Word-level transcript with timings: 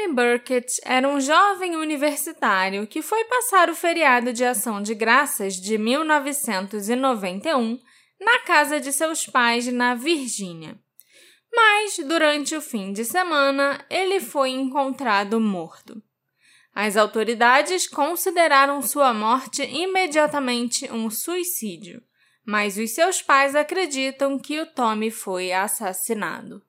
Tommy 0.00 0.14
Burkett 0.14 0.80
era 0.82 1.06
um 1.06 1.20
jovem 1.20 1.76
universitário 1.76 2.86
que 2.86 3.02
foi 3.02 3.22
passar 3.24 3.68
o 3.68 3.74
feriado 3.74 4.32
de 4.32 4.42
Ação 4.42 4.80
de 4.80 4.94
Graças 4.94 5.56
de 5.56 5.76
1991 5.76 7.78
na 8.18 8.38
casa 8.40 8.80
de 8.80 8.94
seus 8.94 9.26
pais 9.26 9.66
na 9.66 9.94
Virgínia. 9.94 10.78
Mas, 11.52 11.98
durante 11.98 12.56
o 12.56 12.62
fim 12.62 12.94
de 12.94 13.04
semana, 13.04 13.84
ele 13.90 14.20
foi 14.20 14.50
encontrado 14.50 15.38
morto. 15.38 16.02
As 16.74 16.96
autoridades 16.96 17.86
consideraram 17.86 18.80
sua 18.80 19.12
morte 19.12 19.62
imediatamente 19.62 20.90
um 20.90 21.10
suicídio, 21.10 22.02
mas 22.46 22.78
os 22.78 22.92
seus 22.92 23.20
pais 23.20 23.54
acreditam 23.54 24.38
que 24.38 24.60
o 24.60 24.66
Tommy 24.66 25.10
foi 25.10 25.52
assassinado. 25.52 26.62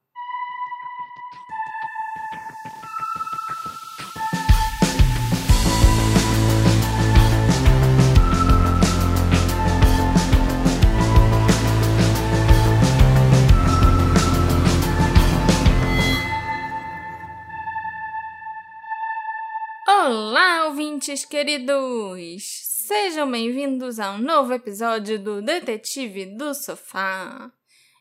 Ouvintes 20.82 21.24
queridos! 21.24 22.42
Sejam 22.88 23.30
bem-vindos 23.30 24.00
a 24.00 24.14
um 24.14 24.18
novo 24.18 24.52
episódio 24.52 25.20
do 25.20 25.40
Detetive 25.40 26.26
do 26.36 26.56
Sofá. 26.56 27.52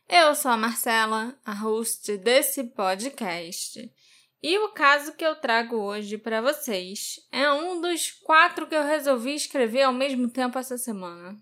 Eu 0.09 0.33
sou 0.33 0.49
a 0.49 0.57
Marcela, 0.57 1.35
a 1.45 1.53
host 1.53 2.17
desse 2.17 2.63
podcast. 2.63 3.87
E 4.41 4.57
o 4.57 4.69
caso 4.69 5.13
que 5.13 5.23
eu 5.23 5.35
trago 5.35 5.75
hoje 5.75 6.17
para 6.17 6.41
vocês 6.41 7.17
é 7.31 7.51
um 7.51 7.79
dos 7.79 8.09
quatro 8.23 8.65
que 8.65 8.73
eu 8.73 8.83
resolvi 8.83 9.35
escrever 9.35 9.83
ao 9.83 9.93
mesmo 9.93 10.27
tempo 10.27 10.57
essa 10.57 10.75
semana. 10.75 11.37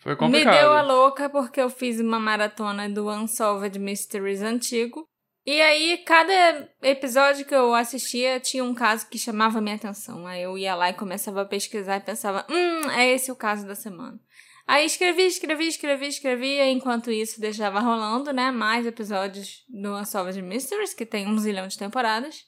Foi 0.00 0.16
complicado. 0.16 0.54
Me 0.54 0.58
deu 0.58 0.72
a 0.72 0.80
louca 0.80 1.28
porque 1.28 1.60
eu 1.60 1.68
fiz 1.68 2.00
uma 2.00 2.18
maratona 2.18 2.88
do 2.88 3.10
Unsolved 3.10 3.78
Mysteries 3.78 4.40
antigo 4.40 5.06
e 5.50 5.62
aí, 5.62 5.96
cada 6.04 6.68
episódio 6.82 7.46
que 7.46 7.54
eu 7.54 7.74
assistia 7.74 8.38
tinha 8.38 8.62
um 8.62 8.74
caso 8.74 9.08
que 9.08 9.18
chamava 9.18 9.62
minha 9.62 9.76
atenção. 9.76 10.26
Aí 10.26 10.42
eu 10.42 10.58
ia 10.58 10.74
lá 10.74 10.90
e 10.90 10.92
começava 10.92 11.40
a 11.40 11.46
pesquisar 11.46 11.96
e 11.96 12.00
pensava, 12.00 12.46
hum, 12.50 12.90
é 12.90 13.08
esse 13.08 13.32
o 13.32 13.34
caso 13.34 13.66
da 13.66 13.74
semana. 13.74 14.20
Aí 14.66 14.84
escrevi, 14.84 15.22
escrevi, 15.22 15.68
escrevi, 15.68 16.06
escrevi, 16.06 16.58
e 16.58 16.70
enquanto 16.70 17.10
isso 17.10 17.40
deixava 17.40 17.80
rolando, 17.80 18.30
né, 18.30 18.50
mais 18.50 18.84
episódios 18.84 19.64
do 19.70 19.96
Unsolved 19.96 20.42
Mysteries, 20.42 20.92
que 20.92 21.06
tem 21.06 21.26
um 21.26 21.38
zilhão 21.38 21.66
de 21.66 21.78
temporadas. 21.78 22.44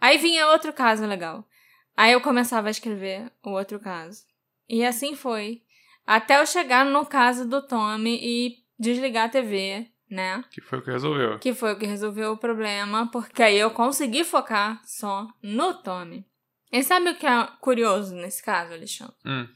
Aí 0.00 0.16
vinha 0.16 0.48
outro 0.48 0.72
caso 0.72 1.04
legal. 1.04 1.46
Aí 1.94 2.12
eu 2.12 2.20
começava 2.22 2.68
a 2.68 2.70
escrever 2.70 3.30
o 3.44 3.50
outro 3.50 3.78
caso. 3.78 4.22
E 4.66 4.82
assim 4.86 5.14
foi. 5.14 5.60
Até 6.06 6.40
eu 6.40 6.46
chegar 6.46 6.86
no 6.86 7.04
caso 7.04 7.46
do 7.46 7.60
Tommy 7.60 8.18
e 8.22 8.64
desligar 8.78 9.26
a 9.26 9.28
TV 9.28 9.86
né? 10.10 10.44
Que 10.50 10.60
foi 10.60 10.78
o 10.78 10.82
que 10.82 10.90
resolveu. 10.90 11.38
Que 11.38 11.54
foi 11.54 11.72
o 11.72 11.78
que 11.78 11.86
resolveu 11.86 12.32
o 12.32 12.38
problema, 12.38 13.10
porque 13.10 13.42
aí 13.42 13.58
eu 13.58 13.70
consegui 13.70 14.24
focar 14.24 14.80
só 14.84 15.26
no 15.42 15.74
Tommy. 15.74 16.26
E 16.72 16.82
sabe 16.82 17.10
o 17.10 17.16
que 17.16 17.26
é 17.26 17.48
curioso 17.60 18.14
nesse 18.14 18.42
caso, 18.42 18.72
Alexandre? 18.72 19.14
Hum. 19.24 19.48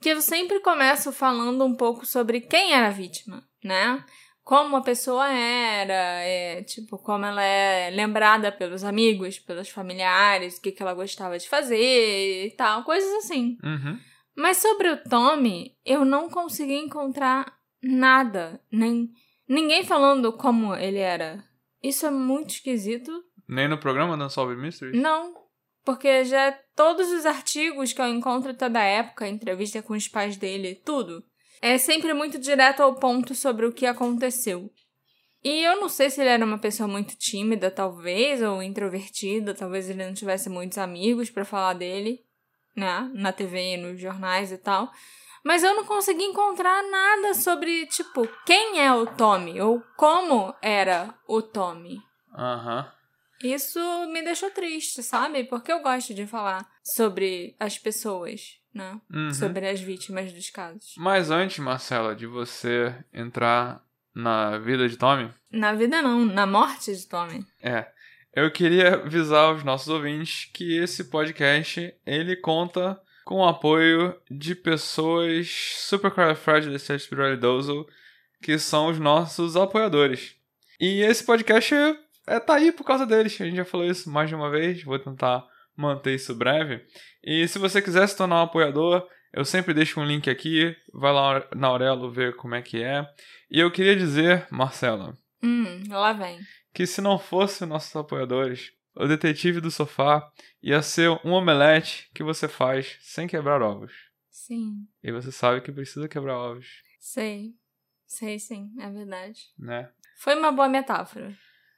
Que 0.00 0.10
eu 0.10 0.20
sempre 0.20 0.60
começo 0.60 1.12
falando 1.12 1.64
um 1.64 1.74
pouco 1.74 2.04
sobre 2.04 2.40
quem 2.40 2.72
era 2.72 2.88
a 2.88 2.90
vítima, 2.90 3.46
né? 3.62 4.04
Como 4.42 4.76
a 4.76 4.82
pessoa 4.82 5.26
era, 5.30 6.20
é, 6.22 6.62
tipo, 6.62 6.98
como 6.98 7.24
ela 7.24 7.42
é 7.42 7.88
lembrada 7.90 8.52
pelos 8.52 8.84
amigos, 8.84 9.38
pelos 9.38 9.70
familiares, 9.70 10.58
o 10.58 10.60
que, 10.60 10.72
que 10.72 10.82
ela 10.82 10.92
gostava 10.92 11.38
de 11.38 11.48
fazer 11.48 12.46
e 12.46 12.50
tal, 12.50 12.84
coisas 12.84 13.10
assim. 13.24 13.56
Uhum. 13.64 13.98
Mas 14.36 14.58
sobre 14.58 14.90
o 14.90 15.02
Tommy, 15.04 15.74
eu 15.84 16.04
não 16.04 16.28
consegui 16.28 16.76
encontrar 16.76 17.56
nada, 17.80 18.60
nem 18.70 19.10
Ninguém 19.48 19.84
falando 19.84 20.32
como 20.32 20.74
ele 20.74 20.98
era. 20.98 21.44
Isso 21.82 22.06
é 22.06 22.10
muito 22.10 22.50
esquisito. 22.50 23.12
Nem 23.46 23.68
no 23.68 23.78
programa 23.78 24.16
do 24.16 24.24
Unsolved 24.24 24.60
Mysteries? 24.60 25.00
Não. 25.00 25.34
Porque 25.84 26.24
já 26.24 26.52
todos 26.74 27.10
os 27.10 27.26
artigos 27.26 27.92
que 27.92 28.00
eu 28.00 28.08
encontro 28.08 28.54
toda 28.54 28.80
a 28.80 28.84
época, 28.84 29.28
entrevista 29.28 29.82
com 29.82 29.92
os 29.92 30.08
pais 30.08 30.36
dele, 30.36 30.80
tudo, 30.82 31.22
é 31.60 31.76
sempre 31.76 32.14
muito 32.14 32.38
direto 32.38 32.82
ao 32.82 32.94
ponto 32.94 33.34
sobre 33.34 33.66
o 33.66 33.72
que 33.72 33.84
aconteceu. 33.84 34.72
E 35.42 35.62
eu 35.62 35.78
não 35.78 35.90
sei 35.90 36.08
se 36.08 36.22
ele 36.22 36.30
era 36.30 36.44
uma 36.44 36.58
pessoa 36.58 36.88
muito 36.88 37.14
tímida, 37.16 37.70
talvez, 37.70 38.40
ou 38.40 38.62
introvertida, 38.62 39.52
talvez 39.52 39.90
ele 39.90 40.06
não 40.06 40.14
tivesse 40.14 40.48
muitos 40.48 40.78
amigos 40.78 41.28
para 41.28 41.44
falar 41.44 41.74
dele, 41.74 42.24
né, 42.74 43.10
na 43.12 43.30
TV, 43.30 43.76
nos 43.76 44.00
jornais 44.00 44.50
e 44.50 44.56
tal. 44.56 44.90
Mas 45.44 45.62
eu 45.62 45.74
não 45.74 45.84
consegui 45.84 46.24
encontrar 46.24 46.82
nada 46.90 47.34
sobre, 47.34 47.86
tipo, 47.86 48.26
quem 48.46 48.80
é 48.80 48.92
o 48.94 49.06
Tommy 49.06 49.60
ou 49.60 49.82
como 49.96 50.54
era 50.62 51.14
o 51.28 51.42
Tommy. 51.42 52.00
Aham. 52.34 52.78
Uhum. 52.78 52.94
Isso 53.42 53.78
me 54.06 54.22
deixou 54.22 54.50
triste, 54.50 55.02
sabe? 55.02 55.44
Porque 55.44 55.70
eu 55.70 55.82
gosto 55.82 56.14
de 56.14 56.26
falar 56.26 56.66
sobre 56.82 57.54
as 57.60 57.76
pessoas, 57.76 58.58
né? 58.72 58.98
Uhum. 59.12 59.34
Sobre 59.34 59.68
as 59.68 59.80
vítimas 59.80 60.32
dos 60.32 60.48
casos. 60.48 60.94
Mas 60.96 61.30
antes, 61.30 61.58
Marcela, 61.58 62.14
de 62.14 62.26
você 62.26 62.94
entrar 63.12 63.84
na 64.14 64.56
vida 64.58 64.88
de 64.88 64.96
Tommy. 64.96 65.30
Na 65.52 65.74
vida 65.74 66.00
não, 66.00 66.24
na 66.24 66.46
morte 66.46 66.94
de 66.94 67.06
Tommy. 67.06 67.44
É. 67.62 67.86
Eu 68.32 68.50
queria 68.50 68.94
avisar 68.94 69.54
os 69.54 69.62
nossos 69.62 69.88
ouvintes 69.88 70.50
que 70.52 70.78
esse 70.78 71.04
podcast, 71.04 71.94
ele 72.06 72.36
conta 72.36 72.98
com 73.24 73.36
o 73.36 73.48
apoio 73.48 74.14
de 74.30 74.54
pessoas 74.54 75.48
supercalifragilisticexpialidocious, 75.78 77.86
que 78.42 78.58
são 78.58 78.88
os 78.88 78.98
nossos 78.98 79.56
apoiadores. 79.56 80.36
E 80.78 81.00
esse 81.00 81.24
podcast 81.24 81.74
é, 81.74 81.96
é, 82.26 82.38
tá 82.38 82.54
aí 82.54 82.70
por 82.70 82.84
causa 82.84 83.06
deles. 83.06 83.40
A 83.40 83.44
gente 83.44 83.56
já 83.56 83.64
falou 83.64 83.86
isso 83.86 84.10
mais 84.10 84.28
de 84.28 84.34
uma 84.34 84.50
vez, 84.50 84.82
vou 84.82 84.98
tentar 84.98 85.44
manter 85.76 86.14
isso 86.14 86.34
breve. 86.34 86.84
E 87.22 87.46
se 87.48 87.58
você 87.58 87.80
quiser 87.80 88.06
se 88.06 88.16
tornar 88.16 88.40
um 88.40 88.44
apoiador, 88.44 89.06
eu 89.32 89.44
sempre 89.44 89.74
deixo 89.74 90.00
um 90.00 90.04
link 90.04 90.30
aqui, 90.30 90.76
vai 90.92 91.12
lá 91.12 91.44
na 91.56 91.68
Aurelo 91.68 92.12
ver 92.12 92.36
como 92.36 92.54
é 92.54 92.62
que 92.62 92.82
é. 92.82 93.06
E 93.50 93.58
eu 93.58 93.70
queria 93.70 93.96
dizer, 93.96 94.46
Marcela, 94.50 95.16
hum, 95.42 95.82
lá 95.88 96.12
vem. 96.12 96.38
que 96.72 96.86
se 96.86 97.00
não 97.00 97.18
fosse 97.18 97.66
nossos 97.66 97.94
apoiadores, 97.96 98.70
o 98.96 99.06
detetive 99.06 99.60
do 99.60 99.70
sofá 99.70 100.30
ia 100.62 100.82
ser 100.82 101.10
um 101.24 101.32
omelete 101.32 102.10
que 102.14 102.22
você 102.22 102.48
faz 102.48 102.96
sem 103.00 103.26
quebrar 103.26 103.62
ovos. 103.62 103.92
Sim. 104.30 104.86
E 105.02 105.10
você 105.10 105.32
sabe 105.32 105.60
que 105.60 105.72
precisa 105.72 106.08
quebrar 106.08 106.36
ovos. 106.36 106.66
Sei. 107.00 107.54
Sei 108.06 108.38
sim, 108.38 108.70
é 108.78 108.88
verdade. 108.90 109.40
Né? 109.58 109.90
Foi 110.16 110.34
uma 110.36 110.52
boa 110.52 110.68
metáfora. 110.68 111.34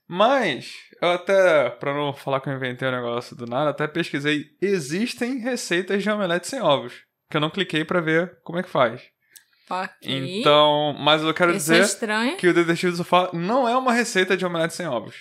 Mas, 0.09 0.73
eu 1.01 1.11
até, 1.11 1.71
pra 1.71 1.95
não 1.95 2.13
falar 2.13 2.41
que 2.41 2.49
eu 2.49 2.55
inventei 2.55 2.87
o 2.87 2.91
um 2.91 2.95
negócio 2.95 3.35
do 3.35 3.47
nada, 3.47 3.71
até 3.71 3.89
pesquisei. 3.89 4.57
Existem 4.61 5.39
receitas 5.39 6.03
de 6.03 6.11
omelete 6.11 6.47
sem 6.47 6.61
ovos. 6.61 7.05
Que 7.29 7.37
eu 7.37 7.41
não 7.41 7.51
cliquei 7.51 7.85
para 7.85 8.01
ver 8.01 8.39
como 8.43 8.59
é 8.59 8.63
que 8.63 8.69
faz. 8.69 9.03
Okay. 9.69 10.41
Então, 10.41 10.95
mas 11.01 11.23
eu 11.23 11.35
quero 11.35 11.51
Isso 11.51 11.73
é 11.73 11.81
dizer 11.81 11.85
estranho. 11.85 12.37
que 12.37 12.47
o 12.47 12.55
detetive 12.55 12.93
do 12.93 12.99
sofá 12.99 13.31
não 13.33 13.69
é 13.69 13.77
uma 13.77 13.93
receita 13.93 14.37
de 14.37 14.47
omelete 14.47 14.75
sem 14.75 14.87
ovos. 14.87 15.17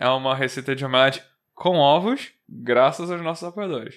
É 0.00 0.08
uma 0.08 0.34
receita 0.34 0.74
de 0.74 0.84
omelete 0.84 1.22
com 1.54 1.76
ovos, 1.78 2.32
graças 2.48 3.10
aos 3.10 3.22
nossos 3.22 3.44
apoiadores. 3.44 3.94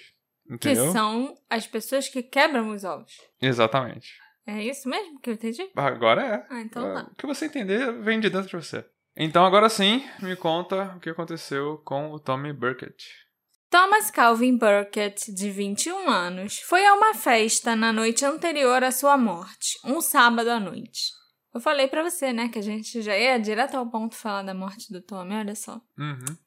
Entendeu? 0.49 0.85
Que 0.85 0.91
são 0.91 1.35
as 1.49 1.67
pessoas 1.67 2.07
que 2.07 2.23
quebram 2.23 2.69
os 2.69 2.83
ovos. 2.83 3.13
Exatamente. 3.41 4.13
É 4.45 4.63
isso 4.63 4.87
mesmo 4.87 5.19
que 5.19 5.29
eu 5.29 5.33
entendi? 5.33 5.69
Agora 5.75 6.21
é. 6.23 6.47
Ah, 6.49 6.61
então 6.61 6.89
É, 6.89 6.93
tá. 6.93 7.09
O 7.11 7.15
que 7.15 7.27
você 7.27 7.45
entender 7.45 7.91
vem 8.01 8.19
de 8.19 8.29
dentro 8.29 8.47
de 8.47 8.55
você. 8.55 8.85
Então 9.15 9.45
agora 9.45 9.67
sim, 9.67 10.07
me 10.21 10.35
conta 10.35 10.93
o 10.95 10.99
que 10.99 11.09
aconteceu 11.09 11.81
com 11.83 12.11
o 12.11 12.19
Tommy 12.19 12.53
Burkett. 12.53 13.27
Thomas 13.69 14.09
Calvin 14.09 14.55
Burkett, 14.57 15.33
de 15.33 15.51
21 15.51 16.09
anos, 16.09 16.59
foi 16.59 16.85
a 16.85 16.93
uma 16.93 17.13
festa 17.13 17.75
na 17.75 17.91
noite 17.91 18.23
anterior 18.23 18.81
à 18.81 18.91
sua 18.91 19.17
morte, 19.17 19.77
um 19.83 19.99
sábado 19.99 20.49
à 20.49 20.59
noite. 20.59 21.16
Eu 21.57 21.61
falei 21.61 21.87
pra 21.87 22.03
você, 22.03 22.31
né, 22.31 22.49
que 22.49 22.59
a 22.59 22.61
gente 22.61 23.01
já 23.01 23.17
ia 23.17 23.39
direto 23.39 23.75
ao 23.75 23.87
ponto 23.87 24.15
falar 24.15 24.43
da 24.43 24.53
morte 24.53 24.93
do 24.93 25.01
Tommy, 25.01 25.33
olha 25.33 25.55
só. 25.55 25.81
Uhum. 25.97 26.37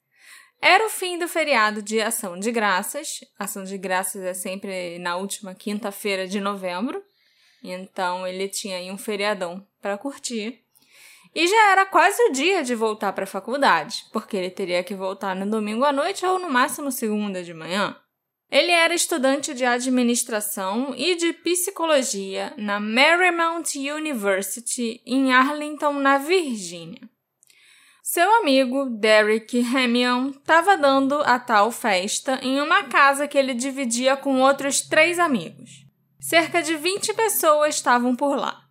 Era 0.61 0.85
o 0.85 0.89
fim 0.89 1.19
do 1.19 1.27
feriado 1.27 1.81
de 1.81 1.99
Ação 1.99 2.39
de 2.39 2.49
Graças. 2.49 3.19
Ação 3.37 3.65
de 3.65 3.77
Graças 3.77 4.23
é 4.23 4.33
sempre 4.33 4.97
na 4.99 5.17
última 5.17 5.53
quinta-feira 5.53 6.29
de 6.29 6.39
novembro. 6.39 7.03
Então 7.61 8.25
ele 8.25 8.47
tinha 8.47 8.77
aí 8.77 8.89
um 8.89 8.97
feriadão 8.97 9.67
para 9.81 9.97
curtir. 9.97 10.63
E 11.35 11.45
já 11.45 11.71
era 11.73 11.85
quase 11.85 12.23
o 12.29 12.31
dia 12.31 12.63
de 12.63 12.73
voltar 12.73 13.11
para 13.11 13.25
a 13.25 13.27
faculdade, 13.27 14.05
porque 14.13 14.37
ele 14.37 14.49
teria 14.49 14.81
que 14.81 14.95
voltar 14.95 15.35
no 15.35 15.45
domingo 15.45 15.83
à 15.83 15.91
noite 15.91 16.25
ou 16.25 16.39
no 16.39 16.49
máximo 16.49 16.89
segunda 16.89 17.43
de 17.43 17.53
manhã. 17.53 18.00
Ele 18.51 18.71
era 18.71 18.93
estudante 18.93 19.53
de 19.53 19.63
administração 19.63 20.93
e 20.97 21.15
de 21.15 21.31
psicologia 21.31 22.53
na 22.57 22.81
Marymount 22.81 23.77
University 23.77 25.01
em 25.05 25.31
Arlington, 25.31 25.93
na 25.93 26.17
Virgínia. 26.17 27.09
Seu 28.03 28.29
amigo 28.41 28.89
Derek 28.89 29.57
Hamion 29.73 30.31
estava 30.31 30.75
dando 30.75 31.21
a 31.21 31.39
tal 31.39 31.71
festa 31.71 32.39
em 32.41 32.59
uma 32.59 32.83
casa 32.83 33.25
que 33.25 33.37
ele 33.37 33.53
dividia 33.53 34.17
com 34.17 34.41
outros 34.41 34.81
três 34.81 35.17
amigos. 35.17 35.85
Cerca 36.19 36.61
de 36.61 36.75
20 36.75 37.13
pessoas 37.13 37.75
estavam 37.75 38.17
por 38.17 38.35
lá. 38.35 38.65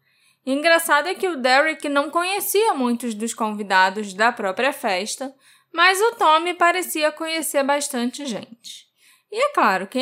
Engraçado 0.44 1.08
é 1.08 1.14
que 1.14 1.26
o 1.26 1.38
Derek 1.38 1.88
não 1.88 2.10
conhecia 2.10 2.74
muitos 2.74 3.14
dos 3.14 3.32
convidados 3.32 4.12
da 4.12 4.30
própria 4.30 4.74
festa, 4.74 5.34
mas 5.72 5.98
o 5.98 6.16
Tommy 6.16 6.52
parecia 6.52 7.10
conhecer 7.10 7.64
bastante 7.64 8.26
gente. 8.26 8.89
E 9.32 9.38
é 9.38 9.52
claro 9.52 9.86
que, 9.86 10.00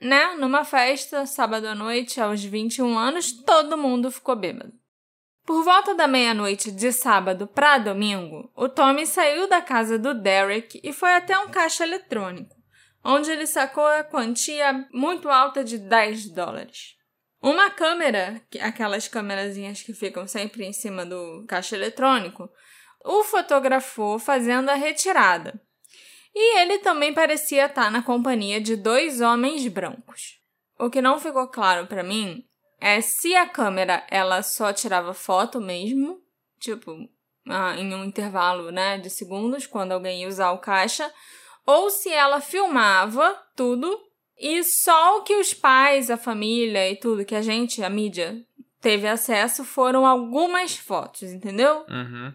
né, 0.00 0.34
numa 0.38 0.64
festa, 0.64 1.24
sábado 1.24 1.66
à 1.66 1.74
noite, 1.74 2.20
aos 2.20 2.44
21 2.44 2.98
anos, 2.98 3.32
todo 3.32 3.78
mundo 3.78 4.10
ficou 4.10 4.36
bêbado. 4.36 4.72
Por 5.46 5.62
volta 5.62 5.94
da 5.94 6.06
meia-noite 6.06 6.70
de 6.72 6.92
sábado 6.92 7.46
para 7.46 7.78
domingo, 7.78 8.50
o 8.54 8.68
Tommy 8.68 9.06
saiu 9.06 9.48
da 9.48 9.62
casa 9.62 9.96
do 9.96 10.12
Derek 10.12 10.80
e 10.82 10.92
foi 10.92 11.14
até 11.14 11.38
um 11.38 11.48
caixa 11.48 11.84
eletrônico, 11.84 12.54
onde 13.02 13.30
ele 13.30 13.46
sacou 13.46 13.86
a 13.86 14.02
quantia 14.02 14.86
muito 14.92 15.28
alta 15.30 15.62
de 15.62 15.78
10 15.78 16.30
dólares. 16.30 16.96
Uma 17.40 17.70
câmera, 17.70 18.42
aquelas 18.60 19.06
câmerazinhas 19.06 19.82
que 19.82 19.94
ficam 19.94 20.26
sempre 20.26 20.64
em 20.64 20.72
cima 20.72 21.06
do 21.06 21.44
caixa 21.46 21.76
eletrônico, 21.76 22.50
o 23.04 23.22
fotografou 23.22 24.18
fazendo 24.18 24.68
a 24.68 24.74
retirada. 24.74 25.62
E 26.38 26.58
ele 26.58 26.80
também 26.80 27.14
parecia 27.14 27.64
estar 27.64 27.90
na 27.90 28.02
companhia 28.02 28.60
de 28.60 28.76
dois 28.76 29.22
homens 29.22 29.66
brancos. 29.68 30.38
O 30.78 30.90
que 30.90 31.00
não 31.00 31.18
ficou 31.18 31.48
claro 31.48 31.86
para 31.86 32.02
mim 32.02 32.44
é 32.78 33.00
se 33.00 33.34
a 33.34 33.48
câmera 33.48 34.06
ela 34.10 34.42
só 34.42 34.70
tirava 34.70 35.14
foto 35.14 35.58
mesmo, 35.58 36.20
tipo, 36.60 36.94
ah, 37.48 37.74
em 37.78 37.94
um 37.94 38.04
intervalo, 38.04 38.70
né, 38.70 38.98
de 38.98 39.08
segundos, 39.08 39.66
quando 39.66 39.92
alguém 39.92 40.20
ia 40.20 40.28
usar 40.28 40.52
o 40.52 40.58
caixa, 40.58 41.10
ou 41.64 41.88
se 41.88 42.12
ela 42.12 42.42
filmava 42.42 43.34
tudo 43.56 43.98
e 44.38 44.62
só 44.62 45.16
o 45.16 45.22
que 45.22 45.36
os 45.36 45.54
pais, 45.54 46.10
a 46.10 46.18
família 46.18 46.90
e 46.90 46.96
tudo 46.96 47.24
que 47.24 47.34
a 47.34 47.40
gente, 47.40 47.82
a 47.82 47.88
mídia, 47.88 48.44
teve 48.78 49.08
acesso 49.08 49.64
foram 49.64 50.04
algumas 50.04 50.76
fotos, 50.76 51.22
entendeu? 51.22 51.86
Uhum. 51.88 52.34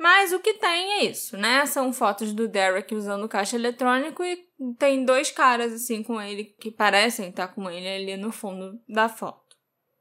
Mas 0.00 0.32
o 0.32 0.40
que 0.40 0.54
tem 0.54 0.92
é 0.92 1.04
isso, 1.04 1.36
né? 1.36 1.66
São 1.66 1.92
fotos 1.92 2.32
do 2.32 2.48
Derek 2.48 2.94
usando 2.94 3.28
caixa 3.28 3.56
eletrônico 3.56 4.24
e 4.24 4.38
tem 4.78 5.04
dois 5.04 5.30
caras 5.30 5.74
assim 5.74 6.02
com 6.02 6.18
ele 6.18 6.44
que 6.58 6.70
parecem 6.70 7.28
estar 7.28 7.48
com 7.48 7.70
ele 7.70 7.86
ali 7.86 8.16
no 8.16 8.32
fundo 8.32 8.80
da 8.88 9.10
foto. 9.10 9.54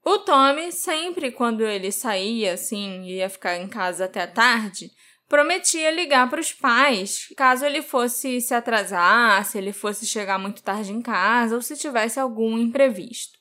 O 0.05 0.19
Tommy, 0.19 0.71
sempre 0.71 1.33
quando 1.33 1.67
ele 1.67 1.91
saía 1.91 2.53
assim, 2.53 3.03
ia 3.07 3.29
ficar 3.29 3.57
em 3.57 3.67
casa 3.67 4.05
até 4.05 4.25
tarde, 4.25 4.89
prometia 5.27 5.91
ligar 5.91 6.29
para 6.29 6.39
os 6.39 6.53
pais 6.53 7.27
caso 7.35 7.65
ele 7.65 7.81
fosse 7.81 8.39
se 8.39 8.53
atrasar, 8.53 9.43
se 9.43 9.57
ele 9.57 9.73
fosse 9.73 10.05
chegar 10.05 10.39
muito 10.39 10.63
tarde 10.63 10.93
em 10.93 11.01
casa 11.01 11.55
ou 11.55 11.61
se 11.61 11.75
tivesse 11.75 12.17
algum 12.17 12.57
imprevisto. 12.57 13.37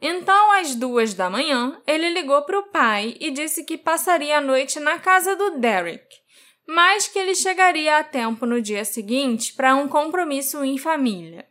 Então, 0.00 0.52
às 0.52 0.74
duas 0.74 1.12
da 1.12 1.28
manhã, 1.28 1.80
ele 1.86 2.08
ligou 2.10 2.40
para 2.42 2.58
o 2.58 2.70
pai 2.70 3.16
e 3.20 3.30
disse 3.30 3.64
que 3.64 3.76
passaria 3.76 4.38
a 4.38 4.40
noite 4.40 4.80
na 4.80 4.98
casa 4.98 5.36
do 5.36 5.58
Derek, 5.58 6.06
mas 6.66 7.06
que 7.06 7.18
ele 7.18 7.34
chegaria 7.34 7.98
a 7.98 8.04
tempo 8.04 8.46
no 8.46 8.62
dia 8.62 8.84
seguinte 8.84 9.52
para 9.52 9.76
um 9.76 9.86
compromisso 9.86 10.64
em 10.64 10.78
família. 10.78 11.46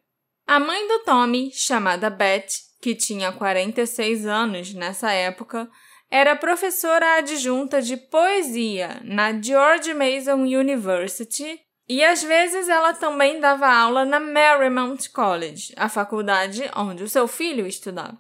A 0.48 0.60
mãe 0.60 0.88
do 0.88 1.04
Tommy, 1.04 1.52
chamada 1.54 2.10
Beth, 2.10 2.48
que 2.82 2.96
tinha 2.96 3.32
46 3.32 4.26
anos 4.26 4.74
nessa 4.74 5.12
época, 5.12 5.70
era 6.10 6.36
professora 6.36 7.18
adjunta 7.18 7.80
de 7.82 7.96
poesia 7.96 9.00
na 9.04 9.40
George 9.40 9.94
Mason 9.94 10.42
University 10.42 11.60
e 11.88 12.04
às 12.04 12.24
vezes 12.24 12.68
ela 12.68 12.94
também 12.94 13.40
dava 13.40 13.68
aula 13.68 14.06
na 14.06 14.20
Marymount 14.20 15.10
College, 15.14 15.72
a 15.76 15.88
faculdade 15.88 16.64
onde 16.76 17.04
o 17.04 17.10
seu 17.10 17.28
filho 17.28 17.68
estudava. 17.68 18.18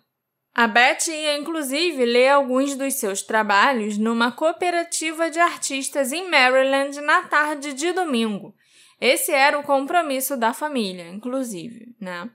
A 0.53 0.67
Beth 0.67 1.07
ia 1.07 1.37
inclusive 1.37 2.03
ler 2.05 2.29
alguns 2.29 2.75
dos 2.75 2.95
seus 2.95 3.21
trabalhos 3.21 3.97
numa 3.97 4.31
cooperativa 4.31 5.29
de 5.29 5.39
artistas 5.39 6.11
em 6.11 6.29
Maryland 6.29 6.99
na 7.01 7.23
tarde 7.23 7.73
de 7.73 7.91
domingo. 7.93 8.53
Esse 8.99 9.31
era 9.31 9.57
o 9.57 9.63
compromisso 9.63 10.35
da 10.35 10.53
família, 10.53 11.07
inclusive, 11.07 11.95
né? 11.99 12.29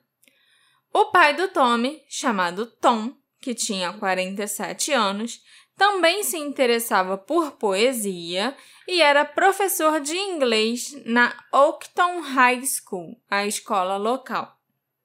O 0.93 1.07
pai 1.07 1.35
do 1.35 1.49
Tommy, 1.49 2.03
chamado 2.09 2.67
Tom, 2.67 3.13
que 3.41 3.55
tinha 3.55 3.93
47 3.93 4.93
anos, 4.93 5.43
também 5.77 6.23
se 6.23 6.39
interessava 6.39 7.19
por 7.19 7.53
poesia 7.53 8.57
e 8.87 9.03
era 9.03 9.25
professor 9.25 10.01
de 10.01 10.17
inglês 10.17 10.97
na 11.05 11.35
Oakton 11.53 12.21
High 12.21 12.63
School, 12.65 13.21
a 13.29 13.45
escola 13.45 13.97
local. 13.97 14.54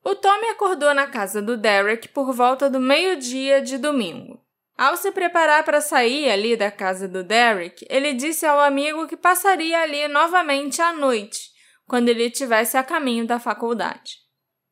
O 0.03 0.15
Tommy 0.15 0.47
acordou 0.47 0.93
na 0.93 1.07
casa 1.07 1.41
do 1.41 1.57
Derek 1.57 2.07
por 2.09 2.33
volta 2.33 2.69
do 2.69 2.79
meio-dia 2.79 3.61
de 3.61 3.77
domingo. 3.77 4.41
Ao 4.77 4.95
se 4.95 5.11
preparar 5.11 5.65
para 5.65 5.81
sair 5.81 6.29
ali 6.29 6.55
da 6.55 6.71
casa 6.71 7.05
do 7.05 7.21
Derek, 7.21 7.85
ele 7.89 8.13
disse 8.13 8.45
ao 8.45 8.59
amigo 8.61 9.07
que 9.07 9.17
passaria 9.17 9.81
ali 9.81 10.07
novamente 10.07 10.81
à 10.81 10.93
noite, 10.93 11.49
quando 11.85 12.07
ele 12.07 12.27
estivesse 12.27 12.77
a 12.77 12.83
caminho 12.83 13.27
da 13.27 13.39
faculdade. 13.39 14.13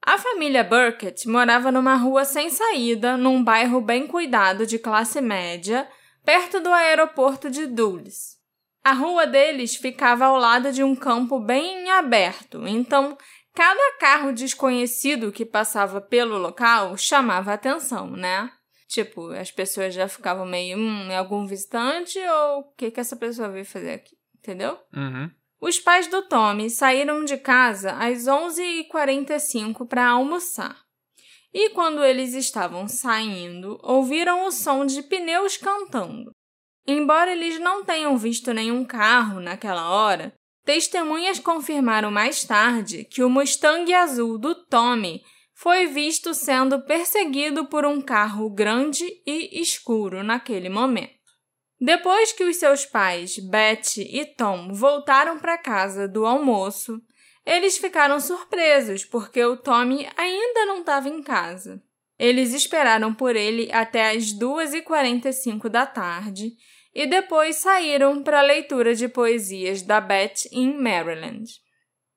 A 0.06 0.18
família 0.18 0.64
Burkett 0.64 1.28
morava 1.28 1.70
numa 1.74 1.96
rua 1.96 2.24
sem 2.24 2.50
saída, 2.50 3.18
num 3.18 3.44
bairro 3.44 3.82
bem 3.82 4.08
cuidado 4.08 4.66
de 4.66 4.80
classe 4.80 5.20
média, 5.20 5.86
perto 6.24 6.62
do 6.62 6.72
aeroporto 6.72 7.50
de 7.50 7.66
Dulles. 7.66 8.38
A 8.82 8.94
rua 8.94 9.28
deles 9.28 9.76
ficava 9.76 10.28
ao 10.28 10.38
lado 10.38 10.72
de 10.72 10.82
um 10.82 10.96
campo 10.96 11.42
bem 11.42 11.92
aberto, 11.92 12.66
então 12.66 13.18
Cada 13.58 13.98
carro 13.98 14.34
desconhecido 14.34 15.32
que 15.32 15.44
passava 15.44 16.00
pelo 16.00 16.38
local 16.38 16.96
chamava 16.96 17.52
atenção, 17.52 18.12
né? 18.12 18.52
Tipo, 18.88 19.32
as 19.32 19.50
pessoas 19.50 19.96
já 19.96 20.08
ficavam 20.08 20.46
meio, 20.46 20.78
hum, 20.78 21.10
é 21.10 21.18
algum 21.18 21.48
visitante 21.48 22.20
ou 22.20 22.60
o 22.60 22.64
que, 22.76 22.92
que 22.92 23.00
essa 23.00 23.16
pessoa 23.16 23.50
veio 23.50 23.66
fazer 23.66 23.94
aqui? 23.94 24.16
Entendeu? 24.38 24.78
Uhum. 24.96 25.32
Os 25.60 25.80
pais 25.80 26.06
do 26.06 26.22
Tommy 26.22 26.70
saíram 26.70 27.26
de 27.26 27.36
casa 27.36 27.94
às 27.94 28.26
11h45 28.26 29.88
para 29.88 30.08
almoçar. 30.08 30.78
E 31.52 31.72
quando 31.72 32.06
eles 32.06 32.36
estavam 32.36 32.88
saindo, 32.88 33.80
ouviram 33.82 34.46
o 34.46 34.52
som 34.52 34.86
de 34.86 35.02
pneus 35.02 35.58
cantando. 35.58 36.30
Embora 36.86 37.32
eles 37.32 37.60
não 37.60 37.84
tenham 37.84 38.16
visto 38.20 38.54
nenhum 38.54 38.86
carro 38.86 39.40
naquela 39.40 39.90
hora, 39.90 40.32
Testemunhas 40.68 41.40
confirmaram 41.40 42.12
mais 42.12 42.44
tarde 42.44 43.06
que 43.06 43.24
o 43.24 43.30
Mustang 43.30 43.94
azul 43.94 44.38
do 44.38 44.54
Tommy 44.54 45.24
foi 45.54 45.88
visto 45.88 46.34
sendo 46.34 46.82
perseguido 46.82 47.68
por 47.68 47.86
um 47.86 48.02
carro 48.02 48.50
grande 48.50 49.06
e 49.26 49.62
escuro 49.62 50.22
naquele 50.24 50.68
momento. 50.68 51.14
Depois 51.80 52.34
que 52.34 52.44
os 52.44 52.58
seus 52.58 52.86
pais, 52.86 53.40
Beth 53.40 53.96
e 53.96 54.26
Tom, 54.26 54.74
voltaram 54.74 55.40
para 55.40 55.58
casa 55.58 56.06
do 56.06 56.26
almoço, 56.26 57.02
eles 57.46 57.78
ficaram 57.78 58.20
surpresos 58.20 59.06
porque 59.06 59.42
o 59.46 59.56
Tommy 59.56 60.06
ainda 60.18 60.66
não 60.66 60.82
estava 60.82 61.08
em 61.08 61.24
casa. 61.24 61.82
Eles 62.20 62.54
esperaram 62.54 63.14
por 63.14 63.38
ele 63.38 63.72
até 63.72 64.10
as 64.10 64.38
2h45 64.38 65.70
da 65.70 65.86
tarde 65.86 66.58
e 66.98 67.06
depois 67.06 67.58
saíram 67.58 68.24
para 68.24 68.40
a 68.40 68.42
leitura 68.42 68.96
de 68.96 69.08
poesias 69.08 69.84
da 69.84 70.02
Beth 70.02 70.48
em 70.52 70.82
Maryland. 70.82 71.46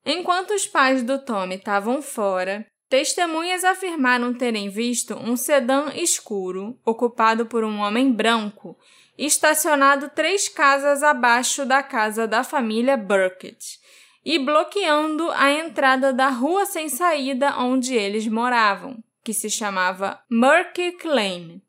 Enquanto 0.03 0.55
os 0.55 0.65
pais 0.65 1.03
do 1.03 1.19
Tommy 1.19 1.53
estavam 1.53 2.01
fora, 2.01 2.65
testemunhas 2.89 3.63
afirmaram 3.63 4.33
terem 4.33 4.71
visto 4.71 5.13
um 5.13 5.37
sedã 5.37 5.91
escuro 5.93 6.79
ocupado 6.83 7.45
por 7.45 7.63
um 7.63 7.77
homem 7.77 8.11
branco 8.11 8.75
estacionado 9.15 10.09
três 10.15 10.49
casas 10.49 11.03
abaixo 11.03 11.63
da 11.63 11.83
casa 11.83 12.27
da 12.27 12.43
família 12.43 12.97
Burkett 12.97 13.79
e 14.25 14.39
bloqueando 14.39 15.29
a 15.33 15.51
entrada 15.51 16.11
da 16.11 16.29
rua 16.29 16.65
sem 16.65 16.89
saída 16.89 17.55
onde 17.59 17.93
eles 17.93 18.25
moravam, 18.27 18.97
que 19.23 19.31
se 19.31 19.47
chamava 19.47 20.19
Murky 20.27 20.97
Lane. 21.05 21.61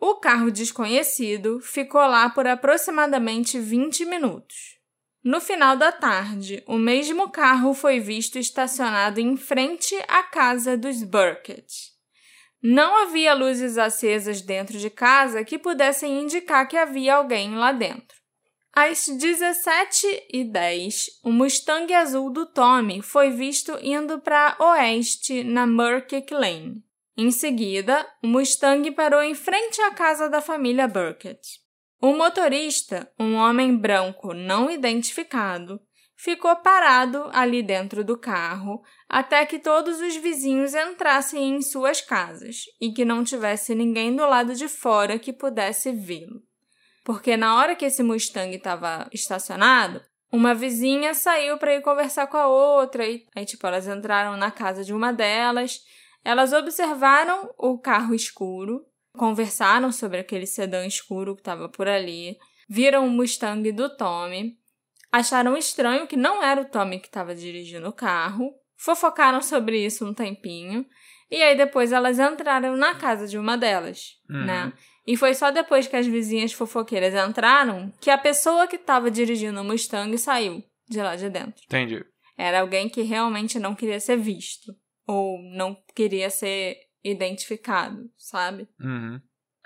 O 0.00 0.14
carro 0.16 0.50
desconhecido 0.50 1.60
ficou 1.60 2.00
lá 2.02 2.30
por 2.30 2.46
aproximadamente 2.46 3.58
20 3.58 4.04
minutos. 4.04 4.78
No 5.24 5.40
final 5.40 5.76
da 5.76 5.90
tarde, 5.90 6.62
o 6.66 6.78
mesmo 6.78 7.28
carro 7.30 7.74
foi 7.74 7.98
visto 7.98 8.38
estacionado 8.38 9.18
em 9.20 9.36
frente 9.36 9.96
à 10.06 10.22
casa 10.22 10.76
dos 10.76 11.02
Burkett. 11.02 11.92
Não 12.62 13.02
havia 13.02 13.34
luzes 13.34 13.76
acesas 13.76 14.40
dentro 14.40 14.78
de 14.78 14.88
casa 14.88 15.44
que 15.44 15.58
pudessem 15.58 16.22
indicar 16.22 16.68
que 16.68 16.76
havia 16.76 17.16
alguém 17.16 17.56
lá 17.56 17.72
dentro. 17.72 18.16
Às 18.72 19.08
17h10, 19.08 21.06
o 21.24 21.32
Mustang 21.32 21.92
azul 21.92 22.30
do 22.30 22.46
Tommy 22.46 23.02
foi 23.02 23.30
visto 23.30 23.76
indo 23.82 24.20
para 24.20 24.56
oeste 24.60 25.42
na 25.42 25.66
Murky 25.66 26.24
Lane. 26.30 26.87
Em 27.20 27.32
seguida, 27.32 28.06
o 28.22 28.28
Mustang 28.28 28.88
parou 28.92 29.20
em 29.20 29.34
frente 29.34 29.80
à 29.80 29.90
casa 29.90 30.30
da 30.30 30.40
família 30.40 30.86
Burkett. 30.86 31.40
O 32.00 32.12
motorista, 32.12 33.10
um 33.18 33.34
homem 33.34 33.76
branco 33.76 34.32
não 34.32 34.70
identificado, 34.70 35.80
ficou 36.16 36.54
parado 36.54 37.28
ali 37.32 37.60
dentro 37.60 38.04
do 38.04 38.16
carro 38.16 38.80
até 39.08 39.44
que 39.44 39.58
todos 39.58 40.00
os 40.00 40.14
vizinhos 40.14 40.76
entrassem 40.76 41.56
em 41.56 41.60
suas 41.60 42.00
casas 42.00 42.58
e 42.80 42.92
que 42.92 43.04
não 43.04 43.24
tivesse 43.24 43.74
ninguém 43.74 44.14
do 44.14 44.24
lado 44.24 44.54
de 44.54 44.68
fora 44.68 45.18
que 45.18 45.32
pudesse 45.32 45.90
vê-lo. 45.90 46.40
Porque 47.02 47.36
na 47.36 47.56
hora 47.56 47.74
que 47.74 47.86
esse 47.86 48.04
Mustang 48.04 48.54
estava 48.54 49.08
estacionado, 49.12 50.00
uma 50.30 50.54
vizinha 50.54 51.14
saiu 51.14 51.58
para 51.58 51.74
ir 51.74 51.82
conversar 51.82 52.28
com 52.28 52.36
a 52.36 52.46
outra 52.46 53.04
e 53.04 53.26
aí 53.34 53.44
tipo 53.44 53.66
elas 53.66 53.88
entraram 53.88 54.36
na 54.36 54.52
casa 54.52 54.84
de 54.84 54.92
uma 54.92 55.12
delas, 55.12 55.80
elas 56.28 56.52
observaram 56.52 57.50
o 57.56 57.78
carro 57.78 58.14
escuro, 58.14 58.84
conversaram 59.16 59.90
sobre 59.90 60.18
aquele 60.18 60.44
sedã 60.44 60.84
escuro 60.84 61.34
que 61.34 61.40
estava 61.40 61.70
por 61.70 61.88
ali, 61.88 62.36
viram 62.68 63.06
o 63.06 63.10
Mustang 63.10 63.72
do 63.72 63.96
Tommy, 63.96 64.58
acharam 65.10 65.56
estranho 65.56 66.06
que 66.06 66.18
não 66.18 66.42
era 66.42 66.60
o 66.60 66.66
Tommy 66.66 67.00
que 67.00 67.06
estava 67.06 67.34
dirigindo 67.34 67.88
o 67.88 67.94
carro, 67.94 68.52
fofocaram 68.76 69.40
sobre 69.40 69.82
isso 69.82 70.06
um 70.06 70.12
tempinho 70.12 70.84
e 71.30 71.42
aí 71.42 71.56
depois 71.56 71.92
elas 71.92 72.18
entraram 72.18 72.76
na 72.76 72.94
casa 72.94 73.26
de 73.26 73.38
uma 73.38 73.56
delas, 73.56 74.18
Uhum. 74.28 74.44
né? 74.44 74.72
E 75.06 75.16
foi 75.16 75.32
só 75.32 75.50
depois 75.50 75.86
que 75.86 75.96
as 75.96 76.06
vizinhas 76.06 76.52
fofoqueiras 76.52 77.14
entraram 77.14 77.90
que 78.02 78.10
a 78.10 78.18
pessoa 78.18 78.66
que 78.66 78.76
estava 78.76 79.10
dirigindo 79.10 79.62
o 79.62 79.64
Mustang 79.64 80.18
saiu 80.18 80.62
de 80.86 81.00
lá 81.00 81.16
de 81.16 81.30
dentro. 81.30 81.62
Entendi. 81.64 82.04
Era 82.36 82.60
alguém 82.60 82.86
que 82.86 83.00
realmente 83.00 83.58
não 83.58 83.74
queria 83.74 83.98
ser 83.98 84.18
visto 84.18 84.76
ou 85.08 85.40
não 85.42 85.74
queria 85.94 86.28
ser 86.28 86.76
identificado, 87.02 88.10
sabe? 88.18 88.68
Uhum. 88.78 89.20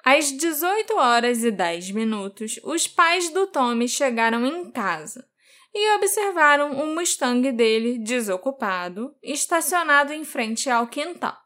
Às 0.04 0.32
18 0.32 0.96
horas 0.96 1.44
e 1.44 1.50
10 1.50 1.90
minutos, 1.90 2.58
os 2.64 2.86
pais 2.86 3.30
do 3.30 3.46
Tommy 3.48 3.88
chegaram 3.88 4.46
em 4.46 4.70
casa 4.70 5.28
e 5.74 5.94
observaram 5.96 6.72
o 6.72 6.94
Mustang 6.94 7.50
dele 7.52 7.98
desocupado, 7.98 9.14
estacionado 9.22 10.12
em 10.12 10.24
frente 10.24 10.70
ao 10.70 10.86
quintal. 10.86 11.36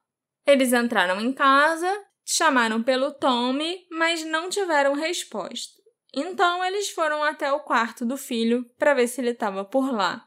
Eles 0.47 0.73
entraram 0.73 1.21
em 1.21 1.33
casa, 1.33 1.91
chamaram 2.25 2.83
pelo 2.83 3.13
Tommy, 3.13 3.87
mas 3.91 4.25
não 4.25 4.49
tiveram 4.49 4.95
resposta. 4.95 5.75
Então 6.15 6.65
eles 6.65 6.91
foram 6.91 7.23
até 7.23 7.53
o 7.53 7.61
quarto 7.61 8.05
do 8.05 8.17
filho 8.17 8.65
para 8.79 8.95
ver 8.95 9.07
se 9.07 9.21
ele 9.21 9.31
estava 9.31 9.65
por 9.65 9.93
lá. 9.93 10.27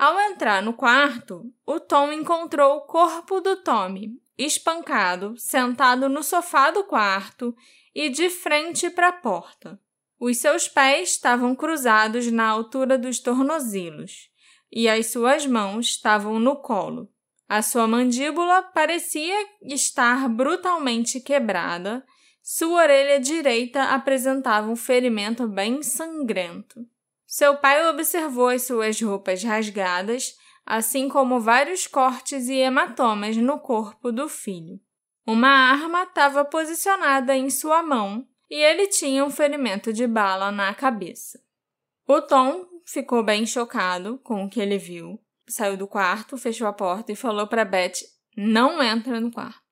Ao 0.00 0.18
entrar 0.18 0.62
no 0.62 0.72
quarto, 0.72 1.52
o 1.66 1.78
Tom 1.78 2.10
encontrou 2.10 2.78
o 2.78 2.80
corpo 2.86 3.38
do 3.38 3.56
Tommy, 3.56 4.18
espancado, 4.38 5.36
sentado 5.36 6.08
no 6.08 6.22
sofá 6.22 6.70
do 6.70 6.84
quarto 6.84 7.54
e 7.94 8.08
de 8.08 8.30
frente 8.30 8.88
para 8.88 9.08
a 9.08 9.12
porta. 9.12 9.78
Os 10.18 10.38
seus 10.38 10.66
pés 10.66 11.10
estavam 11.10 11.54
cruzados 11.54 12.32
na 12.32 12.48
altura 12.48 12.96
dos 12.96 13.20
tornozelos 13.20 14.30
e 14.72 14.88
as 14.88 15.08
suas 15.08 15.44
mãos 15.44 15.88
estavam 15.88 16.40
no 16.40 16.56
colo. 16.56 17.12
A 17.46 17.60
sua 17.60 17.86
mandíbula 17.86 18.62
parecia 18.62 19.36
estar 19.60 20.30
brutalmente 20.30 21.20
quebrada. 21.20 22.02
Sua 22.42 22.84
orelha 22.84 23.20
direita 23.20 23.82
apresentava 23.82 24.70
um 24.70 24.76
ferimento 24.76 25.46
bem 25.46 25.82
sangrento. 25.82 26.88
Seu 27.32 27.56
pai 27.58 27.88
observou 27.88 28.48
as 28.48 28.64
suas 28.64 29.00
roupas 29.00 29.44
rasgadas, 29.44 30.36
assim 30.66 31.08
como 31.08 31.38
vários 31.38 31.86
cortes 31.86 32.48
e 32.48 32.56
hematomas 32.56 33.36
no 33.36 33.60
corpo 33.60 34.10
do 34.10 34.28
filho. 34.28 34.80
Uma 35.24 35.48
arma 35.48 36.02
estava 36.02 36.44
posicionada 36.44 37.36
em 37.36 37.48
sua 37.48 37.84
mão 37.84 38.26
e 38.50 38.56
ele 38.56 38.88
tinha 38.88 39.24
um 39.24 39.30
ferimento 39.30 39.92
de 39.92 40.08
bala 40.08 40.50
na 40.50 40.74
cabeça. 40.74 41.40
O 42.04 42.20
Tom 42.20 42.66
ficou 42.84 43.22
bem 43.22 43.46
chocado 43.46 44.18
com 44.24 44.44
o 44.44 44.50
que 44.50 44.60
ele 44.60 44.76
viu, 44.76 45.16
saiu 45.48 45.76
do 45.76 45.86
quarto, 45.86 46.36
fechou 46.36 46.66
a 46.66 46.72
porta 46.72 47.12
e 47.12 47.16
falou 47.16 47.46
para 47.46 47.64
Beth: 47.64 48.00
"Não 48.36 48.82
entra 48.82 49.20
no 49.20 49.30
quarto". 49.30 49.62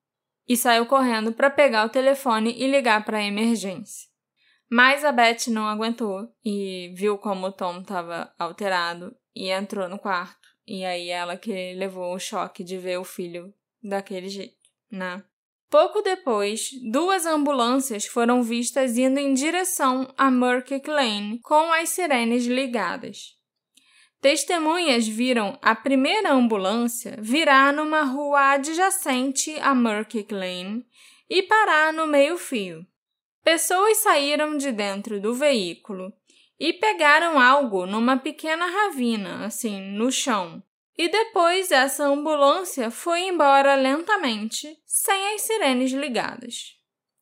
E 0.47 0.57
saiu 0.57 0.87
correndo 0.87 1.33
para 1.33 1.51
pegar 1.51 1.85
o 1.87 1.91
telefone 1.91 2.55
e 2.57 2.71
ligar 2.71 3.05
para 3.05 3.19
a 3.19 3.25
emergência. 3.25 4.09
Mas 4.71 5.05
a 5.05 5.13
Beth 5.13 5.49
não 5.49 5.67
aguentou 5.67 6.29
e 6.45 6.93
viu 6.95 7.17
como 7.17 7.47
o 7.47 7.53
Tom 7.53 7.81
estava 7.81 8.33
alterado 8.39 9.17
e 9.35 9.51
entrou 9.51 9.89
no 9.89 9.99
quarto. 9.99 10.49
E 10.67 10.85
aí 10.85 11.09
ela 11.09 11.37
que 11.37 11.75
levou 11.75 12.15
o 12.15 12.19
choque 12.19 12.63
de 12.63 12.77
ver 12.77 12.99
o 12.99 13.05
filho 13.05 13.55
daquele 13.83 14.29
jeito, 14.29 14.57
né? 14.91 15.25
Pouco 15.71 16.01
depois, 16.01 16.71
duas 16.91 17.27
ambulâncias 17.27 18.07
foram 18.07 18.43
vistas 18.43 18.97
indo 18.97 19.19
em 19.19 19.35
direção 19.35 20.13
a 20.17 20.31
Murkick 20.31 20.89
Lane 20.89 21.41
com 21.43 21.73
as 21.73 21.91
sirenes 21.91 22.47
ligadas. 22.47 23.37
Testemunhas 24.21 25.07
viram 25.07 25.59
a 25.63 25.75
primeira 25.75 26.33
ambulância 26.33 27.17
virar 27.21 27.73
numa 27.73 28.03
rua 28.03 28.53
adjacente 28.53 29.57
a 29.61 29.75
Murkick 29.75 30.35
Lane 30.35 30.85
e 31.31 31.43
parar 31.43 31.93
no 31.93 32.07
meio-fio. 32.07 32.85
Pessoas 33.51 33.97
saíram 33.97 34.59
de 34.59 34.71
dentro 34.71 35.19
do 35.23 35.33
veículo 35.33 36.13
e 36.61 36.71
pegaram 36.75 37.41
algo 37.41 37.87
numa 37.87 38.19
pequena 38.19 38.67
ravina, 38.67 39.47
assim, 39.47 39.81
no 39.81 40.13
chão. 40.13 40.63
E 40.99 41.09
depois 41.09 41.73
essa 41.73 42.05
ambulância 42.05 42.91
foi 42.91 43.23
embora 43.23 43.75
lentamente, 43.75 44.77
sem 44.85 45.35
as 45.35 45.41
sirenes 45.41 45.93
ligadas. 45.93 46.75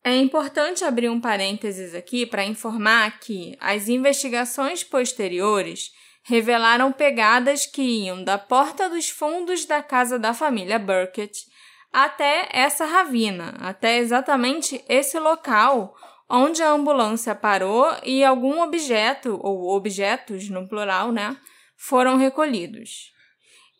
É 0.02 0.16
importante 0.16 0.84
abrir 0.84 1.08
um 1.08 1.20
parênteses 1.20 1.94
aqui 1.94 2.26
para 2.26 2.44
informar 2.44 3.20
que 3.20 3.56
as 3.60 3.88
investigações 3.88 4.82
posteriores 4.82 5.92
revelaram 6.24 6.90
pegadas 6.90 7.66
que 7.66 7.82
iam 7.82 8.24
da 8.24 8.36
porta 8.36 8.88
dos 8.88 9.08
fundos 9.08 9.64
da 9.64 9.80
casa 9.80 10.18
da 10.18 10.34
família 10.34 10.76
Burkett 10.76 11.46
até 11.92 12.48
essa 12.50 12.84
ravina, 12.84 13.54
até 13.60 13.98
exatamente 13.98 14.84
esse 14.88 15.20
local 15.20 15.94
onde 16.28 16.62
a 16.62 16.70
ambulância 16.70 17.34
parou 17.34 17.86
e 18.04 18.24
algum 18.24 18.60
objeto, 18.62 19.38
ou 19.42 19.74
objetos 19.76 20.48
no 20.48 20.68
plural, 20.68 21.12
né, 21.12 21.36
foram 21.76 22.16
recolhidos. 22.16 23.12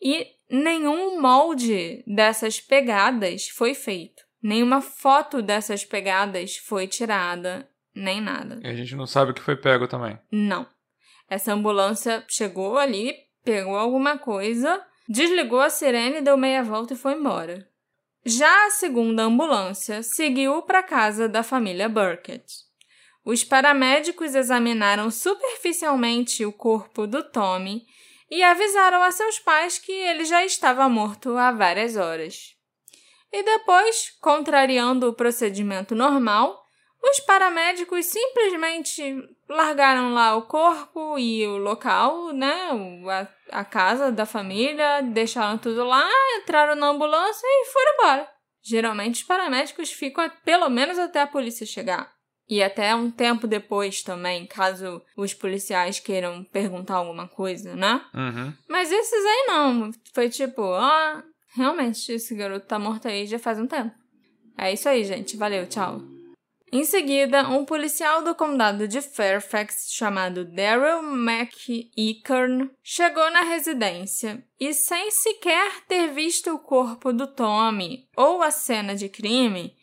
E 0.01 0.27
nenhum 0.49 1.19
molde 1.19 2.03
dessas 2.05 2.59
pegadas 2.59 3.49
foi 3.49 3.73
feito. 3.73 4.23
Nenhuma 4.41 4.81
foto 4.81 5.41
dessas 5.41 5.83
pegadas 5.83 6.57
foi 6.57 6.87
tirada, 6.87 7.67
nem 7.93 8.21
nada. 8.21 8.59
E 8.63 8.67
a 8.67 8.75
gente 8.75 8.95
não 8.95 9.07
sabe 9.07 9.31
o 9.31 9.33
que 9.33 9.41
foi 9.41 9.55
pego 9.55 9.87
também. 9.87 10.17
Não. 10.31 10.67
Essa 11.29 11.53
ambulância 11.53 12.23
chegou 12.27 12.77
ali, 12.77 13.13
pegou 13.43 13.75
alguma 13.75 14.17
coisa, 14.17 14.81
desligou 15.09 15.59
a 15.59 15.69
sirene, 15.69 16.21
deu 16.21 16.37
meia 16.37 16.63
volta 16.63 16.93
e 16.93 16.97
foi 16.97 17.13
embora. 17.13 17.67
Já 18.29 18.65
a 18.65 18.71
segunda 18.71 19.23
ambulância 19.23 20.03
seguiu 20.03 20.61
para 20.61 20.79
a 20.79 20.83
casa 20.83 21.29
da 21.29 21.43
família 21.43 21.87
Burkett. 21.87 22.43
Os 23.23 23.41
paramédicos 23.41 24.35
examinaram 24.35 25.09
superficialmente 25.09 26.43
o 26.43 26.51
corpo 26.51 27.07
do 27.07 27.23
Tommy 27.23 27.85
e 28.29 28.43
avisaram 28.43 29.01
a 29.01 29.11
seus 29.11 29.39
pais 29.39 29.79
que 29.79 29.93
ele 29.93 30.25
já 30.25 30.43
estava 30.43 30.89
morto 30.89 31.37
há 31.37 31.53
várias 31.53 31.95
horas. 31.95 32.53
E 33.31 33.41
depois, 33.43 34.11
contrariando 34.19 35.07
o 35.07 35.13
procedimento 35.13 35.95
normal, 35.95 36.66
os 37.01 37.19
paramédicos 37.21 38.05
simplesmente 38.05 39.23
largaram 39.47 40.13
lá 40.13 40.35
o 40.35 40.43
corpo 40.43 41.17
e 41.17 41.45
o 41.47 41.57
local, 41.57 42.33
né? 42.33 42.69
A, 43.51 43.59
a, 43.59 43.65
casa 43.65 44.11
da 44.11 44.25
família, 44.25 45.01
deixaram 45.01 45.57
tudo 45.57 45.83
lá, 45.83 46.07
entraram 46.37 46.75
na 46.75 46.87
ambulância 46.87 47.45
e 47.45 47.65
foram 47.65 47.93
embora. 47.93 48.29
Geralmente 48.61 49.15
os 49.15 49.23
paramédicos 49.23 49.91
ficam 49.91 50.29
pelo 50.43 50.69
menos 50.69 50.99
até 50.99 51.21
a 51.21 51.27
polícia 51.27 51.65
chegar. 51.65 52.11
E 52.49 52.63
até 52.63 52.95
um 52.95 53.11
tempo 53.11 53.45
depois 53.45 54.01
também, 54.01 54.45
caso 54.45 55.01
os 55.17 55.33
policiais 55.33 55.99
queiram 55.99 56.45
perguntar 56.45 56.95
alguma 56.95 57.27
coisa, 57.27 57.75
né? 57.75 58.01
Uhum. 58.13 58.53
Mas 58.69 58.89
esses 58.89 59.25
aí 59.25 59.45
não. 59.47 59.91
Foi 60.13 60.29
tipo, 60.29 60.61
ó, 60.61 61.17
oh, 61.17 61.23
realmente 61.55 62.11
esse 62.11 62.33
garoto 62.35 62.65
tá 62.65 62.79
morto 62.79 63.07
aí 63.07 63.25
já 63.25 63.37
faz 63.37 63.59
um 63.59 63.67
tempo. 63.67 63.93
É 64.57 64.71
isso 64.71 64.87
aí, 64.87 65.03
gente. 65.03 65.35
Valeu, 65.35 65.67
tchau. 65.67 66.01
Em 66.69 66.83
seguida, 66.83 67.47
um 67.47 67.63
policial 67.63 68.21
do 68.21 68.35
condado 68.35 68.89
de 68.89 69.01
Fairfax 69.01 69.87
chamado 69.89 70.43
Daryl 70.43 71.01
McEachern 71.01 72.69
chegou 72.83 73.31
na 73.31 73.43
residência 73.43 74.45
e, 74.59 74.73
sem 74.73 75.09
sequer 75.09 75.85
ter 75.87 76.07
visto 76.11 76.53
o 76.53 76.59
corpo 76.59 77.13
do 77.13 77.25
Tommy 77.25 78.09
ou 78.17 78.43
a 78.43 78.51
cena 78.51 78.95
de 78.95 79.07
crime, 79.07 79.77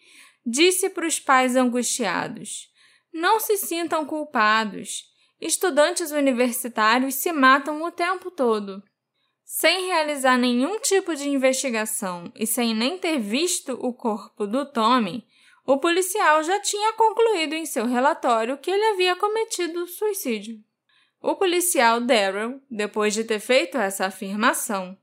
disse 0.44 0.90
para 0.90 1.06
os 1.06 1.18
pais 1.18 1.56
angustiados: 1.56 2.68
Não 3.10 3.40
se 3.40 3.56
sintam 3.56 4.04
culpados. 4.04 5.04
Estudantes 5.40 6.10
universitários 6.10 7.14
se 7.14 7.32
matam 7.32 7.82
o 7.82 7.90
tempo 7.90 8.30
todo. 8.30 8.82
Sem 9.42 9.86
realizar 9.86 10.36
nenhum 10.36 10.78
tipo 10.80 11.14
de 11.14 11.28
investigação 11.30 12.30
e 12.34 12.46
sem 12.46 12.74
nem 12.74 12.98
ter 12.98 13.18
visto 13.18 13.72
o 13.80 13.92
corpo 13.92 14.46
do 14.46 14.66
Tommy, 14.66 15.26
o 15.66 15.78
policial 15.78 16.42
já 16.42 16.60
tinha 16.60 16.92
concluído 16.92 17.54
em 17.54 17.64
seu 17.64 17.86
relatório 17.86 18.58
que 18.58 18.70
ele 18.70 18.84
havia 18.92 19.16
cometido 19.16 19.86
suicídio. 19.86 20.58
O 21.22 21.36
policial 21.36 22.02
Daryl, 22.02 22.60
depois 22.70 23.14
de 23.14 23.24
ter 23.24 23.40
feito 23.40 23.78
essa 23.78 24.06
afirmação, 24.06 24.96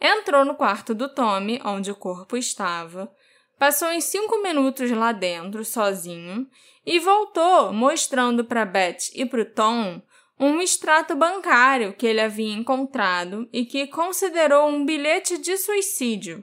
entrou 0.00 0.42
no 0.42 0.54
quarto 0.54 0.94
do 0.94 1.12
Tommy, 1.12 1.60
onde 1.62 1.90
o 1.90 1.94
corpo 1.94 2.34
estava, 2.34 3.12
passou 3.58 3.92
em 3.92 4.00
cinco 4.00 4.42
minutos 4.42 4.90
lá 4.90 5.12
dentro, 5.12 5.62
sozinho, 5.66 6.48
e 6.84 6.98
voltou 6.98 7.72
mostrando 7.72 8.42
para 8.42 8.64
Beth 8.64 9.10
e 9.14 9.26
para 9.26 9.42
o 9.42 9.44
Tom 9.44 10.00
um 10.38 10.60
extrato 10.60 11.14
bancário 11.14 11.94
que 11.94 12.06
ele 12.06 12.20
havia 12.20 12.54
encontrado 12.54 13.48
e 13.52 13.66
que 13.66 13.86
considerou 13.86 14.68
um 14.68 14.84
bilhete 14.84 15.36
de 15.36 15.58
suicídio 15.58 16.42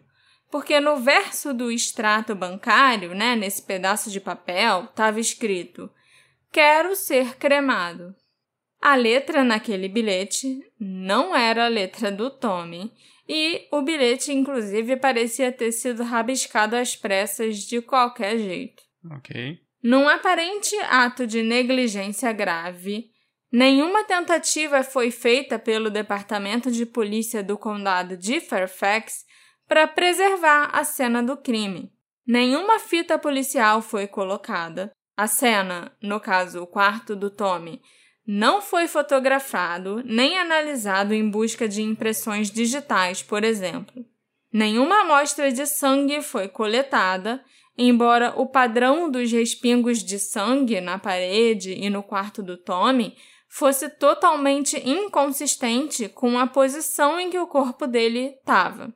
porque 0.54 0.80
no 0.80 0.98
verso 0.98 1.52
do 1.52 1.72
extrato 1.72 2.36
bancário, 2.36 3.16
né, 3.16 3.36
nesse 3.36 3.60
pedaço 3.60 4.12
de 4.12 4.22
papel, 4.22 4.84
estava 4.84 5.20
escrito: 5.20 5.90
Quero 6.52 6.96
ser 6.96 7.38
cremado. 7.38 8.16
A 8.80 8.94
letra 8.94 9.44
naquele 9.44 9.90
bilhete 9.90 10.60
não 10.80 11.36
era 11.36 11.66
a 11.66 11.68
letra 11.68 12.12
do 12.12 12.30
Tommy, 12.30 12.94
e 13.28 13.68
o 13.72 13.82
bilhete, 13.82 14.32
inclusive, 14.32 14.96
parecia 14.96 15.52
ter 15.52 15.72
sido 15.72 16.04
rabiscado 16.04 16.76
às 16.76 16.96
pressas 16.96 17.58
de 17.58 17.82
qualquer 17.82 18.38
jeito. 18.38 18.84
Ok. 19.12 19.58
Num 19.82 20.08
aparente 20.08 20.76
ato 20.82 21.26
de 21.26 21.42
negligência 21.42 22.32
grave, 22.32 23.10
nenhuma 23.52 24.04
tentativa 24.04 24.84
foi 24.84 25.10
feita 25.10 25.58
pelo 25.58 25.90
Departamento 25.90 26.70
de 26.70 26.86
Polícia 26.86 27.42
do 27.42 27.58
Condado 27.58 28.16
de 28.16 28.40
Fairfax 28.40 29.26
para 29.68 29.88
preservar 29.88 30.70
a 30.74 30.84
cena 30.84 31.22
do 31.22 31.38
crime. 31.38 31.92
Nenhuma 32.26 32.80
fita 32.80 33.20
policial 33.20 33.82
foi 33.82 34.08
colocada. 34.08 34.92
A 35.16 35.28
cena, 35.28 35.92
no 36.02 36.20
caso 36.20 36.64
o 36.64 36.68
quarto 36.68 37.16
do 37.16 37.30
Tommy, 37.30 37.82
não 38.26 38.62
foi 38.62 38.88
fotografado 38.88 40.02
nem 40.06 40.40
analisado 40.40 41.14
em 41.14 41.30
busca 41.30 41.68
de 41.68 41.82
impressões 41.82 42.50
digitais, 42.50 43.22
por 43.22 43.44
exemplo. 43.44 44.06
Nenhuma 44.52 45.02
amostra 45.02 45.52
de 45.52 45.66
sangue 45.66 46.22
foi 46.22 46.48
coletada, 46.48 47.44
embora 47.78 48.34
o 48.38 48.48
padrão 48.48 49.10
dos 49.10 49.32
respingos 49.32 50.04
de 50.04 50.18
sangue 50.20 50.80
na 50.80 50.98
parede 50.98 51.74
e 51.74 51.90
no 51.90 52.02
quarto 52.02 52.42
do 52.42 52.56
Tommy 52.56 53.18
fosse 53.50 53.90
totalmente 53.90 54.78
inconsistente 54.88 56.08
com 56.08 56.40
a 56.40 56.48
posição 56.48 57.20
em 57.20 57.30
que 57.30 57.38
o 57.38 57.48
corpo 57.48 57.86
dele 57.86 58.36
estava 58.40 58.94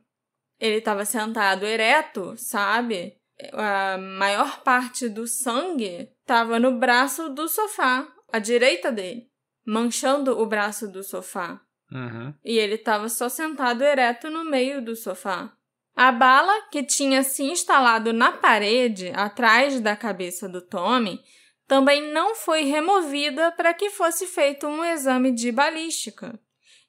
ele 0.60 0.78
estava 0.78 1.06
sentado 1.06 1.66
ereto, 1.66 2.34
sabe? 2.38 3.18
A 3.54 3.98
maior 3.98 4.62
parte 4.64 5.08
do 5.08 5.28
sangue 5.28 6.10
estava 6.22 6.60
no 6.60 6.80
braço 6.80 7.30
do 7.30 7.48
sofá, 7.48 8.08
à 8.32 8.40
direita 8.40 8.92
dele, 8.92 9.30
manchando 9.66 10.40
o 10.40 10.46
braço 10.46 10.88
do 10.88 11.04
sofá. 11.04 11.62
Uhum. 11.92 12.34
E 12.44 12.58
ele 12.58 12.76
estava 12.76 13.08
só 13.08 13.30
sentado 13.30 13.84
ereto 13.84 14.30
no 14.30 14.44
meio 14.44 14.84
do 14.84 14.96
sofá. 14.96 15.54
A 15.96 16.12
bala 16.12 16.68
que 16.70 16.84
tinha 16.84 17.24
se 17.24 17.44
instalado 17.44 18.12
na 18.14 18.32
parede 18.32 19.12
atrás 19.16 19.80
da 19.80 19.96
cabeça 19.96 20.48
do 20.48 20.62
Tommy 20.62 21.20
também 21.68 22.14
não 22.14 22.36
foi 22.36 22.64
removida 22.64 23.52
para 23.52 23.74
que 23.74 23.90
fosse 23.90 24.26
feito 24.26 24.68
um 24.68 24.86
exame 24.86 25.32
de 25.32 25.52
balística. 25.52 26.40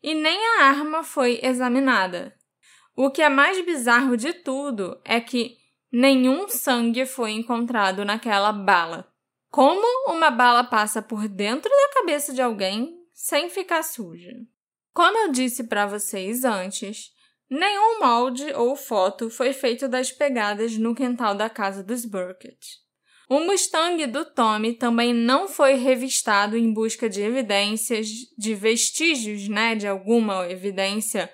E 0.03 0.15
nem 0.15 0.39
a 0.59 0.65
arma 0.65 1.03
foi 1.03 1.41
examinada. 1.43 2.38
O 3.01 3.13
que 3.13 3.23
é 3.23 3.29
mais 3.29 3.65
bizarro 3.65 4.17
de 4.17 4.33
tudo 4.33 5.01
é 5.05 5.21
que 5.21 5.57
nenhum 5.93 6.49
sangue 6.49 7.07
foi 7.07 7.31
encontrado 7.31 8.05
naquela 8.05 8.51
bala. 8.51 9.09
Como 9.53 10.13
uma 10.13 10.33
bala 10.33 10.65
passa 10.65 11.01
por 11.01 11.29
dentro 11.29 11.71
da 11.71 11.95
cabeça 11.95 12.35
de 12.35 12.43
alguém 12.43 12.99
sem 13.15 13.49
ficar 13.49 13.85
suja? 13.85 14.33
Como 14.93 15.17
eu 15.17 15.31
disse 15.31 15.69
para 15.69 15.87
vocês 15.87 16.45
antes, 16.45 17.13
nenhum 17.49 18.01
molde 18.01 18.53
ou 18.55 18.75
foto 18.75 19.31
foi 19.31 19.53
feito 19.53 19.87
das 19.87 20.11
pegadas 20.11 20.77
no 20.77 20.93
quintal 20.93 21.37
da 21.37 21.49
casa 21.49 21.85
dos 21.85 22.05
Burkett. 22.05 22.81
O 23.29 23.39
Mustang 23.39 24.05
do 24.09 24.25
Tommy 24.25 24.73
também 24.73 25.15
não 25.15 25.47
foi 25.47 25.75
revistado 25.75 26.57
em 26.57 26.73
busca 26.73 27.09
de 27.09 27.23
evidências, 27.23 28.09
de 28.37 28.57
vestígios, 28.57 29.47
né, 29.47 29.77
de 29.77 29.87
alguma 29.87 30.51
evidência 30.51 31.31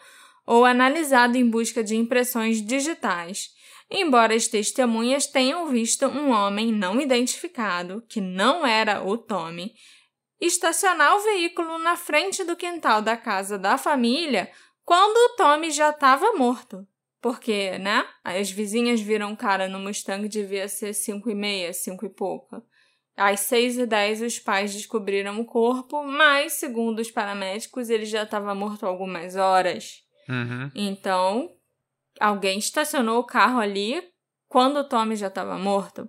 ou 0.47 0.65
analisado 0.65 1.37
em 1.37 1.49
busca 1.49 1.83
de 1.83 1.97
impressões 1.97 2.65
digitais, 2.65 3.51
embora 3.91 4.35
as 4.35 4.47
testemunhas 4.47 5.27
tenham 5.27 5.69
visto 5.69 6.07
um 6.07 6.31
homem 6.31 6.73
não 6.73 7.01
identificado, 7.01 8.03
que 8.09 8.21
não 8.21 8.67
era 8.67 9.03
o 9.05 9.17
Tommy, 9.17 9.73
estacionar 10.41 11.17
o 11.17 11.21
veículo 11.21 11.79
na 11.79 11.97
frente 11.97 12.45
do 12.45 12.57
quintal 12.57 13.01
da 13.01 13.17
casa 13.17 13.59
da 13.59 13.79
família 13.79 14.51
quando 14.85 15.17
o 15.17 15.37
Tommy 15.37 15.71
já 15.71 15.91
estava 15.91 16.33
morto. 16.33 16.87
Porque, 17.23 17.79
né? 17.79 18.07
As 18.23 18.51
vizinhas 18.51 19.01
viram 19.01 19.33
o 19.33 19.37
cara 19.37 19.67
no 19.67 19.79
Mustang 19.79 20.29
devia 20.29 20.69
ser 20.69 20.93
cinco 20.93 21.31
e 21.31 21.35
meia, 21.35 21.73
cinco 21.73 22.05
e 22.05 22.11
pouca. 22.11 22.63
Às 23.17 23.41
seis 23.41 23.79
e 23.79 23.87
dez, 23.87 24.21
os 24.21 24.39
pais 24.39 24.75
descobriram 24.75 25.41
o 25.41 25.47
corpo, 25.47 26.05
mas, 26.05 26.55
segundo 26.55 26.99
os 26.99 27.11
paramédicos, 27.11 27.89
ele 27.89 28.05
já 28.05 28.25
estava 28.25 28.55
morto 28.55 28.85
algumas 28.85 29.37
horas. 29.37 30.04
Uhum. 30.29 30.71
Então, 30.75 31.51
alguém 32.21 32.59
estacionou 32.59 33.21
o 33.21 33.27
carro 33.27 33.61
ali 33.61 34.03
quando 34.49 34.79
o 34.79 34.89
Tommy 34.89 35.17
já 35.17 35.29
estava 35.29 35.59
morto. 35.59 36.09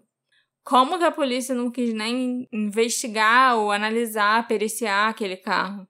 Como 0.64 0.98
que 0.98 1.04
a 1.04 1.12
polícia 1.12 1.54
não 1.54 1.70
quis 1.70 1.94
nem 1.94 2.48
investigar 2.52 3.56
ou 3.58 3.72
analisar, 3.72 4.48
periciar 4.48 5.10
aquele 5.10 5.38
carro? 5.38 5.88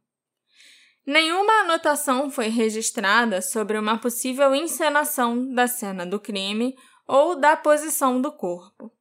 Nenhuma 1.06 1.62
anotação 1.62 2.32
foi 2.32 2.48
registrada 2.48 3.42
sobre 3.42 3.78
uma 3.78 3.98
possível 3.98 4.56
encenação 4.56 5.54
da 5.54 5.68
cena 5.68 6.06
do 6.06 6.20
crime 6.20 6.76
ou 7.08 7.40
da 7.40 7.56
posição 7.56 8.20
do 8.20 8.32
corpo. 8.32 8.92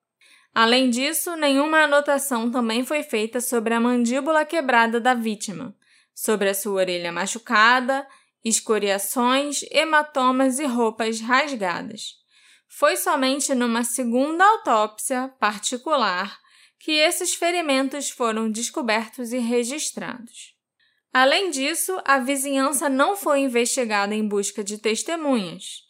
Além 0.55 0.91
disso, 0.91 1.35
nenhuma 1.35 1.79
anotação 1.79 2.51
também 2.51 2.85
foi 2.85 3.03
feita 3.03 3.41
sobre 3.41 3.75
a 3.75 3.81
mandíbula 3.81 4.45
quebrada 4.45 5.01
da 5.01 5.15
vítima, 5.15 5.75
sobre 6.15 6.51
a 6.51 6.55
sua 6.55 6.83
orelha 6.83 7.11
machucada 7.11 8.07
escoriações, 8.45 9.61
hematomas 9.71 10.59
e 10.59 10.67
roupas 10.67 11.21
rasgadas. 11.21 12.15
Foi 12.69 12.97
somente 12.97 13.55
numa 13.55 13.85
segunda 13.85 14.45
autópsia 14.45 15.33
particular 15.41 16.39
que 16.79 16.93
esses 16.93 17.35
ferimentos 17.35 18.11
foram 18.11 18.51
descobertos 18.51 19.33
e 19.33 19.39
registrados. 19.39 20.55
Além 21.13 21.51
disso, 21.51 21.99
a 22.05 22.19
vizinhança 22.19 22.89
não 22.89 23.17
foi 23.17 23.41
investigada 23.41 24.15
em 24.15 24.27
busca 24.27 24.65
de 24.65 24.79
testemunhas. 24.79 25.85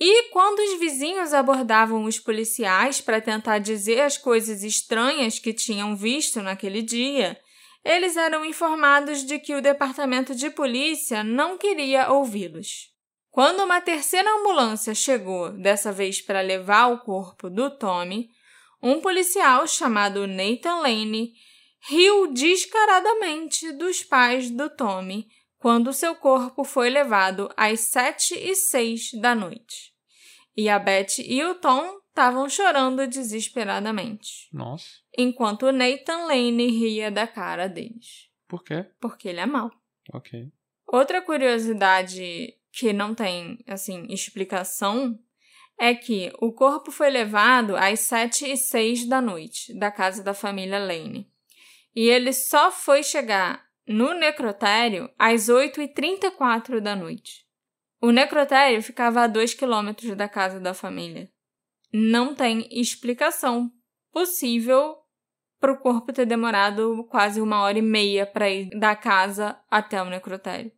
E 0.00 0.30
quando 0.30 0.58
os 0.58 0.80
vizinhos 0.80 1.32
abordavam 1.32 2.04
os 2.04 2.18
policiais 2.18 3.00
para 3.00 3.20
tentar 3.20 3.58
dizer 3.58 4.00
as 4.00 4.18
coisas 4.18 4.64
estranhas 4.64 5.38
que 5.38 5.52
tinham 5.52 5.94
visto 5.94 6.42
naquele 6.42 6.82
dia, 6.82 7.38
eles 7.84 8.16
eram 8.16 8.44
informados 8.44 9.24
de 9.24 9.38
que 9.38 9.54
o 9.54 9.62
departamento 9.62 10.34
de 10.34 10.50
polícia 10.50 11.24
não 11.24 11.58
queria 11.58 12.10
ouvi-los. 12.10 12.90
Quando 13.30 13.64
uma 13.64 13.80
terceira 13.80 14.30
ambulância 14.30 14.94
chegou, 14.94 15.50
dessa 15.50 15.90
vez 15.90 16.20
para 16.20 16.40
levar 16.40 16.88
o 16.88 17.00
corpo 17.00 17.48
do 17.48 17.70
Tommy, 17.70 18.28
um 18.82 19.00
policial 19.00 19.66
chamado 19.66 20.26
Nathan 20.26 20.76
Lane 20.76 21.32
riu 21.88 22.32
descaradamente 22.32 23.72
dos 23.72 24.02
pais 24.02 24.50
do 24.50 24.68
Tommy 24.68 25.26
quando 25.58 25.92
seu 25.92 26.14
corpo 26.14 26.64
foi 26.64 26.90
levado 26.90 27.48
às 27.56 27.80
sete 27.80 28.34
e 28.34 28.54
seis 28.54 29.10
da 29.14 29.34
noite. 29.34 29.92
E 30.56 30.68
a 30.68 30.78
Beth 30.78 31.18
e 31.18 31.42
o 31.44 31.54
Tom 31.54 32.01
estavam 32.12 32.48
chorando 32.48 33.06
desesperadamente. 33.06 34.48
Nossa. 34.52 34.86
Enquanto 35.16 35.72
Nathan 35.72 36.26
Lane 36.26 36.68
ria 36.68 37.10
da 37.10 37.26
cara 37.26 37.68
deles. 37.68 38.30
Por 38.46 38.62
quê? 38.62 38.86
Porque 39.00 39.28
ele 39.28 39.40
é 39.40 39.46
mau. 39.46 39.70
Ok. 40.12 40.52
Outra 40.86 41.22
curiosidade 41.22 42.54
que 42.70 42.92
não 42.92 43.14
tem, 43.14 43.58
assim, 43.66 44.06
explicação 44.10 45.18
é 45.78 45.94
que 45.94 46.30
o 46.38 46.52
corpo 46.52 46.90
foi 46.90 47.08
levado 47.08 47.74
às 47.76 48.00
sete 48.00 48.50
e 48.50 48.56
seis 48.58 49.06
da 49.06 49.20
noite 49.20 49.76
da 49.78 49.90
casa 49.90 50.22
da 50.22 50.34
família 50.34 50.78
Lane. 50.78 51.30
E 51.96 52.08
ele 52.08 52.32
só 52.32 52.70
foi 52.70 53.02
chegar 53.02 53.66
no 53.86 54.12
necrotério 54.12 55.10
às 55.18 55.48
oito 55.48 55.80
e 55.80 55.88
trinta 55.88 56.26
e 56.26 56.30
quatro 56.30 56.80
da 56.80 56.94
noite. 56.94 57.46
O 58.02 58.10
necrotério 58.10 58.82
ficava 58.82 59.22
a 59.22 59.26
dois 59.26 59.54
quilômetros 59.54 60.14
da 60.14 60.28
casa 60.28 60.60
da 60.60 60.74
família 60.74 61.31
não 61.92 62.34
tem 62.34 62.66
explicação 62.70 63.70
possível 64.12 64.96
para 65.60 65.72
o 65.72 65.78
corpo 65.78 66.12
ter 66.12 66.26
demorado 66.26 67.06
quase 67.08 67.40
uma 67.40 67.62
hora 67.62 67.78
e 67.78 67.82
meia 67.82 68.26
para 68.26 68.50
ir 68.50 68.70
da 68.78 68.96
casa 68.96 69.58
até 69.70 70.02
o 70.02 70.10
necrotério. 70.10 70.72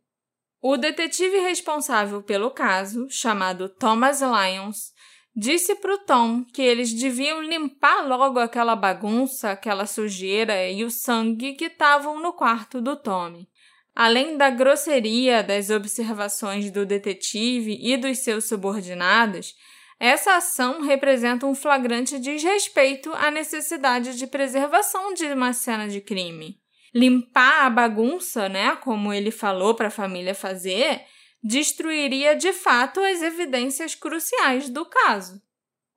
O 0.61 0.77
detetive 0.77 1.39
responsável 1.39 2.21
pelo 2.21 2.51
caso, 2.51 3.07
chamado 3.09 3.69
Thomas 3.69 4.21
Lyons, 4.21 4.93
disse 5.35 5.75
para 5.75 5.93
o 5.93 5.97
Tom 5.99 6.43
que 6.43 6.61
eles 6.61 6.93
deviam 6.93 7.41
limpar 7.41 8.07
logo 8.07 8.39
aquela 8.39 8.75
bagunça, 8.75 9.51
aquela 9.51 9.85
sujeira 9.85 10.69
e 10.69 10.83
o 10.83 10.89
sangue 10.89 11.53
que 11.53 11.65
estavam 11.65 12.21
no 12.21 12.33
quarto 12.33 12.81
do 12.81 12.95
Tommy. 12.95 13.47
Além 13.93 14.37
da 14.37 14.49
grosseria 14.49 15.41
das 15.41 15.69
observações 15.69 16.69
do 16.69 16.85
detetive 16.85 17.77
e 17.81 17.95
dos 17.95 18.19
seus 18.19 18.45
subordinados, 18.45 19.53
essa 19.99 20.35
ação 20.35 20.81
representa 20.81 21.45
um 21.45 21.55
flagrante 21.55 22.19
desrespeito 22.19 23.13
à 23.13 23.31
necessidade 23.31 24.17
de 24.17 24.27
preservação 24.27 25.13
de 25.13 25.25
uma 25.25 25.53
cena 25.53 25.87
de 25.87 26.01
crime. 26.01 26.59
Limpar 26.93 27.65
a 27.65 27.69
bagunça, 27.69 28.49
né, 28.49 28.75
como 28.77 29.13
ele 29.13 29.31
falou 29.31 29.73
para 29.73 29.87
a 29.87 29.91
família 29.91 30.35
fazer, 30.35 31.01
destruiria 31.43 32.35
de 32.35 32.51
fato 32.51 32.99
as 32.99 33.21
evidências 33.21 33.95
cruciais 33.95 34.69
do 34.69 34.85
caso. 34.85 35.41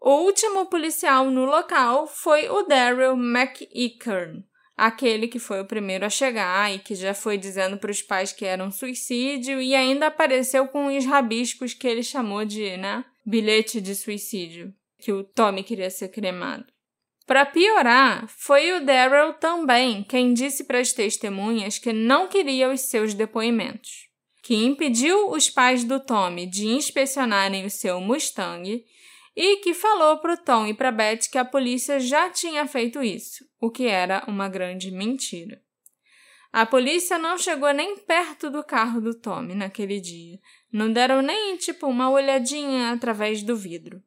O 0.01 0.11
último 0.23 0.67
policial 0.67 1.31
no 1.31 1.45
local 1.45 2.07
foi 2.07 2.49
o 2.49 2.63
Daryl 2.63 3.17
McEachern, 3.17 4.45
aquele 4.77 5.27
que 5.27 5.41
foi 5.41 5.61
o 5.61 5.67
primeiro 5.67 6.07
a 6.07 6.11
chegar 6.11 6.73
e 6.73 6.79
que 6.79 6.95
já 6.95 7.15
foi 7.15 7.37
dizendo 7.37 7.79
para 7.79 7.91
os 7.91 8.01
pais 8.01 8.33
que 8.33 8.45
era 8.45 8.63
um 8.63 8.71
suicídio 8.71 9.61
e 9.61 9.75
ainda 9.75 10.07
apareceu 10.07 10.69
com 10.69 10.87
os 10.87 11.05
rabiscos 11.05 11.75
que 11.75 11.89
ele 11.89 12.03
chamou 12.03 12.45
de, 12.45 12.77
né, 12.77 13.05
bilhete 13.29 13.79
de 13.79 13.95
suicídio, 13.95 14.75
que 14.99 15.13
o 15.13 15.23
Tommy 15.23 15.63
queria 15.63 15.91
ser 15.91 16.09
cremado. 16.09 16.65
Para 17.27 17.45
piorar, 17.45 18.27
foi 18.27 18.73
o 18.73 18.85
Daryl 18.85 19.35
também 19.35 20.03
quem 20.03 20.33
disse 20.33 20.65
para 20.65 20.79
as 20.79 20.95
testemunhas 20.95 21.79
que 21.79 21.93
não 21.93 22.27
queria 22.27 22.71
os 22.71 22.81
seus 22.81 23.13
depoimentos, 23.13 24.09
que 24.43 24.55
impediu 24.55 25.31
os 25.31 25.51
pais 25.51 25.85
do 25.85 26.01
Tommy 26.01 26.47
de 26.47 26.69
inspecionarem 26.69 27.67
o 27.67 27.71
seu 27.71 28.01
Mustang 28.01 28.83
e 29.37 29.57
que 29.57 29.75
falou 29.75 30.19
para 30.19 30.33
o 30.33 30.37
Tom 30.39 30.67
e 30.67 30.73
para 30.73 30.91
Beth 30.91 31.29
que 31.31 31.37
a 31.37 31.45
polícia 31.45 32.01
já 32.01 32.31
tinha 32.31 32.67
feito 32.67 33.03
isso, 33.03 33.45
o 33.61 33.71
que 33.71 33.87
era 33.87 34.25
uma 34.27 34.49
grande 34.49 34.91
mentira. 34.91 35.61
A 36.51 36.65
polícia 36.65 37.19
não 37.19 37.37
chegou 37.37 37.73
nem 37.75 37.99
perto 37.99 38.51
do 38.51 38.65
carro 38.65 39.03
do 39.03 39.15
Tommy 39.15 39.55
naquele 39.55 40.01
dia. 40.01 40.39
Não 40.73 40.93
deram 40.93 41.23
nem 41.23 41.57
tipo 41.57 41.87
uma 41.87 42.11
olhadinha 42.11 42.93
através 42.93 43.43
do 43.43 43.57
vidro. 43.57 44.03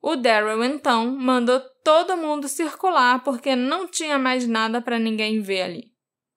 O 0.00 0.16
Daryl 0.16 0.64
então 0.64 1.16
mandou 1.16 1.60
todo 1.84 2.16
mundo 2.16 2.48
circular 2.48 3.22
porque 3.22 3.54
não 3.54 3.86
tinha 3.86 4.18
mais 4.18 4.46
nada 4.46 4.82
para 4.82 4.98
ninguém 4.98 5.40
ver 5.40 5.62
ali. 5.62 5.92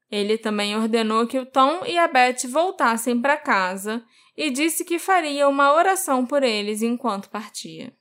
Ele 0.09 0.37
também 0.37 0.75
ordenou 0.75 1.25
que 1.25 1.39
o 1.39 1.45
Tom 1.45 1.83
e 1.85 1.97
a 1.97 2.07
Beth 2.07 2.47
voltassem 2.47 3.19
para 3.19 3.37
casa 3.37 4.03
e 4.37 4.51
disse 4.51 4.85
que 4.85 4.99
faria 4.99 5.47
uma 5.47 5.73
oração 5.73 6.25
por 6.25 6.43
eles 6.43 6.81
enquanto 6.81 7.29
partia. 7.29 7.93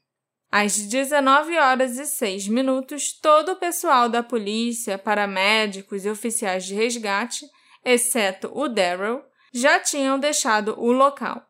Às 0.53 0.77
19 0.77 1.57
horas 1.57 1.99
e 1.99 2.07
6 2.07 2.47
minutos, 2.49 3.13
todo 3.13 3.53
o 3.53 3.57
pessoal 3.57 4.09
da 4.09 4.23
polícia, 4.23 4.99
paramédicos 4.99 6.05
e 6.05 6.11
oficiais 6.11 6.65
de 6.65 6.75
resgate, 6.75 7.45
exceto 7.85 8.51
o 8.55 8.69
Daryl, 8.69 9.21
já 9.53 9.81
tinham 9.81 10.19
deixado 10.19 10.79
o 10.79 10.93
local. 10.93 11.45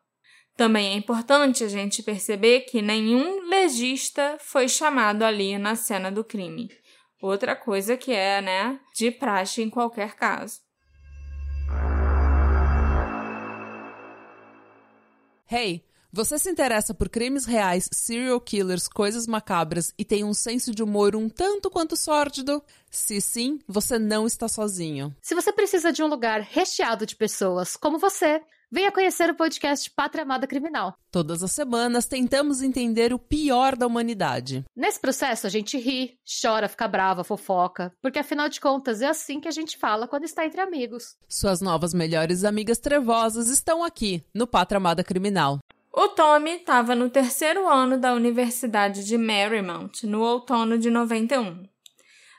Também 0.55 0.93
é 0.93 0.93
importante 0.93 1.65
a 1.65 1.67
gente 1.67 2.01
perceber 2.01 2.61
que 2.61 2.81
nenhum 2.81 3.49
legista 3.49 4.37
foi 4.39 4.69
chamado 4.69 5.23
ali 5.23 5.57
na 5.57 5.75
cena 5.75 6.09
do 6.09 6.23
crime. 6.23 6.71
Outra 7.21 7.57
coisa 7.57 7.97
que 7.97 8.13
é, 8.13 8.41
né, 8.41 8.79
de 8.95 9.11
praxe 9.11 9.61
em 9.61 9.69
qualquer 9.69 10.15
caso. 10.15 10.61
Hey, 15.51 15.83
você 16.11 16.39
se 16.39 16.49
interessa 16.49 16.93
por 16.93 17.09
crimes 17.09 17.45
reais, 17.45 17.89
serial 17.91 18.39
killers, 18.39 18.87
coisas 18.87 19.27
macabras 19.27 19.93
e 19.97 20.05
tem 20.05 20.23
um 20.23 20.33
senso 20.33 20.73
de 20.73 20.81
humor 20.81 21.17
um 21.17 21.27
tanto 21.27 21.69
quanto 21.69 21.97
sórdido? 21.97 22.63
Se 22.89 23.19
sim, 23.19 23.59
você 23.67 23.99
não 23.99 24.25
está 24.25 24.47
sozinho. 24.47 25.13
Se 25.21 25.35
você 25.35 25.51
precisa 25.51 25.91
de 25.91 26.01
um 26.01 26.07
lugar 26.07 26.39
recheado 26.39 27.05
de 27.05 27.17
pessoas 27.17 27.75
como 27.75 27.99
você, 27.99 28.41
venha 28.75 28.91
conhecer 28.91 29.29
o 29.29 29.35
podcast 29.35 29.89
Pátria 29.89 30.23
Amada 30.23 30.45
Criminal. 30.45 30.97
Todas 31.09 31.41
as 31.41 31.53
semanas 31.53 32.07
tentamos 32.07 32.61
entender 32.61 33.13
o 33.13 33.17
pior 33.17 33.73
da 33.73 33.87
humanidade. 33.87 34.65
Nesse 34.75 34.99
processo 34.99 35.47
a 35.47 35.49
gente 35.49 35.77
ri, 35.77 36.19
chora, 36.41 36.67
fica 36.67 36.85
brava, 36.85 37.23
fofoca, 37.23 37.93
porque 38.01 38.19
afinal 38.19 38.49
de 38.49 38.59
contas 38.59 39.01
é 39.01 39.07
assim 39.07 39.39
que 39.39 39.47
a 39.47 39.51
gente 39.51 39.77
fala 39.77 40.09
quando 40.09 40.25
está 40.25 40.45
entre 40.45 40.59
amigos. 40.59 41.15
Suas 41.29 41.61
novas 41.61 41.93
melhores 41.93 42.43
amigas 42.43 42.77
trevosas 42.77 43.47
estão 43.47 43.81
aqui 43.81 44.25
no 44.33 44.45
Pátria 44.45 44.75
Amada 44.75 45.05
Criminal. 45.05 45.59
O 45.93 46.09
Tommy 46.09 46.57
estava 46.57 46.93
no 46.93 47.09
terceiro 47.09 47.69
ano 47.69 47.97
da 47.97 48.13
Universidade 48.13 49.05
de 49.05 49.17
Marymount, 49.17 50.03
no 50.03 50.19
outono 50.19 50.77
de 50.77 50.89
91. 50.89 51.63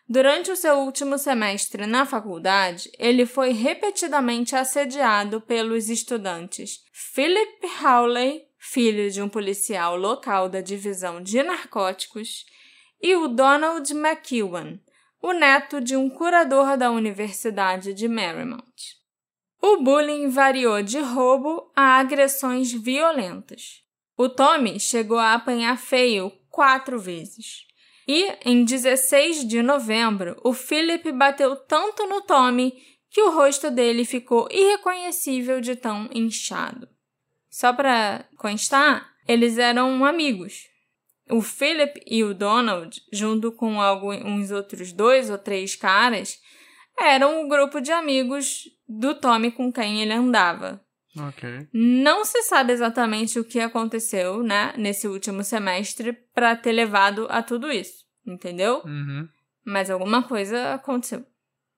Durante 0.08 0.52
o 0.52 0.56
seu 0.56 0.78
último 0.78 1.18
semestre 1.18 1.84
na 1.84 2.06
faculdade, 2.06 2.88
ele 2.96 3.26
foi 3.26 3.50
repetidamente 3.50 4.54
assediado 4.54 5.40
pelos 5.40 5.88
estudantes 5.90 6.84
Philip 6.92 7.66
Hawley, 7.82 8.44
filho 8.56 9.10
de 9.10 9.20
um 9.20 9.28
policial 9.28 9.96
local 9.96 10.48
da 10.48 10.60
divisão 10.60 11.20
de 11.20 11.42
narcóticos, 11.42 12.46
e 13.02 13.16
o 13.16 13.26
Donald 13.26 13.92
McEwan, 13.92 14.78
o 15.20 15.32
neto 15.32 15.80
de 15.80 15.96
um 15.96 16.08
curador 16.08 16.76
da 16.76 16.88
Universidade 16.92 17.92
de 17.92 18.06
Marymount. 18.06 18.96
O 19.60 19.78
bullying 19.78 20.28
variou 20.28 20.82
de 20.82 21.00
roubo 21.00 21.72
a 21.74 21.98
agressões 21.98 22.72
violentas. 22.72 23.82
O 24.16 24.28
Tommy 24.28 24.78
chegou 24.78 25.18
a 25.18 25.34
apanhar 25.34 25.76
feio 25.76 26.30
quatro 26.48 26.96
vezes. 27.00 27.65
E, 28.06 28.36
em 28.44 28.64
16 28.64 29.46
de 29.46 29.62
novembro, 29.62 30.40
o 30.44 30.52
Philip 30.52 31.10
bateu 31.12 31.56
tanto 31.56 32.06
no 32.06 32.20
Tommy 32.22 32.72
que 33.10 33.20
o 33.20 33.30
rosto 33.30 33.70
dele 33.70 34.04
ficou 34.04 34.46
irreconhecível 34.50 35.60
de 35.60 35.74
tão 35.74 36.08
inchado. 36.12 36.88
Só 37.50 37.72
para 37.72 38.24
constar, 38.36 39.10
eles 39.26 39.58
eram 39.58 40.04
amigos. 40.04 40.68
O 41.28 41.42
Philip 41.42 42.00
e 42.06 42.22
o 42.22 42.32
Donald, 42.32 43.00
junto 43.12 43.50
com 43.50 43.80
alguns 43.80 44.52
outros 44.52 44.92
dois 44.92 45.28
ou 45.28 45.38
três 45.38 45.74
caras, 45.74 46.38
eram 46.96 47.44
o 47.44 47.48
grupo 47.48 47.80
de 47.80 47.90
amigos 47.90 48.68
do 48.88 49.14
Tommy 49.14 49.50
com 49.50 49.72
quem 49.72 50.00
ele 50.00 50.12
andava. 50.12 50.85
Ok. 51.18 51.68
Não 51.72 52.24
se 52.24 52.42
sabe 52.42 52.72
exatamente 52.72 53.38
o 53.38 53.44
que 53.44 53.60
aconteceu, 53.60 54.42
né, 54.42 54.72
nesse 54.76 55.08
último 55.08 55.42
semestre 55.42 56.12
para 56.34 56.54
ter 56.56 56.72
levado 56.72 57.26
a 57.30 57.42
tudo 57.42 57.70
isso, 57.70 58.04
entendeu? 58.26 58.82
Uhum. 58.84 59.28
Mas 59.64 59.90
alguma 59.90 60.22
coisa 60.22 60.74
aconteceu. 60.74 61.24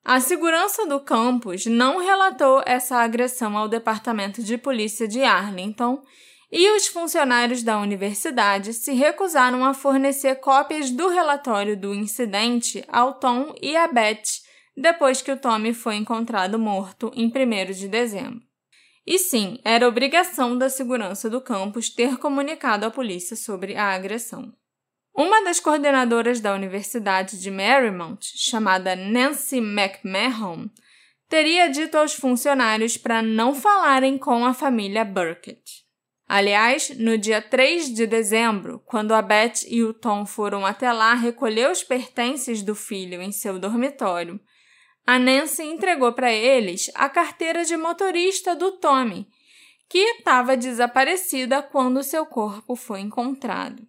A 0.05 0.21
segurança 0.21 0.87
do 0.87 1.01
campus 1.01 1.67
não 1.67 1.99
relatou 1.99 2.63
essa 2.65 2.97
agressão 2.97 3.57
ao 3.57 3.69
departamento 3.69 4.43
de 4.43 4.57
polícia 4.57 5.07
de 5.07 5.23
Arlington 5.23 6.03
e 6.51 6.71
os 6.71 6.87
funcionários 6.87 7.63
da 7.63 7.79
universidade 7.79 8.73
se 8.73 8.93
recusaram 8.93 9.65
a 9.65 9.75
fornecer 9.75 10.37
cópias 10.37 10.91
do 10.91 11.09
relatório 11.09 11.77
do 11.77 11.95
incidente 11.95 12.83
ao 12.89 13.15
Tom 13.15 13.55
e 13.61 13.77
a 13.77 13.87
Beth 13.87 14.47
depois 14.75 15.21
que 15.21 15.33
o 15.33 15.37
Tommy 15.37 15.75
foi 15.75 15.97
encontrado 15.97 16.59
morto 16.59 17.13
em 17.15 17.27
1 17.27 17.73
de 17.73 17.89
dezembro. 17.89 18.48
E 19.11 19.19
sim, 19.19 19.59
era 19.65 19.89
obrigação 19.89 20.59
da 20.59 20.69
segurança 20.69 21.31
do 21.31 21.41
campus 21.41 21.89
ter 21.89 22.19
comunicado 22.19 22.85
à 22.85 22.91
polícia 22.91 23.35
sobre 23.35 23.75
a 23.75 23.95
agressão. 23.95 24.53
Uma 25.17 25.43
das 25.43 25.59
coordenadoras 25.59 26.41
da 26.41 26.55
Universidade 26.55 27.41
de 27.41 27.51
Marymount, 27.51 28.21
chamada 28.37 28.95
Nancy 28.95 29.57
McMahon, 29.57 30.69
teria 31.27 31.71
dito 31.71 31.97
aos 31.97 32.13
funcionários 32.13 32.99
para 32.99 33.23
não 33.23 33.55
falarem 33.55 34.19
com 34.19 34.45
a 34.45 34.53
família 34.53 35.07
Burkett. 35.07 35.87
Aliás, 36.29 36.91
no 36.91 37.17
dia 37.17 37.41
3 37.41 37.95
de 37.95 38.07
dezembro, 38.07 38.79
quando 38.85 39.15
a 39.15 39.23
Beth 39.23 39.65
e 39.69 39.83
o 39.83 39.95
Tom 39.95 40.27
foram 40.27 40.67
até 40.67 40.93
lá 40.93 41.15
recolher 41.15 41.71
os 41.71 41.83
pertences 41.83 42.63
do 42.63 42.75
filho 42.75 43.23
em 43.23 43.33
seu 43.33 43.59
dormitório, 43.59 44.39
a 45.09 45.19
Nancy 45.19 45.63
entregou 45.63 46.13
para 46.13 46.31
eles 46.31 46.91
a 46.95 47.09
carteira 47.09 47.65
de 47.65 47.75
motorista 47.79 48.55
do 48.55 48.73
Tommy, 48.73 49.27
que 49.89 49.97
estava 49.97 50.55
desaparecida 50.55 51.63
quando 51.63 52.03
seu 52.03 52.27
corpo 52.27 52.77
foi 52.77 53.01
encontrado. 53.01 53.83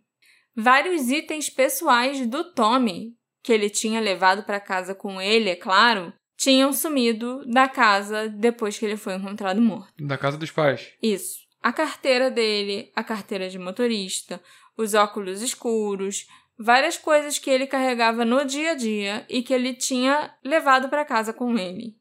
Vários 0.56 1.10
itens 1.10 1.50
pessoais 1.50 2.26
do 2.26 2.54
Tommy, 2.54 3.18
que 3.44 3.52
ele 3.52 3.70
tinha 3.70 4.00
levado 4.00 4.44
para 4.44 4.62
casa 4.62 4.96
com 4.96 5.22
ele, 5.22 5.50
é 5.50 5.58
claro, 5.58 6.14
tinham 6.38 6.72
sumido 6.72 7.46
da 7.52 7.68
casa 7.68 8.30
depois 8.30 8.80
que 8.80 8.86
ele 8.86 8.96
foi 8.96 9.16
encontrado 9.16 9.62
morto. 9.62 9.92
Da 10.00 10.18
casa 10.18 10.38
dos 10.38 10.52
pais. 10.52 10.94
Isso. 11.04 11.40
A 11.62 11.74
carteira 11.74 12.32
dele, 12.32 12.94
a 12.96 13.04
carteira 13.04 13.50
de 13.50 13.60
motorista, 13.60 14.42
os 14.78 14.94
óculos 14.94 15.42
escuros, 15.42 16.28
várias 16.60 16.98
coisas 16.98 17.40
que 17.40 17.50
ele 17.50 17.66
carregava 17.66 18.26
no 18.26 18.44
dia 18.44 18.72
a 18.72 18.76
dia 18.76 19.26
e 19.30 19.42
que 19.42 19.54
ele 19.54 19.74
tinha 19.74 20.36
levado 20.44 20.90
para 20.90 21.06
casa 21.06 21.32
com 21.32 21.58
ele. 21.58 21.96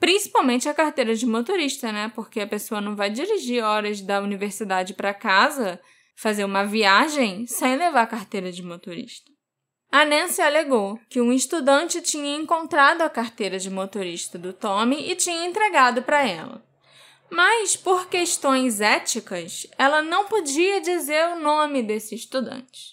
Principalmente 0.00 0.68
a 0.68 0.74
carteira 0.74 1.14
de 1.14 1.24
motorista, 1.24 1.92
né? 1.92 2.10
Porque 2.12 2.40
a 2.40 2.46
pessoa 2.46 2.80
não 2.80 2.96
vai 2.96 3.08
dirigir 3.08 3.62
horas 3.62 4.00
da 4.00 4.20
universidade 4.20 4.94
para 4.94 5.14
casa 5.14 5.80
fazer 6.16 6.44
uma 6.44 6.64
viagem 6.64 7.46
sem 7.46 7.76
levar 7.76 8.08
carteira 8.08 8.50
de 8.50 8.64
motorista. 8.64 9.30
A 9.92 10.04
Nancy 10.04 10.40
alegou 10.42 10.98
que 11.08 11.20
um 11.20 11.32
estudante 11.32 12.00
tinha 12.00 12.34
encontrado 12.36 13.02
a 13.02 13.10
carteira 13.10 13.58
de 13.58 13.70
motorista 13.70 14.36
do 14.38 14.52
Tommy 14.52 15.10
e 15.10 15.14
tinha 15.14 15.44
entregado 15.44 16.02
para 16.02 16.26
ela. 16.26 16.64
Mas, 17.30 17.76
por 17.76 18.08
questões 18.08 18.80
éticas, 18.80 19.66
ela 19.78 20.02
não 20.02 20.24
podia 20.24 20.80
dizer 20.80 21.28
o 21.28 21.38
nome 21.38 21.82
desse 21.82 22.14
estudante. 22.14 22.91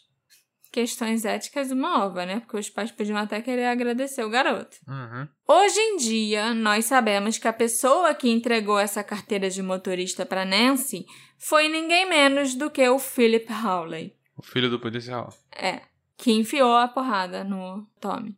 Questões 0.72 1.26
éticas, 1.26 1.72
uma 1.72 2.06
ova, 2.06 2.26
né? 2.26 2.40
Porque 2.42 2.58
os 2.58 2.70
pais 2.70 2.92
podiam 2.92 3.18
até 3.18 3.42
querer 3.42 3.66
agradecer 3.66 4.24
o 4.24 4.30
garoto. 4.30 4.78
Uhum. 4.88 5.28
Hoje 5.48 5.80
em 5.80 5.98
dia, 5.98 6.54
nós 6.54 6.86
sabemos 6.86 7.38
que 7.38 7.48
a 7.48 7.54
pessoa 7.54 8.14
que 8.14 8.30
entregou 8.30 8.78
essa 8.78 9.04
carteira 9.04 9.50
de 9.50 9.64
motorista 9.64 10.26
para 10.26 10.46
Nancy 10.46 11.06
foi 11.40 11.70
ninguém 11.70 12.08
menos 12.08 12.54
do 12.54 12.70
que 12.70 12.88
o 12.88 13.00
Philip 13.00 13.52
Hawley. 13.52 14.16
O 14.38 14.44
filho 14.44 14.70
do 14.70 14.80
policial. 14.80 15.34
É, 15.56 15.82
que 16.16 16.32
enfiou 16.32 16.76
a 16.76 16.88
porrada 16.88 17.44
no 17.44 17.88
Tommy. 18.00 18.38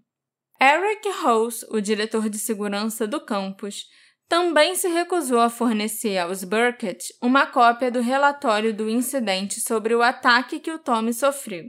Eric 0.62 1.10
Rose, 1.24 1.66
o 1.70 1.82
diretor 1.82 2.30
de 2.30 2.38
segurança 2.38 3.08
do 3.08 3.20
campus, 3.20 3.88
também 4.30 4.76
se 4.76 4.88
recusou 4.88 5.40
a 5.42 5.50
fornecer 5.50 6.18
aos 6.18 6.44
Burkett 6.44 7.14
uma 7.22 7.46
cópia 7.46 7.92
do 7.92 8.00
relatório 8.00 8.74
do 8.74 8.88
incidente 8.88 9.60
sobre 9.60 9.94
o 9.94 10.02
ataque 10.02 10.60
que 10.60 10.72
o 10.72 10.80
Tommy 10.80 11.14
sofreu. 11.14 11.66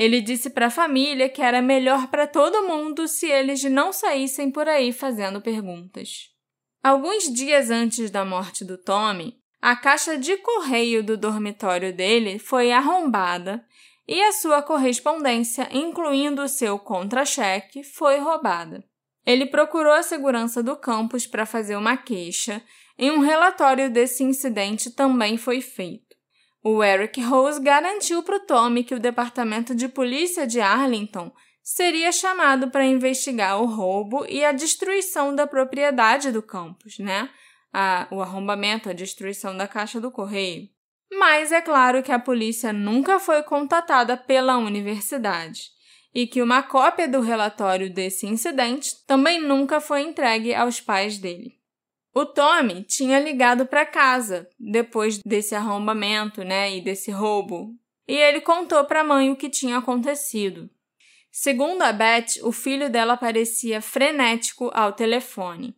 Ele 0.00 0.22
disse 0.22 0.48
para 0.48 0.68
a 0.68 0.70
família 0.70 1.28
que 1.28 1.42
era 1.42 1.60
melhor 1.60 2.06
para 2.06 2.26
todo 2.26 2.66
mundo 2.66 3.06
se 3.06 3.26
eles 3.26 3.62
não 3.64 3.92
saíssem 3.92 4.50
por 4.50 4.66
aí 4.66 4.94
fazendo 4.94 5.42
perguntas. 5.42 6.30
Alguns 6.82 7.30
dias 7.30 7.70
antes 7.70 8.10
da 8.10 8.24
morte 8.24 8.64
do 8.64 8.78
Tommy, 8.78 9.36
a 9.60 9.76
caixa 9.76 10.16
de 10.16 10.38
correio 10.38 11.04
do 11.04 11.18
dormitório 11.18 11.94
dele 11.94 12.38
foi 12.38 12.72
arrombada 12.72 13.62
e 14.08 14.22
a 14.22 14.32
sua 14.32 14.62
correspondência, 14.62 15.68
incluindo 15.70 16.40
o 16.40 16.48
seu 16.48 16.78
contra-cheque, 16.78 17.84
foi 17.84 18.20
roubada. 18.20 18.82
Ele 19.26 19.44
procurou 19.44 19.92
a 19.92 20.02
segurança 20.02 20.62
do 20.62 20.76
campus 20.76 21.26
para 21.26 21.44
fazer 21.44 21.76
uma 21.76 21.98
queixa 21.98 22.62
e 22.98 23.10
um 23.10 23.18
relatório 23.18 23.90
desse 23.90 24.24
incidente 24.24 24.92
também 24.92 25.36
foi 25.36 25.60
feito. 25.60 26.09
O 26.62 26.84
Eric 26.84 27.20
Rose 27.22 27.60
garantiu 27.60 28.22
para 28.22 28.36
o 28.36 28.40
Tommy 28.40 28.84
que 28.84 28.94
o 28.94 29.00
departamento 29.00 29.74
de 29.74 29.88
polícia 29.88 30.46
de 30.46 30.60
Arlington 30.60 31.32
seria 31.62 32.12
chamado 32.12 32.70
para 32.70 32.84
investigar 32.84 33.62
o 33.62 33.66
roubo 33.66 34.26
e 34.28 34.44
a 34.44 34.52
destruição 34.52 35.34
da 35.34 35.46
propriedade 35.46 36.30
do 36.30 36.42
campus, 36.42 36.98
né? 36.98 37.30
A, 37.72 38.08
o 38.10 38.20
arrombamento, 38.20 38.90
a 38.90 38.92
destruição 38.92 39.56
da 39.56 39.66
caixa 39.66 40.00
do 40.00 40.10
correio. 40.10 40.68
Mas 41.10 41.50
é 41.50 41.60
claro 41.60 42.02
que 42.02 42.12
a 42.12 42.18
polícia 42.18 42.72
nunca 42.72 43.18
foi 43.18 43.42
contatada 43.42 44.16
pela 44.16 44.58
universidade 44.58 45.70
e 46.14 46.26
que 46.26 46.42
uma 46.42 46.62
cópia 46.62 47.08
do 47.08 47.20
relatório 47.20 47.92
desse 47.92 48.26
incidente 48.26 48.94
também 49.06 49.40
nunca 49.40 49.80
foi 49.80 50.02
entregue 50.02 50.54
aos 50.54 50.80
pais 50.80 51.18
dele. 51.18 51.59
O 52.12 52.26
Tommy 52.26 52.82
tinha 52.82 53.20
ligado 53.20 53.66
para 53.66 53.86
casa 53.86 54.48
depois 54.58 55.20
desse 55.24 55.54
arrombamento, 55.54 56.42
né, 56.42 56.76
e 56.76 56.80
desse 56.80 57.10
roubo, 57.10 57.72
e 58.06 58.14
ele 58.14 58.40
contou 58.40 58.84
para 58.84 59.02
a 59.02 59.04
mãe 59.04 59.30
o 59.30 59.36
que 59.36 59.48
tinha 59.48 59.78
acontecido. 59.78 60.68
Segundo 61.30 61.82
a 61.82 61.92
Beth, 61.92 62.42
o 62.42 62.50
filho 62.50 62.90
dela 62.90 63.16
parecia 63.16 63.80
frenético 63.80 64.68
ao 64.74 64.92
telefone. 64.92 65.76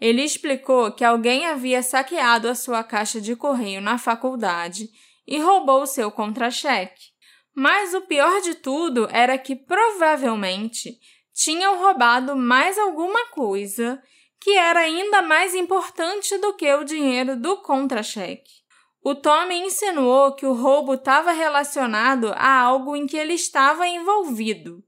Ele 0.00 0.22
explicou 0.22 0.90
que 0.90 1.04
alguém 1.04 1.46
havia 1.46 1.82
saqueado 1.82 2.48
a 2.48 2.56
sua 2.56 2.82
caixa 2.82 3.20
de 3.20 3.36
correio 3.36 3.80
na 3.80 3.98
faculdade 3.98 4.88
e 5.24 5.38
roubou 5.38 5.86
seu 5.86 6.10
contra-cheque. 6.10 7.10
Mas 7.54 7.94
o 7.94 8.00
pior 8.00 8.40
de 8.40 8.54
tudo 8.54 9.06
era 9.12 9.38
que 9.38 9.54
provavelmente 9.54 10.98
tinham 11.32 11.78
roubado 11.78 12.34
mais 12.34 12.76
alguma 12.76 13.26
coisa 13.26 14.02
que 14.40 14.56
era 14.56 14.80
ainda 14.80 15.20
mais 15.22 15.54
importante 15.54 16.36
do 16.38 16.54
que 16.54 16.72
o 16.74 16.84
dinheiro 16.84 17.36
do 17.36 17.58
contra-cheque. 17.58 18.60
O 19.02 19.14
Tommy 19.14 19.56
insinuou 19.60 20.34
que 20.34 20.44
o 20.46 20.52
roubo 20.52 20.94
estava 20.94 21.32
relacionado 21.32 22.32
a 22.34 22.60
algo 22.60 22.96
em 22.96 23.06
que 23.06 23.16
ele 23.16 23.34
estava 23.34 23.86
envolvido, 23.86 24.82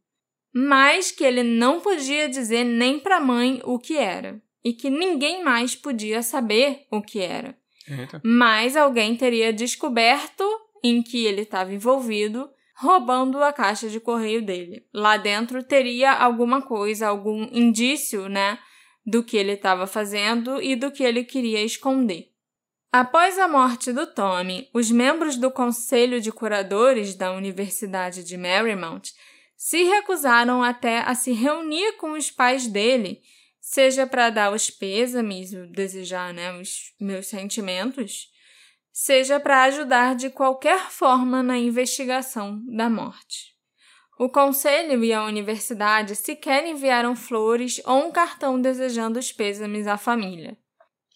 mas 0.54 1.10
que 1.10 1.24
ele 1.24 1.42
não 1.42 1.80
podia 1.80 2.28
dizer 2.28 2.64
nem 2.64 2.98
para 2.98 3.16
a 3.16 3.20
mãe 3.20 3.60
o 3.64 3.78
que 3.78 3.96
era 3.96 4.42
e 4.64 4.72
que 4.72 4.90
ninguém 4.90 5.42
mais 5.42 5.74
podia 5.74 6.22
saber 6.22 6.86
o 6.90 7.00
que 7.00 7.20
era. 7.20 7.56
Eita. 7.88 8.20
Mas 8.24 8.76
alguém 8.76 9.16
teria 9.16 9.52
descoberto 9.52 10.44
em 10.84 11.02
que 11.02 11.24
ele 11.24 11.42
estava 11.42 11.72
envolvido, 11.72 12.50
roubando 12.76 13.42
a 13.42 13.52
caixa 13.52 13.88
de 13.88 13.98
correio 13.98 14.44
dele. 14.44 14.86
Lá 14.92 15.16
dentro 15.16 15.62
teria 15.62 16.12
alguma 16.12 16.62
coisa, 16.62 17.08
algum 17.08 17.48
indício, 17.52 18.28
né, 18.28 18.58
do 19.04 19.22
que 19.22 19.36
ele 19.36 19.52
estava 19.52 19.86
fazendo 19.86 20.62
e 20.62 20.76
do 20.76 20.90
que 20.90 21.02
ele 21.02 21.24
queria 21.24 21.62
esconder. 21.62 22.32
Após 22.90 23.38
a 23.38 23.48
morte 23.48 23.92
do 23.92 24.06
Tommy, 24.06 24.68
os 24.74 24.90
membros 24.90 25.36
do 25.36 25.50
conselho 25.50 26.20
de 26.20 26.30
curadores 26.30 27.14
da 27.14 27.32
Universidade 27.32 28.22
de 28.22 28.36
Marymount 28.36 29.12
se 29.56 29.82
recusaram 29.84 30.62
até 30.62 30.98
a 31.00 31.14
se 31.14 31.32
reunir 31.32 31.92
com 31.96 32.12
os 32.12 32.30
pais 32.30 32.66
dele, 32.66 33.22
seja 33.60 34.06
para 34.06 34.28
dar 34.28 34.52
os 34.52 34.68
pêsames, 34.68 35.52
desejar 35.70 36.34
né, 36.34 36.52
os 36.60 36.92
meus 37.00 37.28
sentimentos, 37.28 38.28
seja 38.92 39.40
para 39.40 39.62
ajudar 39.62 40.14
de 40.14 40.28
qualquer 40.28 40.90
forma 40.90 41.42
na 41.42 41.56
investigação 41.56 42.62
da 42.66 42.90
morte. 42.90 43.51
O 44.22 44.28
conselho 44.28 45.02
e 45.02 45.12
a 45.12 45.24
universidade 45.24 46.14
sequer 46.14 46.64
enviaram 46.64 47.16
flores 47.16 47.82
ou 47.84 48.06
um 48.06 48.12
cartão 48.12 48.60
desejando 48.60 49.18
os 49.18 49.32
pêsames 49.32 49.88
à 49.88 49.96
família. 49.98 50.56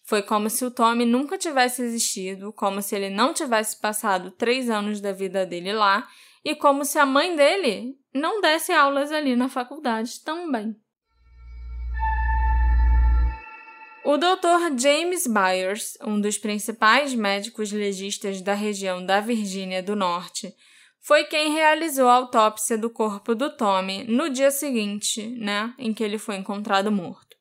Foi 0.03 0.21
como 0.21 0.49
se 0.49 0.65
o 0.65 0.69
Tommy 0.69 1.05
nunca 1.05 1.37
tivesse 1.37 1.81
existido, 1.81 2.51
como 2.51 2.81
se 2.81 2.97
ele 2.97 3.09
não 3.09 3.33
tivesse 3.33 3.79
passado 3.79 4.29
três 4.31 4.69
anos 4.69 4.99
da 4.99 5.13
vida 5.13 5.45
dele 5.45 5.71
lá 5.71 6.05
e 6.43 6.53
como 6.53 6.83
se 6.83 6.99
a 6.99 7.05
mãe 7.05 7.33
dele 7.33 7.97
não 8.13 8.41
desse 8.41 8.73
aulas 8.73 9.09
ali 9.09 9.37
na 9.37 9.47
faculdade 9.47 10.19
também. 10.25 10.75
O 14.03 14.17
Dr. 14.17 14.77
James 14.77 15.25
Byers, 15.27 15.97
um 16.03 16.19
dos 16.19 16.37
principais 16.37 17.15
médicos 17.15 17.71
legistas 17.71 18.41
da 18.41 18.53
região 18.53 19.05
da 19.05 19.21
Virgínia 19.21 19.81
do 19.81 19.95
Norte, 19.95 20.53
foi 21.07 21.23
quem 21.23 21.53
realizou 21.53 22.09
a 22.09 22.15
autópsia 22.15 22.77
do 22.77 22.89
corpo 22.89 23.33
do 23.33 23.55
Tommy 23.55 24.03
no 24.03 24.29
dia 24.29 24.51
seguinte, 24.51 25.25
né, 25.39 25.73
em 25.79 25.93
que 25.93 26.03
ele 26.03 26.17
foi 26.17 26.35
encontrado 26.35 26.91
morto. 26.91 27.37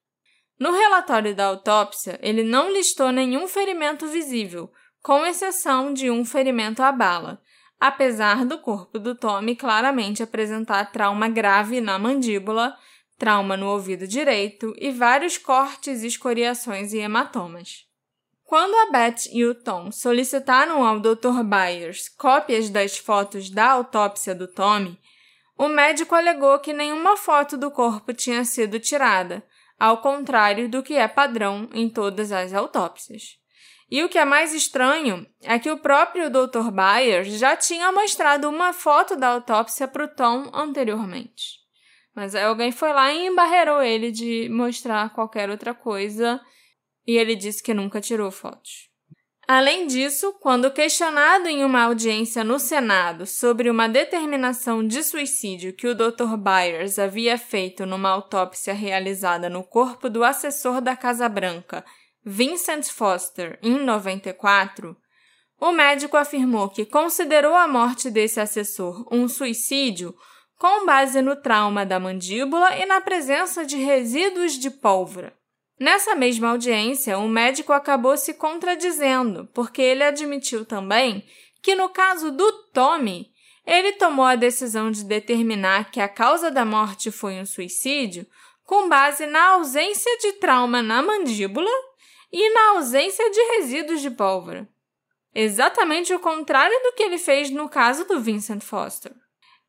No 0.56 0.70
relatório 0.70 1.34
da 1.34 1.46
autópsia, 1.46 2.16
ele 2.22 2.44
não 2.44 2.72
listou 2.72 3.10
nenhum 3.10 3.48
ferimento 3.48 4.06
visível, 4.06 4.70
com 5.02 5.26
exceção 5.26 5.92
de 5.92 6.08
um 6.08 6.24
ferimento 6.24 6.80
à 6.80 6.92
bala, 6.92 7.42
apesar 7.80 8.44
do 8.44 8.56
corpo 8.60 9.00
do 9.00 9.16
Tommy 9.16 9.56
claramente 9.56 10.22
apresentar 10.22 10.92
trauma 10.92 11.28
grave 11.28 11.80
na 11.80 11.98
mandíbula, 11.98 12.72
trauma 13.18 13.56
no 13.56 13.66
ouvido 13.66 14.06
direito 14.06 14.72
e 14.78 14.92
vários 14.92 15.38
cortes, 15.38 16.04
escoriações 16.04 16.92
e 16.92 16.98
hematomas. 16.98 17.85
Quando 18.46 18.76
a 18.76 18.92
Beth 18.92 19.26
e 19.32 19.44
o 19.44 19.56
Tom 19.56 19.90
solicitaram 19.90 20.86
ao 20.86 21.00
Dr. 21.00 21.42
Byers 21.42 22.08
cópias 22.08 22.70
das 22.70 22.96
fotos 22.96 23.50
da 23.50 23.72
autópsia 23.72 24.36
do 24.36 24.46
Tommy, 24.46 24.96
o 25.58 25.66
médico 25.66 26.14
alegou 26.14 26.56
que 26.60 26.72
nenhuma 26.72 27.16
foto 27.16 27.56
do 27.56 27.72
corpo 27.72 28.14
tinha 28.14 28.44
sido 28.44 28.78
tirada, 28.78 29.44
ao 29.76 29.98
contrário 29.98 30.68
do 30.68 30.80
que 30.80 30.94
é 30.94 31.08
padrão 31.08 31.68
em 31.74 31.90
todas 31.90 32.30
as 32.30 32.54
autópsias. 32.54 33.36
E 33.90 34.04
o 34.04 34.08
que 34.08 34.18
é 34.18 34.24
mais 34.24 34.54
estranho 34.54 35.26
é 35.42 35.58
que 35.58 35.70
o 35.70 35.78
próprio 35.78 36.30
Dr. 36.30 36.70
Byers 36.70 37.38
já 37.38 37.56
tinha 37.56 37.90
mostrado 37.90 38.48
uma 38.48 38.72
foto 38.72 39.16
da 39.16 39.28
autópsia 39.28 39.88
para 39.88 40.04
o 40.04 40.08
Tom 40.08 40.50
anteriormente. 40.54 41.66
Mas 42.14 42.32
aí 42.34 42.44
alguém 42.44 42.70
foi 42.70 42.92
lá 42.92 43.12
e 43.12 43.26
embarreirou 43.26 43.82
ele 43.82 44.12
de 44.12 44.48
mostrar 44.50 45.10
qualquer 45.10 45.50
outra 45.50 45.74
coisa 45.74 46.40
e 47.06 47.16
ele 47.16 47.36
disse 47.36 47.62
que 47.62 47.74
nunca 47.74 48.00
tirou 48.00 48.30
fotos. 48.30 48.90
Além 49.48 49.86
disso, 49.86 50.32
quando 50.40 50.72
questionado 50.72 51.46
em 51.48 51.64
uma 51.64 51.82
audiência 51.82 52.42
no 52.42 52.58
Senado 52.58 53.26
sobre 53.26 53.70
uma 53.70 53.88
determinação 53.88 54.84
de 54.84 55.04
suicídio 55.04 55.72
que 55.72 55.86
o 55.86 55.94
Dr. 55.94 56.36
Byers 56.36 56.98
havia 56.98 57.38
feito 57.38 57.86
numa 57.86 58.10
autópsia 58.10 58.74
realizada 58.74 59.48
no 59.48 59.62
corpo 59.62 60.10
do 60.10 60.24
assessor 60.24 60.80
da 60.80 60.96
Casa 60.96 61.28
Branca, 61.28 61.84
Vincent 62.24 62.86
Foster, 62.88 63.56
em 63.62 63.78
94, 63.78 64.96
o 65.60 65.70
médico 65.70 66.16
afirmou 66.16 66.68
que 66.68 66.84
considerou 66.84 67.54
a 67.54 67.68
morte 67.68 68.10
desse 68.10 68.40
assessor 68.40 69.06
um 69.12 69.28
suicídio 69.28 70.12
com 70.58 70.84
base 70.84 71.22
no 71.22 71.36
trauma 71.36 71.86
da 71.86 72.00
mandíbula 72.00 72.76
e 72.76 72.84
na 72.84 73.00
presença 73.00 73.64
de 73.64 73.76
resíduos 73.76 74.54
de 74.54 74.70
pólvora. 74.70 75.35
Nessa 75.78 76.14
mesma 76.14 76.50
audiência, 76.50 77.18
o 77.18 77.28
médico 77.28 77.72
acabou 77.72 78.16
se 78.16 78.34
contradizendo, 78.34 79.48
porque 79.52 79.82
ele 79.82 80.02
admitiu 80.02 80.64
também 80.64 81.24
que 81.62 81.74
no 81.74 81.88
caso 81.88 82.30
do 82.30 82.50
Tommy, 82.72 83.30
ele 83.66 83.92
tomou 83.92 84.24
a 84.24 84.36
decisão 84.36 84.90
de 84.90 85.04
determinar 85.04 85.90
que 85.90 86.00
a 86.00 86.08
causa 86.08 86.50
da 86.50 86.64
morte 86.64 87.10
foi 87.10 87.34
um 87.34 87.44
suicídio 87.44 88.26
com 88.64 88.88
base 88.88 89.26
na 89.26 89.50
ausência 89.50 90.16
de 90.18 90.32
trauma 90.34 90.82
na 90.82 91.02
mandíbula 91.02 91.70
e 92.32 92.50
na 92.54 92.70
ausência 92.70 93.30
de 93.30 93.40
resíduos 93.56 94.00
de 94.00 94.10
pólvora. 94.10 94.68
Exatamente 95.34 96.14
o 96.14 96.18
contrário 96.18 96.78
do 96.82 96.92
que 96.92 97.02
ele 97.02 97.18
fez 97.18 97.50
no 97.50 97.68
caso 97.68 98.06
do 98.06 98.20
Vincent 98.20 98.62
Foster. 98.62 99.12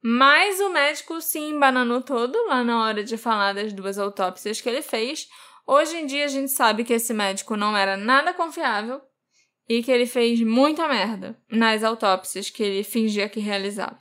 Mas 0.02 0.60
o 0.60 0.70
médico 0.70 1.20
se 1.20 1.40
embananou 1.40 2.02
todo 2.02 2.38
lá 2.48 2.64
na 2.64 2.84
hora 2.84 3.04
de 3.04 3.18
falar 3.18 3.54
das 3.54 3.74
duas 3.74 3.98
autópsias 3.98 4.62
que 4.62 4.70
ele 4.70 4.82
fez. 4.82 5.28
Hoje 5.68 5.98
em 5.98 6.06
dia 6.06 6.24
a 6.24 6.30
gente 6.30 6.50
sabe 6.50 6.86
que 6.86 6.94
esse 6.94 7.14
médico 7.14 7.58
não 7.58 7.76
era 7.76 7.98
nada 7.98 8.34
confiável 8.34 9.02
e 9.68 9.84
que 9.84 9.92
ele 9.92 10.06
fez 10.06 10.40
muita 10.40 10.88
merda 10.88 11.38
nas 11.52 11.84
autópsias 11.84 12.50
que 12.50 12.64
ele 12.64 12.84
fingia 12.86 13.28
que 13.28 13.42
realizava. 13.42 14.00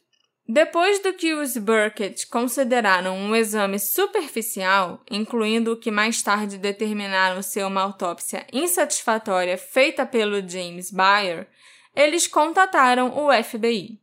Depois 0.48 1.00
do 1.00 1.12
que 1.12 1.34
os 1.34 1.56
Burkett 1.56 2.28
consideraram 2.28 3.16
um 3.16 3.34
exame 3.34 3.80
superficial, 3.80 5.02
incluindo 5.10 5.72
o 5.72 5.76
que 5.76 5.90
mais 5.90 6.22
tarde 6.22 6.56
determinaram 6.56 7.42
ser 7.42 7.66
uma 7.66 7.82
autópsia 7.82 8.46
insatisfatória 8.52 9.58
feita 9.58 10.06
pelo 10.06 10.48
James 10.48 10.92
Bayer, 10.92 11.48
eles 11.96 12.28
contataram 12.28 13.12
o 13.18 13.32
FBI. 13.42 14.00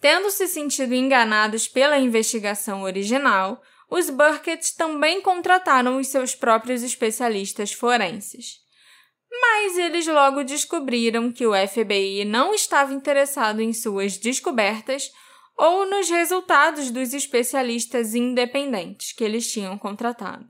Tendo 0.00 0.30
se 0.30 0.48
sentido 0.48 0.94
enganados 0.94 1.68
pela 1.68 1.98
investigação 1.98 2.84
original, 2.84 3.62
os 3.92 4.08
Burkett 4.08 4.74
também 4.74 5.20
contrataram 5.20 5.98
os 5.98 6.08
seus 6.08 6.34
próprios 6.34 6.82
especialistas 6.82 7.74
forenses. 7.74 8.62
Mas 9.30 9.76
eles 9.76 10.06
logo 10.06 10.42
descobriram 10.42 11.30
que 11.30 11.46
o 11.46 11.52
FBI 11.54 12.24
não 12.24 12.54
estava 12.54 12.94
interessado 12.94 13.60
em 13.60 13.74
suas 13.74 14.16
descobertas 14.16 15.10
ou 15.58 15.84
nos 15.84 16.08
resultados 16.08 16.90
dos 16.90 17.12
especialistas 17.12 18.14
independentes 18.14 19.12
que 19.12 19.22
eles 19.22 19.52
tinham 19.52 19.76
contratado. 19.76 20.46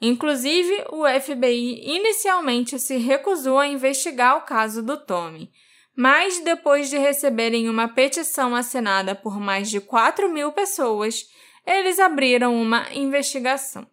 Inclusive, 0.00 0.84
o 0.90 1.04
FBI 1.20 1.84
inicialmente 1.84 2.80
se 2.80 2.96
recusou 2.96 3.60
a 3.60 3.68
investigar 3.68 4.38
o 4.38 4.42
caso 4.42 4.82
do 4.82 4.96
Tommy, 4.96 5.52
mas 5.96 6.40
depois 6.40 6.90
de 6.90 6.98
receberem 6.98 7.68
uma 7.68 7.86
petição 7.86 8.56
assinada 8.56 9.14
por 9.14 9.38
mais 9.38 9.70
de 9.70 9.80
4 9.80 10.28
mil 10.28 10.50
pessoas, 10.50 11.26
eles 11.66 11.98
abriram 11.98 12.54
uma 12.54 12.92
investigação. 12.92 13.86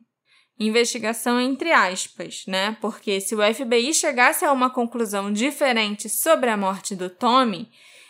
Investigação 0.59 1.39
entre 1.39 1.71
aspas, 1.71 2.43
né? 2.45 2.77
Porque 2.81 3.21
se 3.21 3.33
o 3.33 3.53
FBI 3.53 3.93
chegasse 3.93 4.43
a 4.43 4.51
uma 4.51 4.69
conclusão 4.69 5.31
diferente 5.31 6.09
sobre 6.09 6.49
a 6.49 6.57
morte 6.57 6.95
do 6.95 7.09
Tommy, 7.09 7.69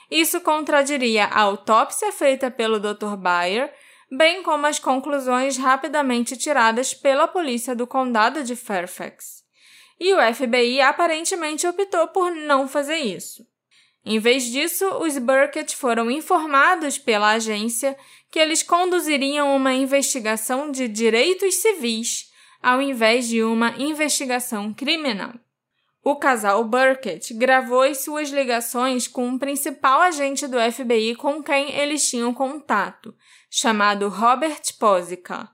isso 0.10 0.42
contradiria 0.42 1.26
a 1.26 1.42
autópsia 1.42 2.12
feita 2.12 2.50
pelo 2.50 2.80
Dr. 2.80 3.16
Bayer, 3.16 3.72
bem 4.12 4.42
como 4.42 4.66
as 4.66 4.80
conclusões 4.80 5.58
rapidamente 5.58 6.36
tiradas 6.36 6.94
pela 6.94 7.28
polícia 7.28 7.76
do 7.76 7.86
condado 7.86 8.44
de 8.44 8.56
Fairfax. 8.56 9.44
E 10.00 10.14
o 10.14 10.34
FBI 10.34 10.82
aparentemente 10.82 11.68
optou 11.68 12.08
por 12.08 12.32
não 12.32 12.68
fazer 12.68 12.98
isso. 12.98 13.46
Em 14.12 14.18
vez 14.18 14.46
disso, 14.46 14.90
os 15.04 15.20
Burkett 15.20 15.76
foram 15.76 16.10
informados 16.10 16.98
pela 16.98 17.34
agência 17.34 17.96
que 18.32 18.40
eles 18.40 18.64
conduziriam 18.64 19.56
uma 19.56 19.72
investigação 19.72 20.72
de 20.72 20.88
direitos 20.88 21.54
civis 21.58 22.32
ao 22.60 22.82
invés 22.82 23.28
de 23.28 23.44
uma 23.44 23.70
investigação 23.78 24.74
criminal. 24.74 25.34
O 26.04 26.16
casal 26.16 26.64
Burkett 26.64 27.36
gravou 27.36 27.84
as 27.84 28.00
suas 28.00 28.32
ligações 28.32 29.08
com 29.08 29.30
o 29.30 29.38
principal 29.38 30.02
agente 30.02 30.48
do 30.48 30.58
FBI 30.60 31.14
com 31.14 31.44
quem 31.44 31.72
eles 31.76 32.10
tinham 32.10 32.34
contato, 32.34 33.14
chamado 33.48 34.10
Robert 34.10 34.64
Pozica. 34.80 35.48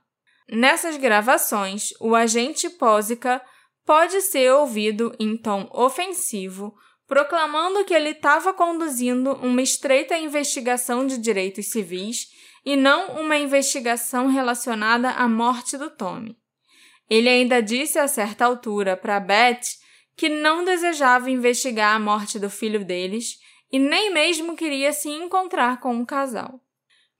Nessas 0.48 0.96
gravações, 0.96 1.90
o 2.00 2.14
agente 2.14 2.70
Pozica 2.70 3.42
pode 3.84 4.22
ser 4.22 4.50
ouvido 4.54 5.14
em 5.20 5.36
tom 5.36 5.68
ofensivo, 5.74 6.74
proclamando 7.06 7.84
que 7.84 7.94
ele 7.94 8.10
estava 8.10 8.52
conduzindo 8.52 9.32
uma 9.34 9.62
estreita 9.62 10.18
investigação 10.18 11.06
de 11.06 11.18
direitos 11.18 11.66
civis 11.66 12.28
e 12.64 12.74
não 12.76 13.20
uma 13.20 13.36
investigação 13.36 14.26
relacionada 14.26 15.10
à 15.10 15.28
morte 15.28 15.78
do 15.78 15.88
Tommy. 15.88 16.36
Ele 17.08 17.28
ainda 17.28 17.62
disse 17.62 17.98
a 17.98 18.08
certa 18.08 18.44
altura 18.44 18.96
para 18.96 19.20
Beth 19.20 19.62
que 20.16 20.28
não 20.28 20.64
desejava 20.64 21.30
investigar 21.30 21.94
a 21.94 22.00
morte 22.00 22.38
do 22.38 22.50
filho 22.50 22.84
deles 22.84 23.38
e 23.70 23.78
nem 23.78 24.12
mesmo 24.12 24.56
queria 24.56 24.92
se 24.92 25.08
encontrar 25.08 25.78
com 25.78 26.00
o 26.00 26.06
casal. 26.06 26.60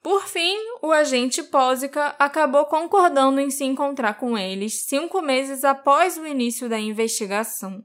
Por 0.03 0.27
fim, 0.27 0.57
o 0.83 0.93
agente 0.93 1.43
Pósica 1.43 2.15
acabou 2.19 2.65
concordando 2.67 3.41
em 3.41 3.51
se 3.51 3.65
encontrar 3.65 4.15
com 4.15 4.39
eles 4.39 4.85
cinco 4.85 5.21
meses 5.21 5.65
após 5.65 6.17
o 6.17 6.27
início 6.27 6.69
da 6.69 6.79
investigação. 6.79 7.85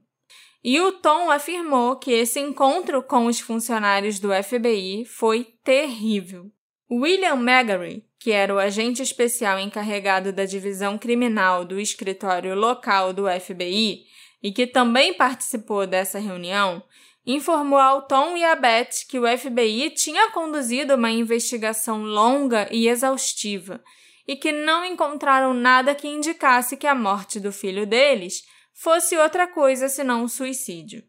E 0.64 0.80
o 0.80 0.92
Tom 0.92 1.32
afirmou 1.32 1.96
que 1.96 2.12
esse 2.12 2.40
encontro 2.40 3.02
com 3.02 3.26
os 3.26 3.40
funcionários 3.40 4.20
do 4.20 4.30
FBI 4.32 5.06
foi 5.06 5.48
terrível. 5.64 6.52
William 6.90 7.38
Megary, 7.38 8.06
que 8.20 8.32
era 8.32 8.54
o 8.54 8.60
agente 8.60 9.02
especial 9.02 9.58
encarregado 9.58 10.32
da 10.32 10.46
divisão 10.46 10.98
criminal 10.98 11.66
do 11.66 11.80
escritório 11.80 12.54
local 12.54 13.12
do 13.12 13.24
FBI, 13.28 14.04
e 14.44 14.52
que 14.52 14.68
também 14.68 15.14
participou 15.14 15.88
dessa 15.88 16.20
reunião, 16.20 16.84
informou 17.26 17.80
ao 17.80 18.04
Tom 18.04 18.36
e 18.36 18.44
a 18.44 18.56
Beth 18.56 19.06
que 19.08 19.20
o 19.20 19.38
FBI 19.38 19.92
tinha 19.92 20.32
conduzido 20.32 20.96
uma 20.96 21.12
investigação 21.12 22.04
longa 22.04 22.68
e 22.72 22.88
exaustiva 22.88 23.82
e 24.28 24.36
que 24.36 24.52
não 24.52 24.86
encontraram 24.86 25.54
nada 25.54 25.94
que 25.96 26.08
indicasse 26.08 26.78
que 26.78 26.88
a 26.88 26.96
morte 26.96 27.40
do 27.40 27.52
filho 27.52 27.86
deles 27.86 28.44
fosse 28.82 29.16
outra 29.16 29.48
coisa 29.48 29.88
senão 29.88 30.24
um 30.24 30.28
suicídio. 30.28 31.04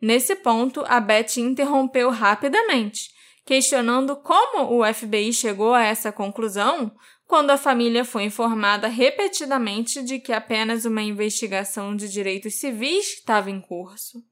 Nesse 0.00 0.36
ponto, 0.36 0.84
a 0.86 1.00
Beth 1.00 1.36
interrompeu 1.38 2.10
rapidamente, 2.10 3.10
questionando 3.44 4.14
como 4.14 4.72
o 4.72 4.94
FBI 4.94 5.32
chegou 5.32 5.74
a 5.74 5.82
essa 5.82 6.12
conclusão 6.12 6.94
quando 7.26 7.50
a 7.50 7.58
família 7.58 8.04
foi 8.04 8.22
informada 8.22 8.86
repetidamente 8.86 10.00
de 10.00 10.20
que 10.20 10.32
apenas 10.32 10.84
uma 10.84 11.02
investigação 11.02 11.96
de 11.96 12.08
direitos 12.08 12.54
civis 12.54 13.14
estava 13.14 13.50
em 13.50 13.60
curso. 13.60 14.22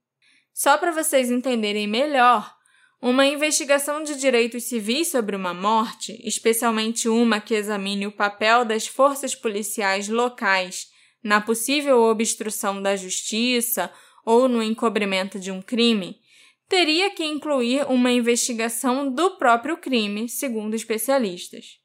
Só 0.53 0.79
para 0.79 0.93
vocês 0.93 1.33
entenderem 1.33 1.89
melhor, 1.89 2.55
uma 3.03 3.27
investigação 3.27 4.05
de 4.05 4.15
direitos 4.15 4.63
civis 4.65 5.11
sobre 5.11 5.35
uma 5.35 5.53
morte, 5.53 6.21
especialmente 6.25 7.09
uma 7.09 7.41
que 7.41 7.55
examine 7.55 8.07
o 8.07 8.13
papel 8.13 8.65
das 8.65 8.87
forças 8.87 9.35
policiais 9.35 10.09
locais 10.09 10.94
na 11.25 11.41
possível 11.41 12.03
obstrução 12.03 12.83
da 12.83 12.95
justiça 12.95 13.91
ou 14.27 14.47
no 14.47 14.63
encobrimento 14.63 15.41
de 15.41 15.51
um 15.51 15.63
crime, 15.63 16.21
teria 16.69 17.11
que 17.11 17.25
incluir 17.25 17.87
uma 17.89 18.13
investigação 18.13 19.11
do 19.11 19.39
próprio 19.39 19.79
crime, 19.79 20.29
segundo 20.29 20.75
especialistas. 20.75 21.79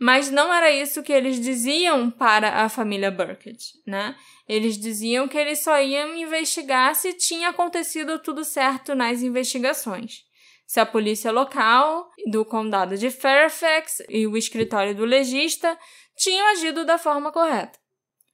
Mas 0.00 0.30
não 0.30 0.54
era 0.54 0.70
isso 0.70 1.02
que 1.02 1.12
eles 1.12 1.40
diziam 1.40 2.08
para 2.08 2.62
a 2.62 2.68
família 2.68 3.10
Burkett, 3.10 3.72
né? 3.84 4.14
Eles 4.48 4.78
diziam 4.78 5.26
que 5.26 5.36
eles 5.36 5.58
só 5.58 5.80
iam 5.82 6.16
investigar 6.16 6.94
se 6.94 7.12
tinha 7.14 7.48
acontecido 7.48 8.18
tudo 8.20 8.44
certo 8.44 8.94
nas 8.94 9.22
investigações. 9.22 10.24
Se 10.66 10.78
a 10.78 10.86
polícia 10.86 11.32
local 11.32 12.08
do 12.30 12.44
condado 12.44 12.96
de 12.96 13.10
Fairfax 13.10 14.02
e 14.08 14.26
o 14.26 14.36
escritório 14.36 14.94
do 14.94 15.04
legista 15.04 15.76
tinham 16.16 16.46
agido 16.48 16.84
da 16.84 16.96
forma 16.96 17.32
correta. 17.32 17.78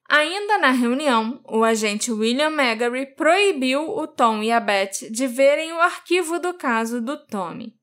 Ainda 0.08 0.58
na 0.58 0.70
reunião, 0.70 1.40
o 1.48 1.64
agente 1.64 2.12
William 2.12 2.50
Megary 2.50 3.06
proibiu 3.14 3.96
o 3.96 4.06
Tom 4.06 4.42
e 4.42 4.52
a 4.52 4.60
Beth 4.60 5.10
de 5.10 5.26
verem 5.26 5.72
o 5.72 5.80
arquivo 5.80 6.38
do 6.38 6.52
caso 6.54 7.00
do 7.00 7.16
Tommy. 7.26 7.74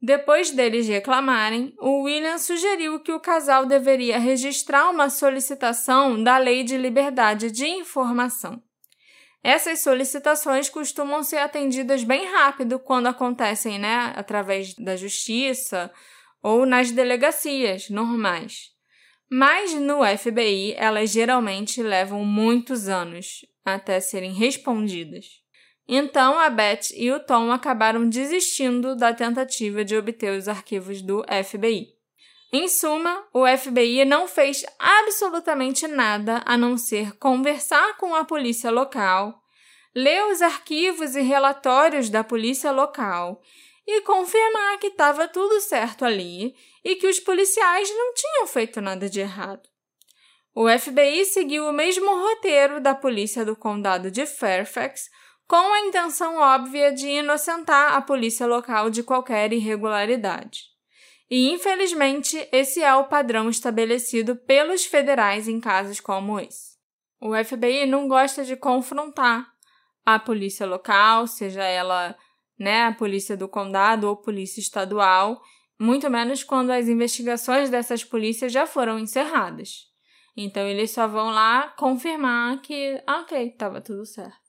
Depois 0.00 0.50
deles 0.50 0.86
reclamarem, 0.86 1.74
o 1.78 2.02
William 2.04 2.38
sugeriu 2.38 3.00
que 3.00 3.12
o 3.12 3.20
casal 3.20 3.66
deveria 3.66 4.18
registrar 4.18 4.88
uma 4.90 5.10
solicitação 5.10 6.22
da 6.22 6.38
Lei 6.38 6.62
de 6.62 6.76
Liberdade 6.76 7.50
de 7.50 7.66
Informação. 7.66 8.62
Essas 9.42 9.82
solicitações 9.82 10.68
costumam 10.68 11.22
ser 11.22 11.38
atendidas 11.38 12.02
bem 12.02 12.26
rápido 12.26 12.78
quando 12.78 13.08
acontecem, 13.08 13.78
né, 13.78 14.12
através 14.16 14.74
da 14.74 14.96
justiça 14.96 15.92
ou 16.42 16.64
nas 16.64 16.90
delegacias 16.90 17.90
normais. 17.90 18.77
Mas 19.30 19.74
no 19.74 19.98
FBI, 20.04 20.74
elas 20.76 21.10
geralmente 21.10 21.82
levam 21.82 22.24
muitos 22.24 22.88
anos 22.88 23.44
até 23.64 24.00
serem 24.00 24.32
respondidas. 24.32 25.26
Então 25.86 26.38
a 26.38 26.48
Beth 26.48 26.90
e 26.94 27.10
o 27.10 27.20
Tom 27.20 27.50
acabaram 27.50 28.08
desistindo 28.08 28.94
da 28.94 29.12
tentativa 29.12 29.84
de 29.84 29.96
obter 29.96 30.36
os 30.36 30.48
arquivos 30.48 31.02
do 31.02 31.24
FBI. 31.44 31.88
Em 32.52 32.68
suma, 32.68 33.26
o 33.32 33.44
FBI 33.46 34.06
não 34.06 34.26
fez 34.26 34.64
absolutamente 34.78 35.86
nada 35.86 36.42
a 36.46 36.56
não 36.56 36.78
ser 36.78 37.12
conversar 37.18 37.98
com 37.98 38.14
a 38.14 38.24
polícia 38.24 38.70
local, 38.70 39.42
ler 39.94 40.24
os 40.32 40.40
arquivos 40.40 41.14
e 41.14 41.20
relatórios 41.20 42.08
da 42.08 42.24
polícia 42.24 42.70
local 42.70 43.42
e 43.90 44.02
confirmar 44.02 44.78
que 44.78 44.88
estava 44.88 45.26
tudo 45.26 45.58
certo 45.62 46.04
ali 46.04 46.54
e 46.84 46.94
que 46.96 47.06
os 47.06 47.18
policiais 47.18 47.88
não 47.88 48.12
tinham 48.12 48.46
feito 48.46 48.82
nada 48.82 49.08
de 49.08 49.20
errado. 49.20 49.66
O 50.54 50.68
FBI 50.68 51.24
seguiu 51.24 51.66
o 51.66 51.72
mesmo 51.72 52.06
roteiro 52.06 52.82
da 52.82 52.94
polícia 52.94 53.46
do 53.46 53.56
condado 53.56 54.10
de 54.10 54.26
Fairfax, 54.26 55.08
com 55.46 55.56
a 55.56 55.80
intenção 55.80 56.36
óbvia 56.36 56.92
de 56.92 57.08
inocentar 57.08 57.94
a 57.94 58.02
polícia 58.02 58.46
local 58.46 58.90
de 58.90 59.02
qualquer 59.02 59.54
irregularidade. 59.54 60.64
E, 61.30 61.50
infelizmente, 61.50 62.46
esse 62.52 62.82
é 62.82 62.94
o 62.94 63.08
padrão 63.08 63.48
estabelecido 63.48 64.36
pelos 64.36 64.84
federais 64.84 65.48
em 65.48 65.60
casos 65.60 65.98
como 65.98 66.38
esse. 66.38 66.76
O 67.18 67.32
FBI 67.34 67.86
não 67.86 68.06
gosta 68.06 68.44
de 68.44 68.54
confrontar 68.54 69.50
a 70.04 70.18
polícia 70.18 70.66
local, 70.66 71.26
seja 71.26 71.62
ela 71.64 72.14
né, 72.58 72.84
a 72.84 72.92
polícia 72.92 73.36
do 73.36 73.48
condado 73.48 74.08
ou 74.08 74.16
polícia 74.16 74.60
estadual, 74.60 75.40
muito 75.78 76.10
menos 76.10 76.42
quando 76.42 76.70
as 76.70 76.88
investigações 76.88 77.70
dessas 77.70 78.02
polícias 78.02 78.52
já 78.52 78.66
foram 78.66 78.98
encerradas. 78.98 79.86
Então 80.36 80.66
eles 80.66 80.90
só 80.90 81.06
vão 81.06 81.30
lá 81.30 81.68
confirmar 81.76 82.60
que, 82.60 83.02
ah, 83.06 83.20
ok, 83.20 83.48
estava 83.48 83.80
tudo 83.80 84.04
certo. 84.06 84.48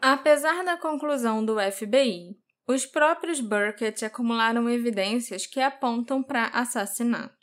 Apesar 0.00 0.64
da 0.64 0.76
conclusão 0.76 1.44
do 1.44 1.56
FBI, 1.60 2.36
os 2.66 2.86
próprios 2.86 3.40
Burkett 3.40 4.04
acumularam 4.04 4.68
evidências 4.68 5.46
que 5.46 5.60
apontam 5.60 6.22
para 6.22 6.46
assassinato. 6.48 7.37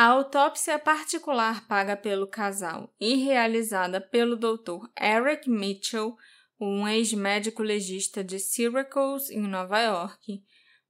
A 0.00 0.06
autópsia 0.06 0.78
particular 0.78 1.68
paga 1.68 1.94
pelo 1.94 2.26
casal 2.26 2.90
e 2.98 3.16
realizada 3.16 4.00
pelo 4.00 4.34
Dr. 4.34 4.88
Eric 4.98 5.50
Mitchell, 5.50 6.16
um 6.58 6.88
ex-médico 6.88 7.62
legista 7.62 8.24
de 8.24 8.38
Syracuse, 8.38 9.30
em 9.30 9.42
Nova 9.42 9.78
York, 9.78 10.42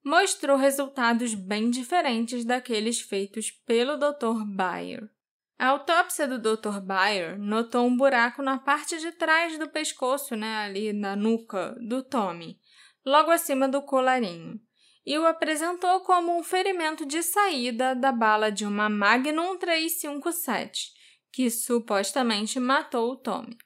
mostrou 0.04 0.56
resultados 0.56 1.34
bem 1.34 1.70
diferentes 1.70 2.44
daqueles 2.44 3.00
feitos 3.00 3.50
pelo 3.50 3.96
Dr. 3.96 4.44
Bayer. 4.46 5.10
A 5.58 5.70
autópsia 5.70 6.28
do 6.28 6.38
Dr. 6.38 6.78
Bayer 6.80 7.36
notou 7.36 7.84
um 7.84 7.96
buraco 7.96 8.42
na 8.42 8.58
parte 8.58 8.96
de 9.00 9.10
trás 9.10 9.58
do 9.58 9.68
pescoço, 9.68 10.36
né, 10.36 10.58
ali 10.58 10.92
na 10.92 11.16
nuca 11.16 11.76
do 11.80 12.00
Tommy, 12.04 12.60
logo 13.04 13.32
acima 13.32 13.68
do 13.68 13.82
colarinho 13.82 14.60
e 15.04 15.18
o 15.18 15.26
apresentou 15.26 16.00
como 16.00 16.36
um 16.36 16.42
ferimento 16.42 17.06
de 17.06 17.22
saída 17.22 17.94
da 17.94 18.12
bala 18.12 18.50
de 18.50 18.64
uma 18.64 18.88
Magnum 18.88 19.56
357, 19.56 20.88
que 21.32 21.50
supostamente 21.50 22.60
matou 22.60 23.12
o 23.12 23.16
Tommy. 23.16 23.56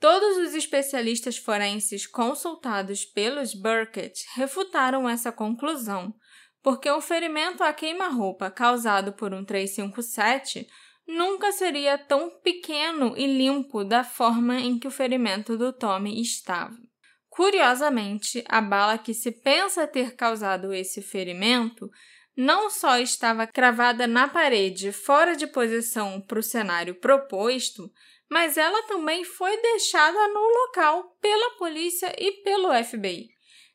Todos 0.00 0.36
os 0.38 0.54
especialistas 0.54 1.36
forenses 1.36 2.06
consultados 2.06 3.04
pelos 3.04 3.54
Burkett 3.54 4.24
refutaram 4.34 5.08
essa 5.08 5.30
conclusão, 5.30 6.12
porque 6.60 6.90
um 6.90 7.00
ferimento 7.00 7.62
a 7.62 7.72
queima-roupa 7.72 8.50
causado 8.50 9.12
por 9.12 9.32
um 9.32 9.44
357 9.44 10.66
nunca 11.06 11.52
seria 11.52 11.98
tão 11.98 12.30
pequeno 12.40 13.14
e 13.16 13.26
limpo 13.26 13.84
da 13.84 14.02
forma 14.02 14.58
em 14.58 14.78
que 14.78 14.88
o 14.88 14.90
ferimento 14.90 15.56
do 15.56 15.72
Tommy 15.72 16.20
estava. 16.20 16.76
Curiosamente, 17.32 18.44
a 18.46 18.60
bala 18.60 18.98
que 18.98 19.14
se 19.14 19.32
pensa 19.32 19.86
ter 19.86 20.14
causado 20.14 20.70
esse 20.70 21.00
ferimento 21.00 21.90
não 22.36 22.68
só 22.68 22.98
estava 22.98 23.46
cravada 23.46 24.06
na 24.06 24.28
parede 24.28 24.92
fora 24.92 25.34
de 25.34 25.46
posição 25.46 26.20
para 26.20 26.38
o 26.38 26.42
cenário 26.42 26.94
proposto, 26.94 27.90
mas 28.30 28.58
ela 28.58 28.82
também 28.82 29.24
foi 29.24 29.56
deixada 29.62 30.28
no 30.28 30.40
local 30.40 31.16
pela 31.22 31.56
polícia 31.56 32.14
e 32.18 32.42
pelo 32.42 32.68
FBI. 32.84 33.30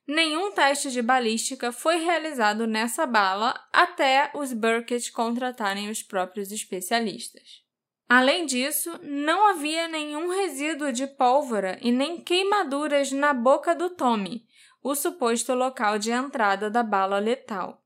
Nenhum 0.08 0.52
teste 0.52 0.92
de 0.92 1.02
balística 1.02 1.72
foi 1.72 1.98
realizado 1.98 2.68
nessa 2.68 3.08
bala 3.08 3.60
até 3.74 4.30
os 4.36 4.54
Burkett 4.54 5.12
contratarem 5.12 5.90
os 5.90 6.04
próprios 6.04 6.52
especialistas. 6.52 7.67
Além 8.10 8.46
disso, 8.46 8.98
não 9.04 9.48
havia 9.48 9.88
nenhum 9.88 10.30
resíduo 10.30 10.94
de 10.94 11.06
pólvora 11.06 11.78
e 11.82 11.92
nem 11.92 12.22
queimaduras 12.22 13.12
na 13.12 13.34
boca 13.34 13.76
do 13.76 13.90
Tommy, 13.90 14.46
o 14.82 14.96
suposto 14.96 15.54
local 15.54 16.00
de 16.00 16.12
entrada 16.12 16.70
da 16.70 16.84
bala 16.84 17.20
letal. 17.20 17.84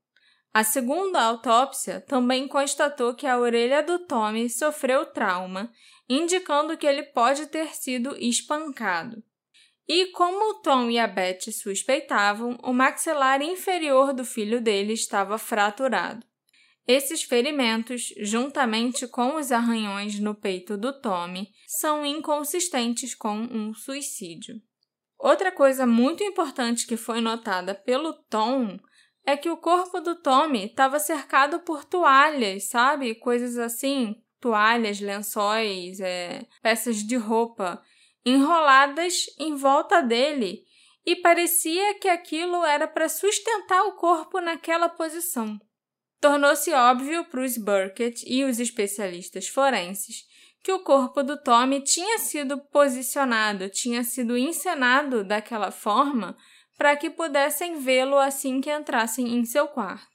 A 0.54 0.62
segunda 0.62 1.20
autópsia 1.20 2.00
também 2.00 2.46
constatou 2.46 3.14
que 3.14 3.26
a 3.26 3.38
orelha 3.38 3.82
do 3.82 4.00
Tommy 4.00 4.48
sofreu 4.48 5.06
trauma, 5.06 5.72
indicando 6.08 6.76
que 6.76 6.86
ele 6.86 7.02
pode 7.02 7.46
ter 7.46 7.74
sido 7.74 8.14
espancado. 8.16 9.22
E 9.88 10.06
como 10.12 10.50
o 10.50 10.54
Tom 10.60 10.88
e 10.90 10.98
a 10.98 11.06
Beth 11.06 11.50
suspeitavam, 11.50 12.58
o 12.62 12.72
maxilar 12.72 13.42
inferior 13.42 14.12
do 14.12 14.24
filho 14.24 14.60
dele 14.60 14.92
estava 14.92 15.36
fraturado. 15.38 16.24
Esses 16.86 17.22
ferimentos, 17.22 18.12
juntamente 18.18 19.06
com 19.06 19.36
os 19.36 19.52
arranhões 19.52 20.18
no 20.18 20.34
peito 20.34 20.76
do 20.76 21.00
Tommy, 21.00 21.48
são 21.66 22.04
inconsistentes 22.04 23.14
com 23.14 23.36
um 23.36 23.72
suicídio. 23.72 24.60
Outra 25.16 25.52
coisa 25.52 25.86
muito 25.86 26.24
importante 26.24 26.84
que 26.84 26.96
foi 26.96 27.20
notada 27.20 27.72
pelo 27.72 28.12
Tom 28.28 28.80
é 29.24 29.36
que 29.36 29.48
o 29.48 29.56
corpo 29.56 30.00
do 30.00 30.20
Tommy 30.20 30.66
estava 30.66 30.98
cercado 30.98 31.60
por 31.60 31.84
toalhas, 31.84 32.64
sabe? 32.64 33.14
Coisas 33.14 33.56
assim, 33.56 34.16
toalhas, 34.40 35.00
lençóis, 35.00 36.00
é, 36.00 36.44
peças 36.60 36.96
de 36.96 37.14
roupa 37.14 37.80
enroladas 38.26 39.26
em 39.38 39.54
volta 39.54 40.00
dele 40.00 40.64
e 41.06 41.14
parecia 41.14 41.94
que 41.94 42.08
aquilo 42.08 42.64
era 42.64 42.88
para 42.88 43.08
sustentar 43.08 43.84
o 43.84 43.92
corpo 43.92 44.40
naquela 44.40 44.88
posição 44.88 45.60
tornou-se 46.22 46.72
óbvio 46.72 47.24
para 47.24 47.42
os 47.42 47.58
Burkett 47.58 48.24
e 48.26 48.44
os 48.44 48.60
especialistas 48.60 49.48
forenses 49.48 50.24
que 50.62 50.70
o 50.70 50.78
corpo 50.78 51.24
do 51.24 51.36
Tommy 51.36 51.82
tinha 51.82 52.18
sido 52.18 52.56
posicionado, 52.56 53.68
tinha 53.68 54.04
sido 54.04 54.38
encenado 54.38 55.24
daquela 55.24 55.72
forma 55.72 56.36
para 56.78 56.94
que 56.94 57.10
pudessem 57.10 57.80
vê-lo 57.80 58.16
assim 58.16 58.60
que 58.60 58.72
entrassem 58.72 59.34
em 59.34 59.44
seu 59.44 59.66
quarto. 59.66 60.06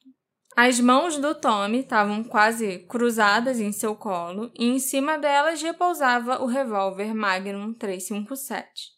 As 0.55 0.79
mãos 0.79 1.17
do 1.17 1.35
Tommy 1.35 1.81
estavam 1.81 2.23
quase 2.23 2.79
cruzadas 2.87 3.59
em 3.59 3.73
seu 3.73 3.93
colo 3.93 4.49
e 4.57 4.65
em 4.65 4.79
cima 4.79 5.17
delas 5.19 5.61
repousava 5.61 6.41
o 6.41 6.45
revólver 6.45 7.13
Magnum 7.13 7.73
357. 7.73 8.96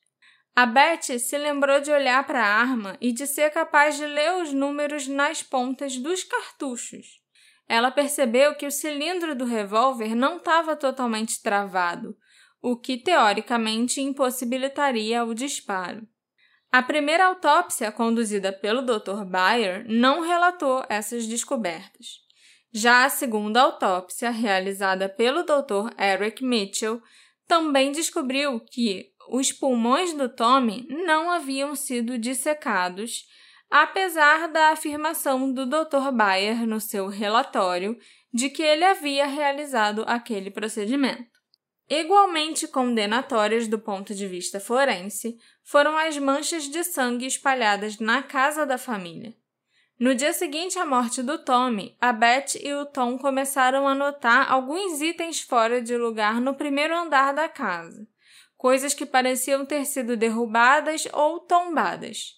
A 0.59 0.65
Beth 0.65 1.17
se 1.19 1.37
lembrou 1.37 1.79
de 1.79 1.89
olhar 1.89 2.27
para 2.27 2.43
a 2.43 2.53
arma 2.53 2.97
e 2.99 3.13
de 3.13 3.25
ser 3.25 3.49
capaz 3.49 3.95
de 3.95 4.05
ler 4.05 4.41
os 4.41 4.51
números 4.51 5.07
nas 5.07 5.41
pontas 5.41 5.95
dos 5.95 6.25
cartuchos. 6.25 7.21
Ela 7.65 7.89
percebeu 7.89 8.53
que 8.55 8.65
o 8.65 8.71
cilindro 8.71 9.33
do 9.33 9.45
revólver 9.45 10.13
não 10.13 10.35
estava 10.35 10.75
totalmente 10.75 11.41
travado, 11.41 12.13
o 12.61 12.75
que 12.75 12.97
teoricamente 12.97 14.01
impossibilitaria 14.01 15.23
o 15.23 15.33
disparo. 15.33 16.05
A 16.69 16.83
primeira 16.83 17.27
autópsia, 17.27 17.89
conduzida 17.89 18.51
pelo 18.51 18.81
Dr. 18.81 19.23
Bayer, 19.23 19.85
não 19.87 20.19
relatou 20.19 20.83
essas 20.89 21.25
descobertas. 21.25 22.17
Já 22.69 23.05
a 23.05 23.09
segunda 23.09 23.61
autópsia, 23.61 24.29
realizada 24.29 25.07
pelo 25.07 25.43
Dr. 25.43 25.93
Eric 25.97 26.43
Mitchell, 26.43 27.01
também 27.47 27.93
descobriu 27.93 28.59
que 28.59 29.13
os 29.31 29.51
pulmões 29.51 30.13
do 30.13 30.27
Tommy 30.27 30.87
não 30.89 31.29
haviam 31.29 31.75
sido 31.75 32.17
dissecados, 32.17 33.25
apesar 33.69 34.47
da 34.47 34.71
afirmação 34.71 35.53
do 35.53 35.65
Dr. 35.65 36.11
Bayer 36.11 36.65
no 36.65 36.81
seu 36.81 37.07
relatório 37.07 37.97
de 38.33 38.49
que 38.49 38.63
ele 38.63 38.83
havia 38.83 39.27
realizado 39.27 40.03
aquele 40.07 40.49
procedimento. 40.49 41.39
Igualmente 41.87 42.67
condenatórias 42.67 43.67
do 43.67 43.79
ponto 43.79 44.13
de 44.13 44.27
vista 44.27 44.59
forense 44.59 45.37
foram 45.63 45.97
as 45.97 46.17
manchas 46.17 46.63
de 46.63 46.83
sangue 46.83 47.25
espalhadas 47.25 47.99
na 47.99 48.21
casa 48.21 48.65
da 48.65 48.77
família. 48.77 49.35
No 49.99 50.15
dia 50.15 50.31
seguinte 50.31 50.79
à 50.79 50.85
morte 50.85 51.21
do 51.21 51.37
Tommy, 51.43 51.97
a 51.99 52.13
Beth 52.13 52.55
e 52.63 52.73
o 52.73 52.85
Tom 52.85 53.17
começaram 53.17 53.87
a 53.87 53.93
notar 53.93 54.49
alguns 54.49 55.01
itens 55.01 55.41
fora 55.41 55.81
de 55.81 55.97
lugar 55.97 56.39
no 56.39 56.55
primeiro 56.55 56.95
andar 56.95 57.33
da 57.33 57.49
casa 57.49 58.07
coisas 58.59 58.93
que 58.93 59.05
pareciam 59.05 59.65
ter 59.65 59.85
sido 59.85 60.17
derrubadas 60.17 61.07
ou 61.13 61.39
tombadas. 61.39 62.33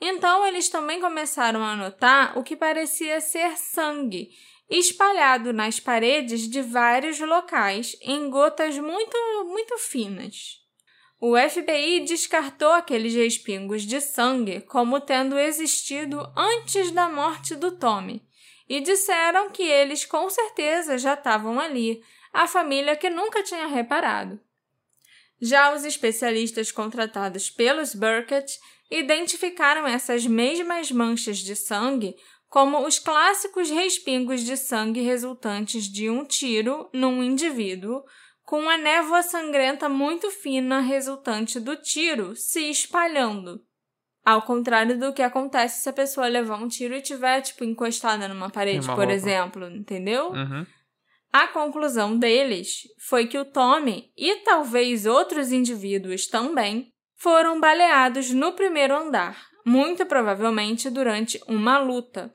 Então 0.00 0.46
eles 0.46 0.68
também 0.68 1.00
começaram 1.00 1.64
a 1.64 1.74
notar 1.74 2.38
o 2.38 2.44
que 2.44 2.54
parecia 2.54 3.20
ser 3.20 3.58
sangue 3.58 4.30
espalhado 4.70 5.52
nas 5.52 5.80
paredes 5.80 6.48
de 6.48 6.62
vários 6.62 7.18
locais 7.18 7.96
em 8.00 8.30
gotas 8.30 8.78
muito, 8.78 9.16
muito 9.44 9.76
finas. 9.78 10.64
O 11.20 11.34
FBI 11.36 12.00
descartou 12.00 12.70
aqueles 12.70 13.14
respingos 13.14 13.82
de 13.82 14.00
sangue 14.00 14.60
como 14.60 15.00
tendo 15.00 15.36
existido 15.36 16.20
antes 16.36 16.92
da 16.92 17.08
morte 17.08 17.56
do 17.56 17.76
Tommy 17.76 18.22
e 18.68 18.80
disseram 18.80 19.50
que 19.50 19.64
eles 19.64 20.04
com 20.04 20.30
certeza 20.30 20.96
já 20.96 21.14
estavam 21.14 21.58
ali, 21.58 22.00
a 22.32 22.46
família 22.46 22.94
que 22.94 23.10
nunca 23.10 23.42
tinha 23.42 23.66
reparado. 23.66 24.45
Já 25.40 25.74
os 25.74 25.84
especialistas 25.84 26.72
contratados 26.72 27.50
pelos 27.50 27.94
Burkett 27.94 28.58
identificaram 28.90 29.86
essas 29.86 30.26
mesmas 30.26 30.90
manchas 30.90 31.38
de 31.38 31.54
sangue 31.54 32.14
como 32.48 32.86
os 32.86 32.98
clássicos 32.98 33.70
respingos 33.70 34.42
de 34.42 34.56
sangue 34.56 35.00
resultantes 35.00 35.84
de 35.84 36.08
um 36.08 36.24
tiro 36.24 36.88
num 36.92 37.22
indivíduo, 37.22 38.02
com 38.44 38.68
a 38.70 38.78
névoa 38.78 39.22
sangrenta 39.22 39.88
muito 39.88 40.30
fina 40.30 40.80
resultante 40.80 41.58
do 41.58 41.76
tiro 41.76 42.36
se 42.36 42.70
espalhando. 42.70 43.60
Ao 44.24 44.42
contrário 44.42 44.98
do 44.98 45.12
que 45.12 45.22
acontece 45.22 45.82
se 45.82 45.88
a 45.88 45.92
pessoa 45.92 46.28
levar 46.28 46.56
um 46.56 46.68
tiro 46.68 46.94
e 46.94 47.02
tiver, 47.02 47.40
tipo, 47.42 47.64
encostada 47.64 48.26
numa 48.26 48.50
parede, 48.50 48.86
por 48.86 48.96
roupa. 48.96 49.12
exemplo, 49.12 49.68
entendeu? 49.68 50.30
Uhum. 50.30 50.66
A 51.38 51.48
conclusão 51.48 52.18
deles 52.18 52.84
foi 52.98 53.26
que 53.26 53.36
o 53.36 53.44
Tommy 53.44 54.10
e 54.16 54.36
talvez 54.36 55.04
outros 55.04 55.52
indivíduos 55.52 56.26
também 56.26 56.94
foram 57.14 57.60
baleados 57.60 58.30
no 58.30 58.54
primeiro 58.54 58.96
andar, 58.96 59.38
muito 59.62 60.06
provavelmente 60.06 60.88
durante 60.88 61.38
uma 61.46 61.76
luta. 61.76 62.34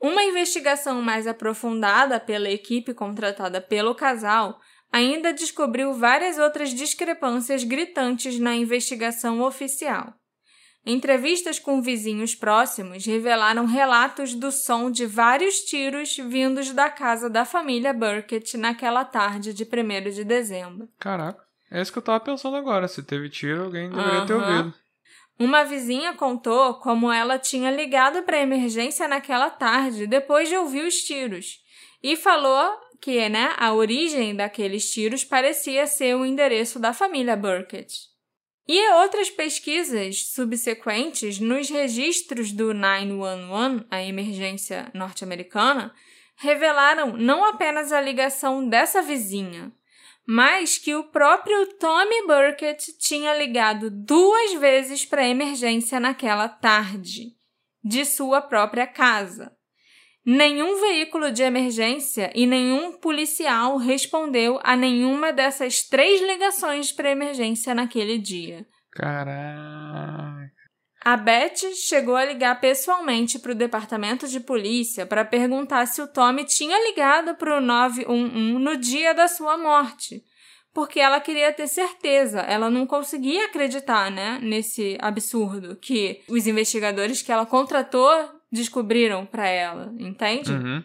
Uma 0.00 0.24
investigação 0.24 1.02
mais 1.02 1.26
aprofundada 1.26 2.18
pela 2.18 2.48
equipe 2.48 2.94
contratada 2.94 3.60
pelo 3.60 3.94
casal 3.94 4.58
ainda 4.90 5.30
descobriu 5.30 5.92
várias 5.92 6.38
outras 6.38 6.70
discrepâncias 6.70 7.62
gritantes 7.64 8.38
na 8.38 8.56
investigação 8.56 9.42
oficial. 9.42 10.14
Entrevistas 10.90 11.58
com 11.58 11.82
vizinhos 11.82 12.34
próximos 12.34 13.04
revelaram 13.04 13.66
relatos 13.66 14.32
do 14.32 14.50
som 14.50 14.90
de 14.90 15.04
vários 15.04 15.56
tiros 15.56 16.16
vindos 16.16 16.72
da 16.72 16.88
casa 16.88 17.28
da 17.28 17.44
família 17.44 17.92
Burkett 17.92 18.56
naquela 18.56 19.04
tarde 19.04 19.52
de 19.52 19.64
1 19.64 20.10
de 20.10 20.24
dezembro. 20.24 20.88
Caraca. 20.98 21.44
É 21.70 21.82
isso 21.82 21.92
que 21.92 21.98
eu 21.98 22.02
tava 22.02 22.18
pensando 22.20 22.56
agora. 22.56 22.88
Se 22.88 23.02
teve 23.02 23.28
tiro, 23.28 23.64
alguém 23.64 23.90
deveria 23.90 24.24
ter 24.24 24.32
Aham. 24.32 24.56
ouvido. 24.56 24.74
Uma 25.38 25.62
vizinha 25.62 26.14
contou 26.14 26.76
como 26.76 27.12
ela 27.12 27.38
tinha 27.38 27.70
ligado 27.70 28.22
para 28.22 28.38
a 28.38 28.42
emergência 28.42 29.06
naquela 29.06 29.50
tarde 29.50 30.06
depois 30.06 30.48
de 30.48 30.56
ouvir 30.56 30.86
os 30.86 30.94
tiros 30.94 31.58
e 32.02 32.16
falou 32.16 32.74
que, 32.98 33.28
né, 33.28 33.52
a 33.58 33.74
origem 33.74 34.34
daqueles 34.34 34.90
tiros 34.90 35.22
parecia 35.22 35.86
ser 35.86 36.16
o 36.16 36.24
endereço 36.24 36.78
da 36.78 36.94
família 36.94 37.36
Burkett. 37.36 37.92
E 38.68 38.92
outras 38.92 39.30
pesquisas 39.30 40.26
subsequentes 40.26 41.40
nos 41.40 41.70
registros 41.70 42.52
do 42.52 42.74
911, 42.74 43.86
a 43.90 44.02
emergência 44.02 44.90
norte-americana, 44.92 45.94
revelaram 46.36 47.16
não 47.16 47.42
apenas 47.42 47.92
a 47.92 48.00
ligação 48.00 48.68
dessa 48.68 49.00
vizinha, 49.00 49.72
mas 50.26 50.76
que 50.76 50.94
o 50.94 51.04
próprio 51.04 51.78
Tommy 51.78 52.26
Burkett 52.26 52.92
tinha 52.98 53.34
ligado 53.34 53.90
duas 53.90 54.52
vezes 54.52 55.02
para 55.02 55.22
a 55.22 55.28
emergência 55.28 55.98
naquela 55.98 56.46
tarde, 56.46 57.34
de 57.82 58.04
sua 58.04 58.42
própria 58.42 58.86
casa. 58.86 59.56
Nenhum 60.30 60.78
veículo 60.78 61.32
de 61.32 61.42
emergência 61.42 62.30
e 62.34 62.46
nenhum 62.46 62.92
policial 62.92 63.78
respondeu 63.78 64.60
a 64.62 64.76
nenhuma 64.76 65.32
dessas 65.32 65.82
três 65.82 66.20
ligações 66.20 66.92
para 66.92 67.10
emergência 67.10 67.74
naquele 67.74 68.18
dia. 68.18 68.66
Caraca. 68.92 70.52
A 71.02 71.16
Beth 71.16 71.72
chegou 71.74 72.14
a 72.14 72.26
ligar 72.26 72.60
pessoalmente 72.60 73.38
para 73.38 73.52
o 73.52 73.54
departamento 73.54 74.28
de 74.28 74.38
polícia 74.38 75.06
para 75.06 75.24
perguntar 75.24 75.86
se 75.86 76.02
o 76.02 76.06
Tommy 76.06 76.44
tinha 76.44 76.76
ligado 76.90 77.34
para 77.34 77.56
o 77.56 77.60
911 77.62 78.58
no 78.58 78.76
dia 78.76 79.14
da 79.14 79.28
sua 79.28 79.56
morte, 79.56 80.22
porque 80.74 81.00
ela 81.00 81.20
queria 81.20 81.54
ter 81.54 81.68
certeza. 81.68 82.40
Ela 82.40 82.68
não 82.68 82.86
conseguia 82.86 83.46
acreditar, 83.46 84.10
né, 84.10 84.38
nesse 84.42 84.98
absurdo 85.00 85.74
que 85.74 86.20
os 86.28 86.46
investigadores 86.46 87.22
que 87.22 87.32
ela 87.32 87.46
contratou 87.46 88.37
descobriram 88.50 89.26
para 89.26 89.48
ela, 89.48 89.92
entende? 89.98 90.52
Uhum. 90.52 90.82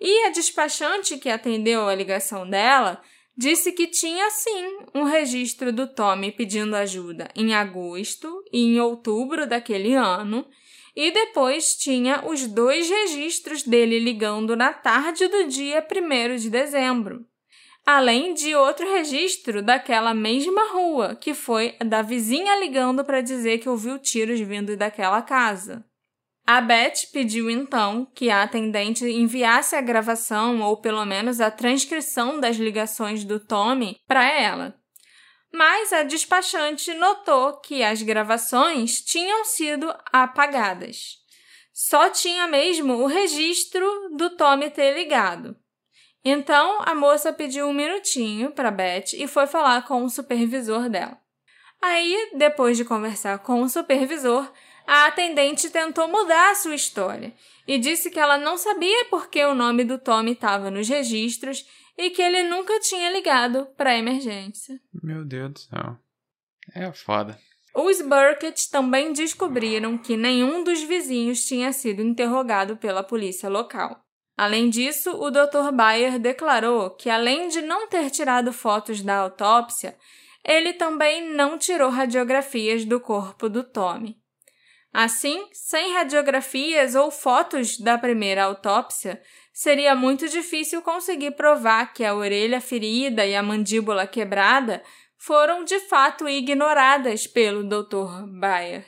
E 0.00 0.26
a 0.26 0.30
despachante 0.30 1.18
que 1.18 1.28
atendeu 1.28 1.88
a 1.88 1.94
ligação 1.94 2.48
dela 2.48 3.00
disse 3.36 3.72
que 3.72 3.86
tinha 3.86 4.30
sim 4.30 4.78
um 4.94 5.04
registro 5.04 5.72
do 5.72 5.86
Tommy 5.86 6.32
pedindo 6.32 6.74
ajuda 6.74 7.28
em 7.36 7.54
agosto 7.54 8.42
e 8.52 8.60
em 8.60 8.80
outubro 8.80 9.46
daquele 9.46 9.94
ano, 9.94 10.46
e 10.94 11.10
depois 11.10 11.76
tinha 11.76 12.24
os 12.26 12.46
dois 12.46 12.88
registros 12.88 13.62
dele 13.62 13.98
ligando 13.98 14.56
na 14.56 14.72
tarde 14.72 15.28
do 15.28 15.46
dia 15.46 15.86
1 15.86 16.36
de 16.36 16.48
dezembro. 16.48 17.26
Além 17.84 18.32
de 18.32 18.54
outro 18.54 18.90
registro 18.90 19.62
daquela 19.62 20.14
mesma 20.14 20.72
rua, 20.72 21.14
que 21.14 21.34
foi 21.34 21.76
da 21.84 22.02
vizinha 22.02 22.58
ligando 22.58 23.04
para 23.04 23.20
dizer 23.20 23.58
que 23.58 23.68
ouviu 23.68 23.98
tiros 23.98 24.40
vindo 24.40 24.76
daquela 24.76 25.20
casa. 25.22 25.84
A 26.46 26.60
Beth 26.60 27.10
pediu 27.12 27.50
então 27.50 28.06
que 28.14 28.30
a 28.30 28.44
atendente 28.44 29.04
enviasse 29.04 29.74
a 29.74 29.80
gravação 29.80 30.60
ou 30.60 30.80
pelo 30.80 31.04
menos 31.04 31.40
a 31.40 31.50
transcrição 31.50 32.38
das 32.38 32.56
ligações 32.56 33.24
do 33.24 33.40
Tommy 33.40 33.98
para 34.06 34.24
ela. 34.24 34.78
Mas 35.52 35.92
a 35.92 36.04
despachante 36.04 36.94
notou 36.94 37.60
que 37.60 37.82
as 37.82 38.00
gravações 38.00 39.00
tinham 39.00 39.44
sido 39.44 39.92
apagadas. 40.12 41.16
Só 41.72 42.10
tinha 42.10 42.46
mesmo 42.46 42.94
o 42.94 43.06
registro 43.06 43.84
do 44.16 44.30
Tommy 44.36 44.70
ter 44.70 44.94
ligado. 44.94 45.56
Então 46.24 46.80
a 46.82 46.94
moça 46.94 47.32
pediu 47.32 47.66
um 47.66 47.72
minutinho 47.72 48.52
para 48.52 48.70
Beth 48.70 49.14
e 49.14 49.26
foi 49.26 49.48
falar 49.48 49.84
com 49.84 50.04
o 50.04 50.10
supervisor 50.10 50.88
dela. 50.88 51.18
Aí, 51.82 52.30
depois 52.36 52.76
de 52.76 52.84
conversar 52.84 53.40
com 53.40 53.62
o 53.62 53.68
supervisor, 53.68 54.50
a 54.86 55.06
atendente 55.06 55.70
tentou 55.70 56.06
mudar 56.08 56.52
a 56.52 56.54
sua 56.54 56.74
história 56.74 57.34
e 57.66 57.78
disse 57.78 58.10
que 58.10 58.18
ela 58.18 58.38
não 58.38 58.56
sabia 58.56 59.06
por 59.06 59.28
que 59.28 59.44
o 59.44 59.54
nome 59.54 59.84
do 59.84 59.98
Tommy 59.98 60.32
estava 60.32 60.70
nos 60.70 60.88
registros 60.88 61.66
e 61.98 62.10
que 62.10 62.22
ele 62.22 62.44
nunca 62.44 62.78
tinha 62.80 63.10
ligado 63.10 63.66
para 63.76 63.90
a 63.90 63.98
emergência. 63.98 64.78
Meu 65.02 65.24
Deus 65.24 65.52
do 65.52 65.58
céu. 65.58 65.96
É 66.74 66.92
foda. 66.92 67.38
Os 67.74 68.00
Burkett 68.00 68.70
também 68.70 69.12
descobriram 69.12 69.98
que 69.98 70.16
nenhum 70.16 70.64
dos 70.64 70.82
vizinhos 70.82 71.44
tinha 71.44 71.72
sido 71.72 72.00
interrogado 72.00 72.76
pela 72.76 73.02
polícia 73.02 73.48
local. 73.48 74.00
Além 74.36 74.68
disso, 74.68 75.10
o 75.10 75.30
Dr. 75.30 75.72
Bayer 75.74 76.18
declarou 76.18 76.90
que, 76.90 77.08
além 77.08 77.48
de 77.48 77.62
não 77.62 77.88
ter 77.88 78.10
tirado 78.10 78.52
fotos 78.52 79.02
da 79.02 79.16
autópsia, 79.16 79.96
ele 80.44 80.74
também 80.74 81.34
não 81.34 81.58
tirou 81.58 81.90
radiografias 81.90 82.84
do 82.84 83.00
corpo 83.00 83.48
do 83.48 83.64
Tommy. 83.64 84.16
Assim, 84.98 85.46
sem 85.52 85.92
radiografias 85.92 86.94
ou 86.94 87.10
fotos 87.10 87.78
da 87.78 87.98
primeira 87.98 88.44
autópsia, 88.44 89.20
seria 89.52 89.94
muito 89.94 90.26
difícil 90.26 90.80
conseguir 90.80 91.32
provar 91.32 91.92
que 91.92 92.02
a 92.02 92.14
orelha 92.14 92.62
ferida 92.62 93.26
e 93.26 93.36
a 93.36 93.42
mandíbula 93.42 94.06
quebrada 94.06 94.82
foram 95.18 95.64
de 95.64 95.78
fato 95.80 96.26
ignoradas 96.26 97.26
pelo 97.26 97.62
Dr. 97.62 98.26
Bayer. 98.40 98.86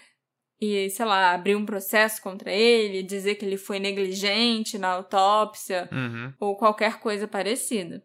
E, 0.59 0.89
sei 0.89 1.05
lá, 1.05 1.35
abrir 1.35 1.57
um 1.57 1.67
processo 1.67 2.23
contra 2.23 2.51
ele, 2.51 3.03
dizer 3.03 3.35
que 3.35 3.45
ele 3.45 3.59
foi 3.59 3.79
negligente 3.79 4.79
na 4.79 4.89
autópsia 4.89 5.91
Uhum. 5.93 6.33
ou 6.41 6.57
qualquer 6.57 7.01
coisa 7.01 7.29
parecida. 7.29 8.03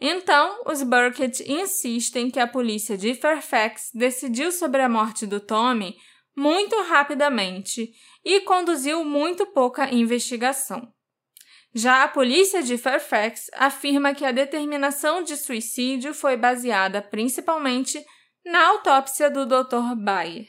Então, 0.00 0.62
os 0.66 0.84
Burkett 0.84 1.42
insistem 1.50 2.30
que 2.30 2.38
a 2.38 2.46
polícia 2.46 2.96
de 2.96 3.12
Fairfax 3.12 3.90
decidiu 3.92 4.52
sobre 4.52 4.82
a 4.82 4.88
morte 4.88 5.26
do 5.26 5.40
Tommy 5.40 5.96
muito 6.40 6.74
rapidamente 6.84 7.92
e 8.24 8.40
conduziu 8.40 9.04
muito 9.04 9.44
pouca 9.44 9.92
investigação. 9.94 10.90
Já 11.74 12.02
a 12.02 12.08
polícia 12.08 12.62
de 12.62 12.78
Fairfax 12.78 13.50
afirma 13.52 14.14
que 14.14 14.24
a 14.24 14.32
determinação 14.32 15.22
de 15.22 15.36
suicídio 15.36 16.14
foi 16.14 16.38
baseada 16.38 17.02
principalmente 17.02 18.02
na 18.42 18.68
autópsia 18.68 19.30
do 19.30 19.44
Dr. 19.44 19.94
Bayer. 20.02 20.46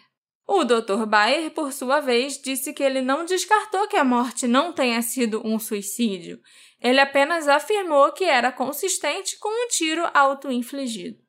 O 0.48 0.64
Dr. 0.64 1.06
Bayer, 1.06 1.52
por 1.52 1.74
sua 1.74 2.00
vez, 2.00 2.42
disse 2.42 2.72
que 2.72 2.82
ele 2.82 3.02
não 3.02 3.26
descartou 3.26 3.86
que 3.90 3.98
a 3.98 4.04
morte 4.06 4.48
não 4.48 4.72
tenha 4.72 5.02
sido 5.02 5.46
um 5.46 5.60
suicídio. 5.60 6.40
Ele 6.80 7.02
apenas 7.02 7.50
afirmou 7.50 8.14
que 8.14 8.24
era 8.24 8.50
consistente 8.50 9.38
com 9.40 9.50
um 9.50 9.68
tiro 9.68 10.10
auto-infligido. 10.14 11.22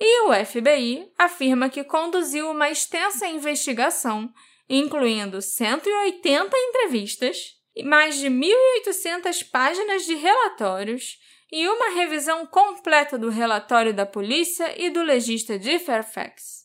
E 0.00 0.22
o 0.22 0.44
FBI 0.46 1.12
afirma 1.18 1.68
que 1.68 1.84
conduziu 1.84 2.50
uma 2.50 2.70
extensa 2.70 3.26
investigação, 3.26 4.32
incluindo 4.66 5.42
180 5.42 6.56
entrevistas, 6.56 7.56
mais 7.84 8.16
de 8.16 8.28
1.800 8.28 9.50
páginas 9.50 10.06
de 10.06 10.14
relatórios 10.14 11.18
e 11.52 11.68
uma 11.68 11.90
revisão 11.90 12.46
completa 12.46 13.18
do 13.18 13.28
relatório 13.28 13.92
da 13.92 14.06
polícia 14.06 14.74
e 14.80 14.88
do 14.88 15.02
legista 15.02 15.58
de 15.58 15.78
Fairfax. 15.78 16.60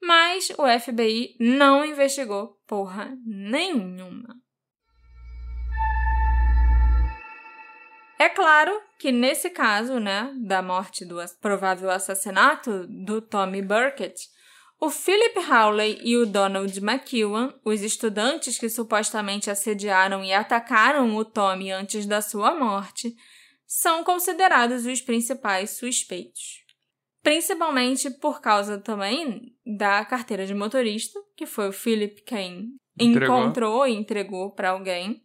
Mas 0.00 0.50
o 0.50 0.78
FBI 0.78 1.34
não 1.40 1.84
investigou 1.84 2.60
porra 2.68 3.16
nenhuma. 3.24 4.45
É 8.18 8.28
claro 8.28 8.80
que 8.98 9.12
nesse 9.12 9.50
caso, 9.50 10.00
né, 10.00 10.32
da 10.36 10.62
morte 10.62 11.04
do 11.04 11.16
provável 11.40 11.90
assassinato 11.90 12.86
do 12.86 13.20
Tommy 13.20 13.60
Burkett, 13.60 14.28
o 14.80 14.90
Philip 14.90 15.38
Hawley 15.38 16.00
e 16.02 16.16
o 16.16 16.26
Donald 16.26 16.78
McEwan, 16.80 17.54
os 17.64 17.80
estudantes 17.82 18.58
que 18.58 18.68
supostamente 18.68 19.50
assediaram 19.50 20.22
e 20.22 20.32
atacaram 20.32 21.14
o 21.16 21.24
Tommy 21.24 21.70
antes 21.70 22.06
da 22.06 22.20
sua 22.20 22.54
morte, 22.54 23.14
são 23.66 24.04
considerados 24.04 24.86
os 24.86 25.00
principais 25.00 25.70
suspeitos. 25.70 26.64
Principalmente 27.22 28.10
por 28.10 28.40
causa 28.40 28.78
também 28.78 29.56
da 29.78 30.04
carteira 30.04 30.46
de 30.46 30.54
motorista, 30.54 31.18
que 31.36 31.46
foi 31.46 31.68
o 31.68 31.72
Philip 31.72 32.22
quem 32.22 32.76
Entregou. 32.98 33.38
encontrou 33.38 33.86
e 33.86 33.94
entregou 33.94 34.52
para 34.52 34.70
alguém. 34.70 35.22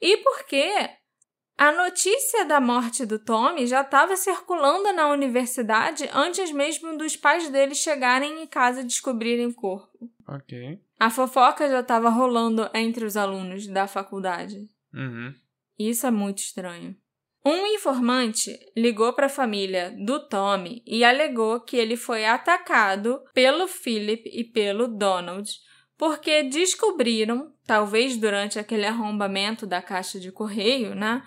E 0.00 0.16
porque 0.18 0.88
a 1.58 1.72
notícia 1.72 2.44
da 2.44 2.60
morte 2.60 3.06
do 3.06 3.18
Tommy 3.18 3.66
já 3.66 3.80
estava 3.80 4.16
circulando 4.16 4.92
na 4.92 5.08
universidade 5.08 6.08
antes 6.12 6.52
mesmo 6.52 6.98
dos 6.98 7.16
pais 7.16 7.48
dele 7.48 7.74
chegarem 7.74 8.42
em 8.42 8.46
casa 8.46 8.82
e 8.82 8.84
descobrirem 8.84 9.46
o 9.46 9.54
corpo. 9.54 10.10
Ok. 10.28 10.78
A 10.98 11.08
fofoca 11.08 11.68
já 11.68 11.80
estava 11.80 12.10
rolando 12.10 12.68
entre 12.74 13.04
os 13.04 13.16
alunos 13.16 13.66
da 13.66 13.86
faculdade. 13.86 14.68
Uhum. 14.92 15.34
Isso 15.78 16.06
é 16.06 16.10
muito 16.10 16.38
estranho. 16.38 16.96
Um 17.44 17.66
informante 17.68 18.58
ligou 18.76 19.12
para 19.12 19.26
a 19.26 19.30
família 19.30 19.94
do 20.04 20.18
Tommy 20.28 20.82
e 20.84 21.04
alegou 21.04 21.60
que 21.60 21.76
ele 21.76 21.96
foi 21.96 22.26
atacado 22.26 23.22
pelo 23.32 23.68
Philip 23.68 24.28
e 24.28 24.42
pelo 24.42 24.88
Donald 24.88 25.48
porque 25.96 26.42
descobriram, 26.42 27.52
talvez 27.64 28.16
durante 28.16 28.58
aquele 28.58 28.84
arrombamento 28.84 29.66
da 29.66 29.80
caixa 29.80 30.20
de 30.20 30.30
correio, 30.30 30.94
né, 30.94 31.22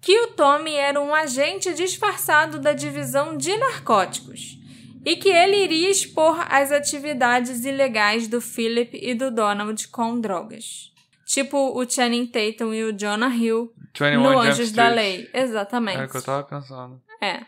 que 0.00 0.18
o 0.20 0.28
Tommy 0.28 0.74
era 0.74 1.00
um 1.00 1.14
agente 1.14 1.74
disfarçado 1.74 2.58
da 2.58 2.72
divisão 2.72 3.36
de 3.36 3.56
narcóticos 3.56 4.58
e 5.04 5.16
que 5.16 5.28
ele 5.28 5.56
iria 5.64 5.90
expor 5.90 6.46
as 6.50 6.72
atividades 6.72 7.64
ilegais 7.64 8.28
do 8.28 8.40
Philip 8.40 8.98
e 9.00 9.14
do 9.14 9.30
Donald 9.30 9.88
com 9.88 10.20
drogas. 10.20 10.90
Tipo 11.26 11.78
o 11.78 11.88
Channing 11.88 12.26
Tatum 12.26 12.74
e 12.74 12.84
o 12.84 12.92
Jonah 12.92 13.34
Hill 13.34 13.72
21 13.98 14.22
no 14.22 14.38
Anjos 14.38 14.72
da. 14.72 14.88
Lei. 14.88 15.28
Exatamente. 15.32 15.98
Era 15.98 16.06
o 16.06 16.10
que 16.10 16.16
eu 16.16 16.22
tava 16.22 16.42
pensando. 16.44 17.00
É, 17.22 17.46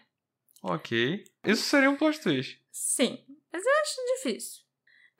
Ok. 0.63 1.25
Isso 1.45 1.65
seria 1.65 1.91
um 1.91 1.97
plot 1.97 2.21
twist. 2.21 2.61
sim. 2.71 3.19
Mas 3.53 3.63
eu 3.67 3.73
acho 3.83 4.17
difícil. 4.17 4.62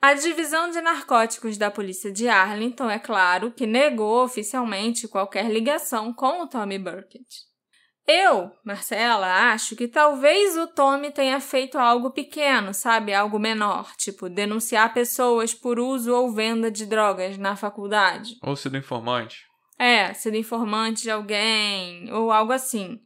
A 0.03 0.15
divisão 0.15 0.69
de 0.69 0.81
narcóticos 0.81 1.57
da 1.57 1.71
polícia 1.71 2.11
de 2.11 2.27
Arlington, 2.27 2.89
é 2.89 2.99
claro, 2.99 3.51
que 3.51 3.65
negou 3.65 4.21
oficialmente 4.21 5.07
qualquer 5.07 5.49
ligação 5.49 6.13
com 6.13 6.41
o 6.41 6.45
Tommy 6.45 6.77
Burkett. 6.77 7.25
Eu, 8.05 8.51
Marcela, 8.65 9.53
acho 9.53 9.77
que 9.77 9.87
talvez 9.87 10.57
o 10.57 10.67
Tommy 10.67 11.09
tenha 11.09 11.39
feito 11.39 11.77
algo 11.77 12.11
pequeno, 12.11 12.73
sabe? 12.73 13.13
Algo 13.13 13.39
menor, 13.39 13.95
tipo 13.95 14.27
denunciar 14.27 14.93
pessoas 14.93 15.53
por 15.53 15.79
uso 15.79 16.13
ou 16.13 16.33
venda 16.33 16.69
de 16.69 16.85
drogas 16.85 17.37
na 17.37 17.55
faculdade. 17.55 18.35
Ou 18.43 18.57
sido 18.57 18.75
informante. 18.75 19.45
É, 19.79 20.13
sido 20.13 20.35
informante 20.35 21.03
de 21.03 21.11
alguém 21.11 22.11
ou 22.11 22.29
algo 22.29 22.51
assim. 22.51 22.99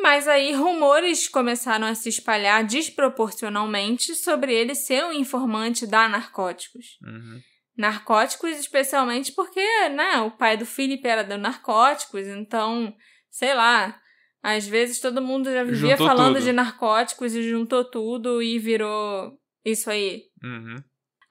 Mas 0.00 0.28
aí 0.28 0.52
rumores 0.52 1.28
começaram 1.28 1.86
a 1.86 1.94
se 1.94 2.08
espalhar 2.08 2.64
desproporcionalmente 2.64 4.14
sobre 4.14 4.54
ele 4.54 4.74
ser 4.74 5.04
um 5.04 5.12
informante 5.12 5.86
da 5.86 6.08
narcóticos. 6.08 6.98
Uhum. 7.02 7.40
Narcóticos, 7.76 8.50
especialmente 8.58 9.32
porque, 9.32 9.88
né, 9.90 10.20
o 10.20 10.30
pai 10.30 10.56
do 10.56 10.66
Philip 10.66 11.06
era 11.06 11.22
do 11.22 11.36
narcóticos, 11.38 12.26
então, 12.26 12.94
sei 13.30 13.54
lá, 13.54 14.00
às 14.42 14.66
vezes 14.66 15.00
todo 15.00 15.22
mundo 15.22 15.50
já 15.52 15.64
vivia 15.64 15.96
Juntou 15.96 16.06
falando 16.06 16.34
tudo. 16.34 16.44
de 16.44 16.52
narcóticos 16.52 17.34
e 17.34 17.48
juntou 17.48 17.84
tudo 17.84 18.42
e 18.42 18.58
virou 18.58 19.32
isso 19.64 19.90
aí. 19.90 20.22
Uhum. 20.42 20.76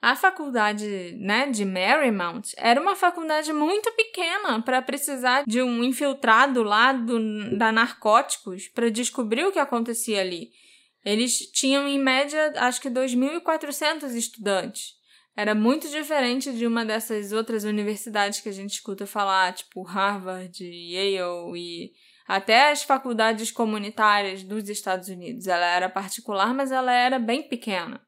A 0.00 0.14
faculdade, 0.14 1.16
né, 1.18 1.50
de 1.50 1.64
Marymount 1.64 2.52
era 2.56 2.80
uma 2.80 2.94
faculdade 2.94 3.52
muito 3.52 3.90
pequena 3.92 4.62
para 4.62 4.80
precisar 4.80 5.42
de 5.44 5.60
um 5.60 5.82
infiltrado 5.82 6.62
lá 6.62 6.92
do, 6.92 7.56
da 7.56 7.72
narcóticos 7.72 8.68
para 8.68 8.90
descobrir 8.90 9.44
o 9.44 9.50
que 9.50 9.58
acontecia 9.58 10.20
ali. 10.20 10.50
Eles 11.04 11.50
tinham 11.50 11.88
em 11.88 11.98
média, 11.98 12.52
acho 12.56 12.80
que 12.80 12.88
2.400 12.88 14.14
estudantes. 14.14 14.96
Era 15.36 15.54
muito 15.54 15.88
diferente 15.88 16.52
de 16.52 16.66
uma 16.66 16.84
dessas 16.84 17.32
outras 17.32 17.64
universidades 17.64 18.40
que 18.40 18.48
a 18.48 18.52
gente 18.52 18.74
escuta 18.74 19.06
falar, 19.06 19.52
tipo 19.52 19.82
Harvard, 19.82 20.64
Yale 20.64 21.56
e 21.56 21.92
até 22.26 22.70
as 22.70 22.82
faculdades 22.82 23.50
comunitárias 23.50 24.42
dos 24.42 24.68
Estados 24.68 25.08
Unidos. 25.08 25.46
Ela 25.46 25.66
era 25.66 25.88
particular, 25.88 26.52
mas 26.54 26.70
ela 26.70 26.92
era 26.92 27.18
bem 27.18 27.48
pequena. 27.48 28.00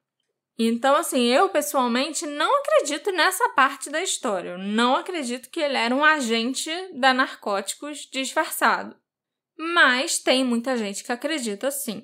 Então, 0.62 0.94
assim, 0.94 1.22
eu 1.22 1.48
pessoalmente 1.48 2.26
não 2.26 2.61
acredito 2.61 3.11
nessa 3.12 3.48
parte 3.50 3.88
da 3.88 4.02
história. 4.02 4.50
Eu 4.50 4.58
não 4.58 4.94
acredito 4.94 5.48
que 5.48 5.58
ele 5.58 5.78
era 5.78 5.94
um 5.94 6.04
agente 6.04 6.70
da 6.92 7.14
narcóticos 7.14 8.06
disfarçado. 8.12 8.94
Mas 9.56 10.18
tem 10.18 10.44
muita 10.44 10.76
gente 10.76 11.02
que 11.02 11.11
acredita 11.11 11.70
sim. 11.70 12.02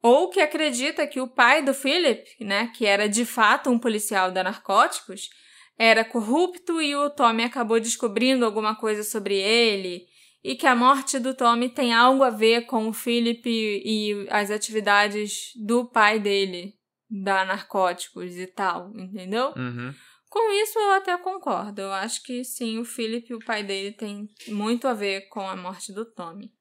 Ou 0.00 0.30
que 0.30 0.40
acredita 0.40 1.08
que 1.08 1.20
o 1.20 1.26
pai 1.26 1.60
do 1.60 1.74
Philip, 1.74 2.24
né, 2.38 2.70
que 2.72 2.86
era 2.86 3.08
de 3.08 3.24
fato 3.24 3.68
um 3.68 3.80
policial 3.80 4.30
da 4.30 4.44
narcóticos, 4.44 5.28
era 5.76 6.04
corrupto 6.04 6.80
e 6.80 6.94
o 6.94 7.10
Tommy 7.10 7.42
acabou 7.42 7.80
descobrindo 7.80 8.44
alguma 8.44 8.76
coisa 8.76 9.02
sobre 9.02 9.34
ele, 9.34 10.06
e 10.44 10.54
que 10.54 10.68
a 10.68 10.76
morte 10.76 11.18
do 11.18 11.34
Tommy 11.34 11.68
tem 11.68 11.92
algo 11.92 12.22
a 12.22 12.30
ver 12.30 12.66
com 12.66 12.88
o 12.88 12.92
Philip 12.92 13.42
e 13.44 14.24
as 14.30 14.52
atividades 14.52 15.50
do 15.56 15.84
pai 15.84 16.20
dele, 16.20 16.77
da 17.10 17.44
narcóticos 17.44 18.36
e 18.36 18.46
tal, 18.46 18.92
entendeu? 18.96 19.52
Uhum. 19.56 19.94
Com 20.28 20.52
isso 20.62 20.78
eu 20.78 20.92
até 20.92 21.16
concordo. 21.16 21.80
Eu 21.80 21.92
acho 21.92 22.22
que 22.22 22.44
sim, 22.44 22.78
o 22.78 22.84
Philip 22.84 23.30
e 23.30 23.34
o 23.34 23.44
pai 23.44 23.62
dele 23.62 23.92
têm 23.92 24.28
muito 24.48 24.86
a 24.86 24.92
ver 24.92 25.28
com 25.28 25.48
a 25.48 25.56
morte 25.56 25.92
do 25.92 26.04
Tommy. 26.04 26.52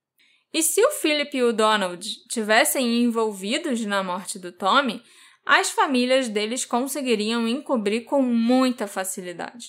E 0.53 0.63
se 0.63 0.81
o 0.83 0.91
Philip 0.91 1.35
e 1.35 1.43
o 1.43 1.51
Donald 1.51 2.07
tivessem 2.29 3.03
envolvidos 3.03 3.85
na 3.85 4.01
morte 4.01 4.39
do 4.39 4.51
Tommy, 4.51 5.03
as 5.45 5.69
famílias 5.69 6.29
deles 6.29 6.65
conseguiriam 6.65 7.47
encobrir 7.47 8.05
com 8.05 8.21
muita 8.21 8.87
facilidade, 8.87 9.67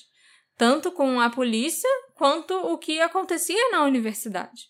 tanto 0.57 0.91
com 0.93 1.20
a 1.20 1.31
polícia 1.31 1.89
quanto 2.14 2.55
o 2.55 2.79
que 2.79 3.01
acontecia 3.01 3.70
na 3.70 3.85
universidade. 3.85 4.68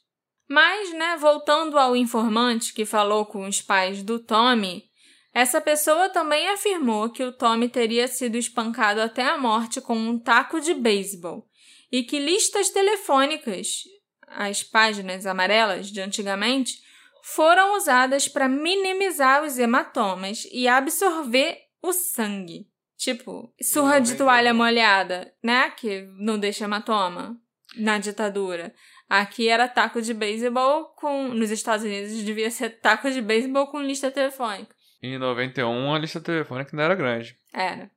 Mas, 0.49 0.93
né, 0.95 1.17
voltando 1.19 1.79
ao 1.79 1.95
informante 1.95 2.73
que 2.73 2.87
falou 2.87 3.27
com 3.27 3.47
os 3.47 3.61
pais 3.61 4.03
do 4.03 4.19
Tommy, 4.19 4.88
essa 5.33 5.61
pessoa 5.61 6.09
também 6.09 6.49
afirmou 6.49 7.11
que 7.11 7.23
o 7.23 7.33
Tommy 7.33 7.69
teria 7.69 8.09
sido 8.09 8.37
espancado 8.37 9.01
até 9.01 9.25
a 9.25 9.39
morte 9.39 9.81
com 9.81 9.97
um 9.97 10.19
taco 10.19 10.61
de 10.61 10.75
beisebol 10.75 11.47
e 11.91 12.03
que 12.03 12.19
listas 12.19 12.71
telefônicas, 12.71 13.85
as 14.27 14.63
páginas 14.63 15.27
amarelas 15.27 15.89
de 15.89 16.01
antigamente, 16.01 16.81
foram 17.23 17.77
usadas 17.77 18.29
para 18.29 18.49
minimizar 18.49 19.45
os 19.45 19.59
hematomas 19.59 20.47
e 20.51 20.67
absorver 20.67 21.59
o 21.83 21.93
sangue. 21.93 22.67
Tipo, 22.97 23.55
surra 23.63 24.01
de 24.01 24.17
toalha 24.17 24.53
molhada, 24.53 25.33
né? 25.43 25.71
Que 25.71 26.03
não 26.19 26.37
deixa 26.39 26.65
hematoma 26.65 27.41
na 27.77 27.99
ditadura. 27.99 28.75
Aqui 29.09 29.49
era 29.49 29.69
taco 29.69 30.03
de 30.03 30.13
beisebol 30.13 30.87
com. 30.97 31.29
Nos 31.29 31.51
Estados 31.51 31.85
Unidos 31.85 32.13
devia 32.25 32.51
ser 32.51 32.81
taco 32.81 33.09
de 33.11 33.23
beisebol 33.23 33.69
com 33.69 33.81
lista 33.81 34.11
telefônica. 34.11 34.75
Em 35.03 35.19
91, 35.19 35.95
a 35.95 35.99
lista 35.99 36.21
telefônica 36.21 36.71
ainda 36.73 36.83
era 36.85 36.95
grande. 36.95 37.39
Era. 37.53 37.91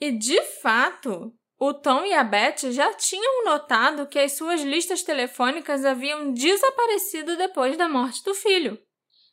E 0.00 0.12
de 0.12 0.40
fato, 0.62 1.32
o 1.58 1.72
Tom 1.72 2.04
e 2.04 2.12
a 2.12 2.22
Beth 2.22 2.70
já 2.70 2.92
tinham 2.94 3.44
notado 3.44 4.06
que 4.06 4.18
as 4.18 4.32
suas 4.32 4.60
listas 4.62 5.02
telefônicas 5.02 5.84
haviam 5.84 6.32
desaparecido 6.32 7.36
depois 7.36 7.76
da 7.76 7.88
morte 7.88 8.22
do 8.22 8.34
filho. 8.34 8.78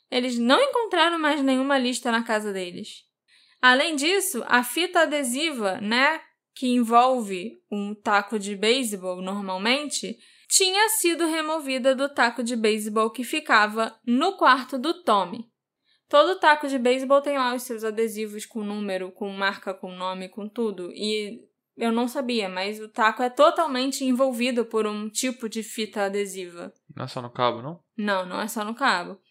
Eles 0.10 0.38
não 0.38 0.62
encontraram 0.62 1.20
mais 1.20 1.42
nenhuma 1.42 1.78
lista 1.78 2.12
na 2.12 2.24
casa 2.24 2.52
deles. 2.52 3.04
Além 3.62 3.96
disso, 3.96 4.44
a 4.48 4.64
fita 4.64 5.02
adesiva, 5.02 5.80
né, 5.80 6.22
que 6.56 6.68
envolve 6.68 7.62
um 7.72 7.94
taco 7.94 8.40
de 8.40 8.56
beisebol 8.56 9.22
normalmente, 9.22 10.18
tinha 10.50 10.90
sido 10.90 11.26
removida 11.28 11.96
do 11.96 12.10
taco 12.10 12.44
de 12.44 12.56
beisebol 12.56 13.10
que 13.10 13.24
ficava 13.24 13.96
no 14.06 14.38
quarto 14.38 14.78
do 14.78 15.04
Tommy. 15.04 15.51
Todo 16.12 16.38
taco 16.38 16.68
de 16.68 16.78
beisebol 16.78 17.22
tem 17.22 17.38
lá 17.38 17.56
os 17.56 17.64
seus 17.64 17.86
adesivos 17.86 18.46
com 18.46 18.66
número, 18.66 19.14
com 19.14 19.30
marca, 19.30 19.74
com 19.74 19.96
nome, 19.96 20.28
com 20.28 20.46
tudo. 20.46 20.92
E 20.92 21.48
eu 21.78 21.90
não 21.90 22.06
sabia, 22.06 22.50
mas 22.50 22.82
o 22.82 22.90
taco 22.90 23.24
é 23.24 23.30
totalmente 23.30 24.04
envolvido 24.04 24.66
por 24.66 24.86
um 24.86 25.08
tipo 25.08 25.48
de 25.48 25.64
fita 25.64 26.04
adesiva. 26.04 26.74
Não 26.94 27.06
é 27.06 27.08
só 27.08 27.22
no 27.22 27.30
cabo, 27.30 27.62
não? 27.62 27.80
Não, 27.96 28.26
não 28.26 28.42
é 28.42 28.48
só 28.50 28.66
no 28.66 28.76
cabo. 28.76 29.22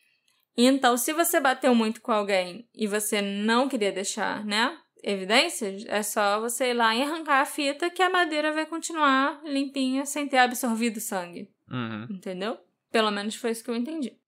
Então, 0.57 0.97
se 0.97 1.13
você 1.13 1.39
bateu 1.39 1.75
muito 1.75 2.01
com 2.01 2.13
alguém 2.13 2.67
e 2.75 2.87
você 2.87 3.21
não 3.21 3.69
queria 3.69 3.93
deixar, 3.93 4.43
né, 4.47 4.75
evidências, 5.05 5.85
é 5.87 6.03
só 6.03 6.41
você 6.41 6.71
ir 6.71 6.75
lá 6.75 6.97
e 6.97 7.03
arrancar 7.03 7.43
a 7.43 7.45
fita 7.45 7.91
que 7.91 8.03
a 8.03 8.09
madeira 8.09 8.55
vai 8.55 8.65
continuar 8.65 9.39
limpinha 9.45 10.07
sem 10.07 10.27
ter 10.27 10.39
absorvido 10.39 10.99
sangue. 10.99 11.51
Uhum. 11.71 12.07
Entendeu? 12.09 12.57
Pelo 12.91 13.11
menos 13.11 13.35
foi 13.35 13.51
isso 13.51 13.63
que 13.63 13.71
eu 13.71 13.77
entendi. 13.77 14.19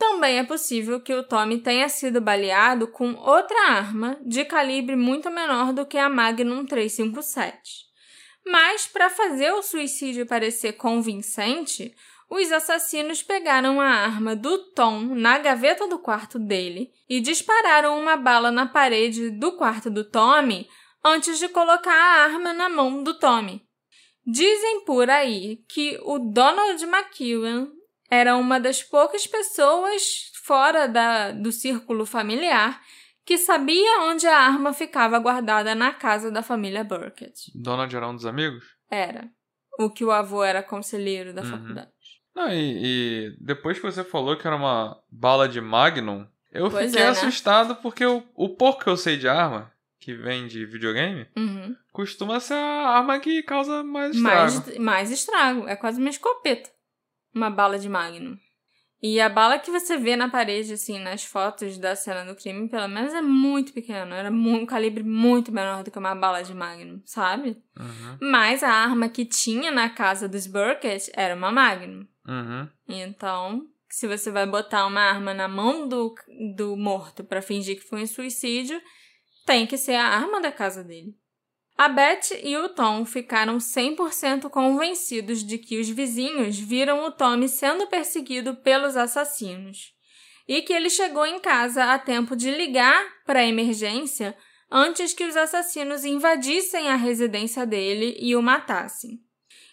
Também 0.00 0.38
é 0.38 0.42
possível 0.42 0.98
que 0.98 1.12
o 1.12 1.22
Tommy 1.22 1.58
tenha 1.58 1.86
sido 1.86 2.22
baleado 2.22 2.88
com 2.88 3.12
outra 3.16 3.72
arma 3.72 4.18
de 4.24 4.46
calibre 4.46 4.96
muito 4.96 5.30
menor 5.30 5.74
do 5.74 5.84
que 5.84 5.98
a 5.98 6.08
Magnum 6.08 6.64
357. 6.64 7.84
Mas, 8.46 8.86
para 8.86 9.10
fazer 9.10 9.52
o 9.52 9.62
suicídio 9.62 10.24
parecer 10.24 10.72
convincente, 10.72 11.94
os 12.30 12.50
assassinos 12.50 13.22
pegaram 13.22 13.78
a 13.78 13.88
arma 13.88 14.34
do 14.34 14.72
Tom 14.72 15.00
na 15.02 15.36
gaveta 15.36 15.86
do 15.86 15.98
quarto 15.98 16.38
dele 16.38 16.90
e 17.06 17.20
dispararam 17.20 18.00
uma 18.00 18.16
bala 18.16 18.50
na 18.50 18.64
parede 18.64 19.28
do 19.28 19.52
quarto 19.52 19.90
do 19.90 20.02
Tommy 20.02 20.66
antes 21.04 21.38
de 21.38 21.46
colocar 21.46 21.92
a 21.92 22.24
arma 22.24 22.54
na 22.54 22.70
mão 22.70 23.02
do 23.02 23.18
Tommy. 23.18 23.62
Dizem 24.26 24.82
por 24.86 25.10
aí 25.10 25.62
que 25.68 26.00
o 26.04 26.18
Donald 26.18 26.82
McEwan 26.86 27.68
era 28.10 28.36
uma 28.36 28.58
das 28.58 28.82
poucas 28.82 29.26
pessoas 29.26 30.30
fora 30.42 30.86
da, 30.88 31.30
do 31.32 31.52
círculo 31.52 32.04
familiar 32.04 32.80
que 33.24 33.38
sabia 33.38 34.00
onde 34.02 34.26
a 34.26 34.36
arma 34.38 34.72
ficava 34.72 35.18
guardada 35.18 35.74
na 35.74 35.92
casa 35.92 36.30
da 36.30 36.42
família 36.42 36.82
Burkett. 36.82 37.52
Donald 37.54 37.94
era 37.94 38.08
um 38.08 38.14
dos 38.16 38.26
amigos? 38.26 38.64
Era. 38.90 39.28
O 39.78 39.90
que 39.90 40.04
o 40.04 40.10
avô 40.10 40.42
era 40.42 40.62
conselheiro 40.62 41.32
da 41.32 41.42
Uhum. 41.42 41.50
faculdade. 41.50 41.90
Não, 42.34 42.48
e, 42.52 42.80
e 43.30 43.36
depois 43.40 43.78
que 43.78 43.84
você 43.84 44.02
falou 44.02 44.36
que 44.36 44.46
era 44.46 44.56
uma 44.56 44.96
bala 45.10 45.48
de 45.48 45.60
Magnum, 45.60 46.26
eu 46.50 46.70
Pois 46.70 46.86
fiquei 46.90 47.02
é, 47.02 47.06
né? 47.06 47.10
assustado 47.12 47.76
porque 47.76 48.04
o, 48.04 48.22
o 48.34 48.48
pouco 48.48 48.82
que 48.82 48.88
eu 48.90 48.96
sei 48.96 49.16
de 49.16 49.28
arma, 49.28 49.70
que 50.00 50.14
vem 50.14 50.46
de 50.48 50.64
videogame, 50.66 51.28
Uhum. 51.36 51.76
costuma 51.92 52.40
ser 52.40 52.54
a 52.54 52.88
arma 52.88 53.20
que 53.20 53.42
causa 53.42 53.82
mais 53.84 54.16
estrago. 54.16 54.52
Mais, 54.66 54.78
mais 54.78 55.10
estrago. 55.10 55.68
É 55.68 55.76
quase 55.76 56.00
uma 56.00 56.10
escopeta. 56.10 56.70
Uma 57.34 57.50
bala 57.50 57.78
de 57.78 57.88
Magnum. 57.88 58.36
E 59.02 59.18
a 59.18 59.30
bala 59.30 59.58
que 59.58 59.70
você 59.70 59.96
vê 59.96 60.14
na 60.14 60.28
parede, 60.28 60.74
assim, 60.74 60.98
nas 60.98 61.24
fotos 61.24 61.78
da 61.78 61.96
cena 61.96 62.22
do 62.24 62.36
crime, 62.36 62.68
pelo 62.68 62.86
menos 62.86 63.14
é 63.14 63.22
muito 63.22 63.72
pequena. 63.72 64.14
Era 64.14 64.30
um 64.30 64.66
calibre 64.66 65.02
muito 65.02 65.50
menor 65.50 65.82
do 65.82 65.90
que 65.90 65.98
uma 65.98 66.14
bala 66.14 66.42
de 66.42 66.52
Magnum, 66.52 67.00
sabe? 67.06 67.56
Uhum, 67.78 68.18
Mas 68.30 68.62
a 68.62 68.70
arma 68.70 69.08
que 69.08 69.24
tinha 69.24 69.70
na 69.70 69.88
casa 69.88 70.28
dos 70.28 70.46
Burkett 70.46 71.10
era 71.14 71.34
uma 71.34 71.50
Magnum. 71.50 72.06
uhum. 72.28 72.68
Então, 72.86 73.62
se 73.88 74.06
você 74.06 74.30
vai 74.30 74.46
botar 74.46 74.86
uma 74.86 75.00
arma 75.00 75.32
na 75.32 75.48
mão 75.48 75.88
do, 75.88 76.14
do 76.54 76.76
morto 76.76 77.24
pra 77.24 77.40
fingir 77.40 77.76
que 77.76 77.88
foi 77.88 78.02
um 78.02 78.06
suicídio, 78.06 78.80
tem 79.46 79.66
que 79.66 79.78
ser 79.78 79.94
a 79.94 80.06
arma 80.06 80.42
da 80.42 80.52
casa 80.52 80.84
dele. 80.84 81.14
A 81.80 81.88
Beth 81.88 82.38
e 82.42 82.58
o 82.58 82.68
Tom 82.68 83.06
ficaram 83.06 83.56
100% 83.56 84.50
convencidos 84.50 85.42
de 85.42 85.56
que 85.56 85.80
os 85.80 85.88
vizinhos 85.88 86.58
viram 86.58 87.06
o 87.06 87.10
Tommy 87.10 87.48
sendo 87.48 87.86
perseguido 87.86 88.54
pelos 88.56 88.98
assassinos 88.98 89.94
e 90.46 90.60
que 90.60 90.74
ele 90.74 90.90
chegou 90.90 91.24
em 91.24 91.40
casa 91.40 91.84
a 91.84 91.98
tempo 91.98 92.36
de 92.36 92.50
ligar 92.50 93.02
para 93.24 93.40
a 93.40 93.46
emergência 93.46 94.36
antes 94.70 95.14
que 95.14 95.24
os 95.24 95.34
assassinos 95.38 96.04
invadissem 96.04 96.90
a 96.90 96.96
residência 96.96 97.64
dele 97.64 98.14
e 98.20 98.36
o 98.36 98.42
matassem 98.42 99.18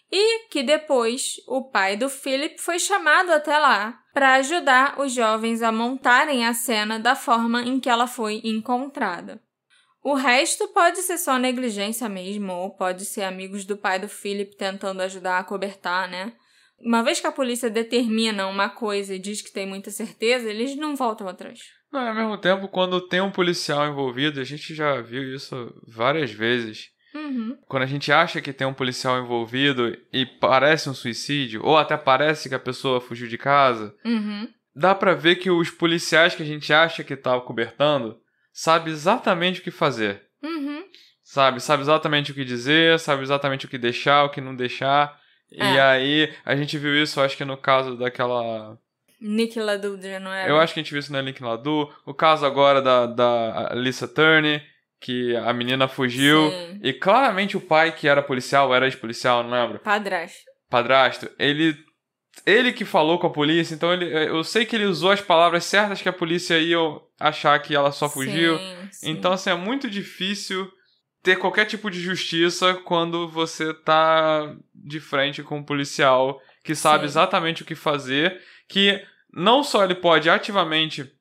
e 0.09 0.47
que 0.47 0.63
depois 0.63 1.35
o 1.45 1.69
pai 1.69 1.97
do 1.97 2.07
Philip 2.07 2.57
foi 2.57 2.79
chamado 2.79 3.33
até 3.33 3.57
lá 3.57 3.99
para 4.13 4.35
ajudar 4.35 4.97
os 4.97 5.11
jovens 5.11 5.61
a 5.61 5.73
montarem 5.73 6.47
a 6.47 6.53
cena 6.53 6.97
da 6.97 7.15
forma 7.15 7.63
em 7.63 7.81
que 7.81 7.89
ela 7.89 8.07
foi 8.07 8.39
encontrada. 8.45 9.45
O 10.09 10.13
resto 10.13 10.69
pode 10.69 10.99
ser 10.99 11.17
só 11.17 11.37
negligência 11.37 12.07
mesmo, 12.07 12.53
ou 12.53 12.69
pode 12.69 13.03
ser 13.03 13.23
amigos 13.23 13.65
do 13.65 13.75
pai 13.75 13.99
do 13.99 14.07
Philip 14.07 14.55
tentando 14.55 15.01
ajudar 15.01 15.37
a 15.37 15.43
cobertar, 15.43 16.09
né? 16.09 16.31
Uma 16.79 17.03
vez 17.03 17.19
que 17.19 17.27
a 17.27 17.31
polícia 17.31 17.69
determina 17.69 18.47
uma 18.47 18.69
coisa 18.69 19.13
e 19.13 19.19
diz 19.19 19.41
que 19.41 19.51
tem 19.51 19.67
muita 19.67 19.91
certeza, 19.91 20.49
eles 20.49 20.77
não 20.77 20.95
voltam 20.95 21.27
atrás. 21.27 21.59
Não, 21.91 22.07
ao 22.07 22.15
mesmo 22.15 22.37
tempo, 22.37 22.69
quando 22.69 23.01
tem 23.01 23.19
um 23.19 23.29
policial 23.29 23.85
envolvido, 23.85 24.39
a 24.39 24.45
gente 24.45 24.73
já 24.73 25.01
viu 25.01 25.23
isso 25.35 25.73
várias 25.85 26.31
vezes. 26.31 26.87
Uhum. 27.13 27.57
Quando 27.67 27.83
a 27.83 27.87
gente 27.87 28.09
acha 28.09 28.39
que 28.39 28.53
tem 28.53 28.65
um 28.65 28.73
policial 28.73 29.21
envolvido 29.21 29.93
e 30.13 30.25
parece 30.25 30.89
um 30.89 30.93
suicídio, 30.93 31.59
ou 31.65 31.75
até 31.75 31.97
parece 31.97 32.47
que 32.47 32.55
a 32.55 32.59
pessoa 32.59 33.01
fugiu 33.01 33.27
de 33.27 33.37
casa, 33.37 33.93
Uhum. 34.05 34.47
dá 34.73 34.95
pra 34.95 35.13
ver 35.13 35.35
que 35.35 35.51
os 35.51 35.69
policiais 35.69 36.33
que 36.33 36.43
a 36.43 36.45
gente 36.45 36.71
acha 36.71 37.03
que 37.03 37.17
tá 37.17 37.37
cobertando 37.41 38.17
sabe 38.59 38.89
exatamente 38.89 39.59
o 39.59 39.63
que 39.63 39.69
fazer. 39.69 40.23
Uhum. 40.41 40.83
Sabe? 41.23 41.61
Sabe 41.61 41.83
exatamente 41.83 42.31
o 42.31 42.33
que 42.33 42.43
dizer, 42.43 42.97
sabe 42.99 43.21
exatamente 43.21 43.67
o 43.67 43.69
que 43.69 43.77
deixar, 43.77 44.23
o 44.23 44.29
que 44.31 44.41
não 44.41 44.55
deixar. 44.55 45.15
E 45.51 45.61
É. 45.61 45.79
aí, 45.79 46.33
a 46.43 46.55
gente 46.55 46.75
viu 46.75 46.95
isso, 47.01 47.21
acho 47.21 47.37
que 47.37 47.45
no 47.45 47.55
caso 47.55 47.95
daquela. 47.95 48.75
Nick 49.21 49.59
LaDudra, 49.59 50.19
não 50.19 50.33
era? 50.33 50.49
Eu 50.49 50.59
acho 50.59 50.73
que 50.73 50.79
a 50.79 50.83
gente 50.83 50.91
viu 50.91 50.99
isso 50.99 51.13
na 51.13 51.21
Link 51.21 51.41
Ladu. 51.41 51.87
O 52.05 52.13
caso 52.15 52.45
agora 52.47 52.81
da, 52.81 53.05
da 53.05 53.71
Alyssa 53.71 54.07
Turney, 54.07 54.59
que 54.99 55.35
a 55.35 55.53
menina 55.53 55.87
fugiu. 55.87 56.49
Sim. 56.49 56.79
E 56.83 56.93
claramente 56.93 57.55
o 57.55 57.61
pai, 57.61 57.91
que 57.95 58.07
era 58.07 58.23
policial, 58.23 58.73
era 58.73 58.85
ex-policial, 58.85 59.43
não 59.43 59.51
lembro? 59.51 59.79
Padrasto. 59.79 60.45
Padrasto, 60.69 61.29
ele. 61.37 61.75
Ele 62.45 62.71
que 62.71 62.85
falou 62.85 63.19
com 63.19 63.27
a 63.27 63.31
polícia, 63.31 63.75
então 63.75 63.91
ele, 63.93 64.05
eu 64.29 64.43
sei 64.43 64.65
que 64.65 64.75
ele 64.75 64.85
usou 64.85 65.11
as 65.11 65.21
palavras 65.21 65.65
certas 65.65 66.01
que 66.01 66.07
a 66.09 66.13
polícia 66.13 66.57
ia 66.59 66.77
achar 67.19 67.59
que 67.61 67.75
ela 67.75 67.91
só 67.91 68.07
fugiu. 68.09 68.57
Sim, 68.57 68.75
sim. 68.91 69.09
Então, 69.09 69.33
assim, 69.33 69.49
é 69.49 69.55
muito 69.55 69.89
difícil 69.89 70.71
ter 71.23 71.37
qualquer 71.37 71.65
tipo 71.65 71.89
de 71.91 71.99
justiça 71.99 72.73
quando 72.85 73.27
você 73.27 73.73
tá 73.73 74.55
de 74.73 74.99
frente 74.99 75.43
com 75.43 75.57
um 75.57 75.63
policial 75.63 76.39
que 76.63 76.73
sabe 76.75 76.99
Sim. 76.99 77.05
exatamente 77.05 77.63
o 77.63 77.65
que 77.65 77.75
fazer, 77.75 78.41
que 78.69 79.01
não 79.33 79.63
só 79.63 79.83
ele 79.83 79.95
pode 79.95 80.29
ativamente 80.29 81.11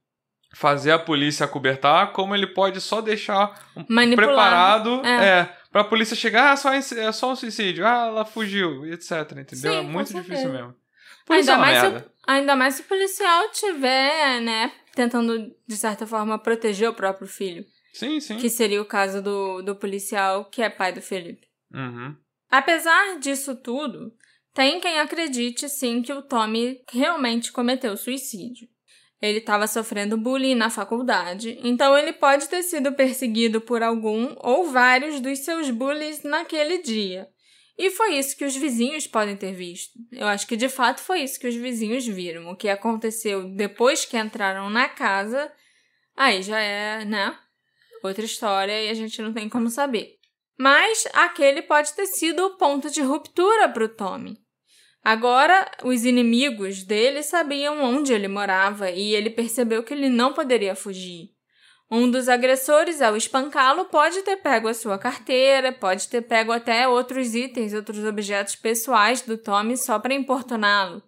fazer 0.55 0.93
a 0.93 0.99
polícia 0.99 1.45
acobertar, 1.45 2.13
como 2.13 2.35
ele 2.35 2.47
pode 2.47 2.81
só 2.81 3.01
deixar 3.01 3.53
um- 3.77 3.85
Manipular. 3.89 4.29
preparado 4.29 5.05
É. 5.05 5.29
é. 5.41 5.57
pra 5.73 5.85
polícia 5.85 6.17
chegar, 6.17 6.53
ah, 6.53 6.57
só, 6.57 6.73
é 6.73 6.81
só 7.13 7.33
um 7.33 7.37
suicídio, 7.37 7.85
ah, 7.87 8.07
ela 8.07 8.25
fugiu, 8.25 8.87
etc, 8.87 9.11
entendeu? 9.39 9.75
É 9.75 9.83
muito 9.83 10.15
difícil 10.15 10.51
mesmo. 10.51 10.75
Ainda 11.29 11.53
é 11.53 11.57
mais, 11.57 11.79
se 11.79 12.05
ainda 12.27 12.57
mais 12.57 12.75
se 12.75 12.83
o 12.83 12.85
policial 12.85 13.51
tiver, 13.51 14.41
né, 14.41 14.73
tentando, 14.95 15.55
de 15.67 15.77
certa 15.77 16.07
forma, 16.07 16.39
proteger 16.39 16.89
o 16.89 16.95
próprio 16.95 17.27
filho. 17.27 17.65
Sim, 17.93 18.21
sim. 18.21 18.37
Que 18.37 18.51
seria 18.51 18.81
o 18.81 18.87
caso 18.87 19.23
do, 19.23 19.63
do 19.63 19.75
policial 19.75 20.45
que 20.45 20.63
é 20.63 20.69
pai 20.69 20.93
do 20.93 21.01
Felipe. 21.01 21.47
Uhum. 21.73 22.15
Apesar 22.51 23.19
disso 23.19 23.57
tudo, 23.57 24.13
tem 24.55 24.81
quem 24.81 24.99
acredite 25.01 25.69
sim 25.69 26.03
que 26.03 26.13
o 26.13 26.23
Tommy 26.23 26.81
realmente 26.91 27.53
cometeu 27.53 27.97
suicídio. 27.97 28.69
Ele 29.21 29.39
estava 29.39 29.67
sofrendo 29.67 30.17
bullying 30.19 30.55
na 30.55 30.69
faculdade, 30.69 31.59
então 31.63 31.97
ele 31.97 32.13
pode 32.13 32.49
ter 32.49 32.63
sido 32.63 32.93
perseguido 32.93 33.61
por 33.61 33.83
algum 33.83 34.35
ou 34.39 34.67
vários 34.67 35.21
dos 35.21 35.39
seus 35.39 35.71
bullies 35.71 36.23
naquele 36.23 36.83
dia. 36.83 37.27
E 37.79 37.91
foi 37.91 38.17
isso 38.17 38.37
que 38.37 38.45
os 38.45 38.57
vizinhos 38.57 39.07
podem 39.07 39.37
ter 39.37 39.53
visto. 39.53 39.99
Eu 40.11 40.27
acho 40.27 40.47
que 40.47 40.57
de 40.57 40.69
fato 40.69 41.01
foi 41.01 41.21
isso 41.21 41.39
que 41.39 41.47
os 41.47 41.55
vizinhos 41.55 42.07
viram. 42.07 42.49
O 42.49 42.57
que 42.57 42.69
aconteceu 42.69 43.51
depois 43.51 44.05
que 44.05 44.17
entraram 44.17 44.71
na 44.71 44.89
casa, 44.89 45.53
aí 46.17 46.43
já 46.43 46.59
é, 46.59 47.05
né? 47.05 47.39
Outra 48.03 48.25
história 48.25 48.83
e 48.83 48.89
a 48.89 48.95
gente 48.95 49.21
não 49.21 49.33
tem 49.33 49.49
como 49.49 49.69
saber. 49.69 50.17
Mas 50.59 51.07
aquele 51.13 51.61
pode 51.61 51.93
ter 51.93 52.07
sido 52.07 52.47
o 52.47 52.57
ponto 52.57 52.91
de 52.91 53.03
ruptura 53.03 53.69
para 53.69 53.85
o 53.85 53.89
Tommy. 53.89 54.39
Agora, 55.05 55.71
os 55.85 56.05
inimigos 56.05 56.83
dele 56.83 57.23
sabiam 57.23 57.81
onde 57.81 58.13
ele 58.13 58.27
morava 58.27 58.91
e 58.91 59.15
ele 59.15 59.31
percebeu 59.31 59.85
que 59.85 59.95
ele 59.95 60.09
não 60.09 60.33
poderia 60.33 60.75
fugir. 60.75 61.36
Um 61.89 62.11
dos 62.11 62.29
agressores, 62.29 63.01
ao 63.01 63.17
espancá-lo, 63.17 63.85
pode 63.85 64.23
ter 64.23 64.37
pego 64.39 64.67
a 64.67 64.75
sua 64.75 64.99
carteira, 64.99 65.73
pode 65.73 66.09
ter 66.09 66.23
pego 66.23 66.51
até 66.51 66.89
outros 66.89 67.35
itens, 67.35 67.73
outros 67.73 68.05
objetos 68.05 68.57
pessoais 68.57 69.23
do 69.23 69.39
Tommy 69.39 69.77
só 69.77 69.99
para 69.99 70.15
importuná-lo. 70.15 71.01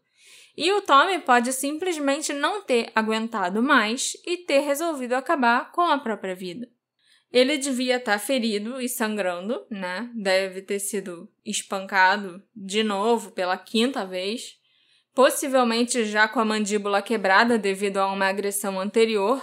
E 0.56 0.72
o 0.72 0.82
Tommy 0.82 1.18
pode 1.20 1.52
simplesmente 1.52 2.32
não 2.32 2.62
ter 2.62 2.90
aguentado 2.94 3.62
mais 3.62 4.12
e 4.26 4.38
ter 4.38 4.60
resolvido 4.60 5.14
acabar 5.14 5.72
com 5.72 5.82
a 5.82 5.98
própria 5.98 6.34
vida. 6.34 6.68
Ele 7.30 7.58
devia 7.58 7.96
estar 7.96 8.18
ferido 8.18 8.80
e 8.80 8.88
sangrando, 8.88 9.66
né? 9.70 10.10
Deve 10.14 10.62
ter 10.62 10.78
sido 10.78 11.28
espancado 11.44 12.42
de 12.56 12.82
novo 12.82 13.32
pela 13.32 13.56
quinta 13.56 14.06
vez, 14.06 14.54
possivelmente 15.14 16.04
já 16.04 16.26
com 16.26 16.40
a 16.40 16.44
mandíbula 16.44 17.02
quebrada 17.02 17.58
devido 17.58 17.98
a 17.98 18.10
uma 18.10 18.28
agressão 18.28 18.80
anterior, 18.80 19.42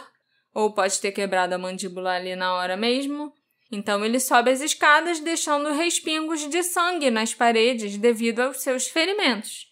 ou 0.56 0.72
pode 0.72 1.02
ter 1.02 1.12
quebrado 1.12 1.54
a 1.54 1.58
mandíbula 1.58 2.14
ali 2.16 2.34
na 2.34 2.54
hora 2.54 2.78
mesmo. 2.78 3.34
Então 3.70 4.06
ele 4.06 4.22
sobe 4.22 4.52
as 4.52 4.62
escadas, 4.62 5.20
deixando 5.20 5.74
respingos 5.74 6.48
de 6.50 6.64
sangue 6.64 7.12
nas 7.12 7.34
paredes 7.34 7.98
devido 7.98 8.40
aos 8.40 8.62
seus 8.62 8.88
ferimentos. 8.88 9.68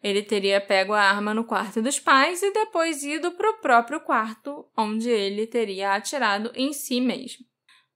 Ele 0.00 0.22
teria 0.22 0.60
pego 0.60 0.92
a 0.92 1.02
arma 1.02 1.34
no 1.34 1.44
quarto 1.44 1.82
dos 1.82 1.98
pais 1.98 2.42
e 2.42 2.52
depois 2.52 3.02
ido 3.02 3.32
para 3.32 3.50
o 3.50 3.60
próprio 3.60 4.00
quarto, 4.00 4.64
onde 4.76 5.10
ele 5.10 5.46
teria 5.48 5.94
atirado 5.94 6.52
em 6.54 6.72
si 6.72 7.00
mesmo. 7.00 7.44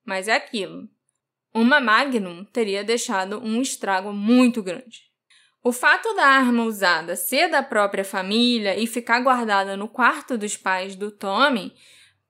Mas 0.05 0.27
é 0.27 0.35
aquilo. 0.35 0.89
Uma 1.55 1.81
Magnum 1.81 2.45
teria 2.45 2.83
deixado 2.83 3.39
um 3.39 3.63
estrago 3.63 4.13
muito 4.13 4.61
grande. 4.61 5.03
O 5.63 5.73
fato 5.73 6.13
da 6.15 6.27
arma 6.27 6.65
usada 6.65 7.15
ser 7.15 7.49
da 7.49 7.63
própria 7.63 8.05
família 8.05 8.77
e 8.77 8.87
ficar 8.89 9.21
guardada 9.21 9.77
no 9.77 9.89
quarto 9.89 10.37
dos 10.37 10.57
pais 10.57 10.97
do 10.97 11.11
Tommy 11.13 11.73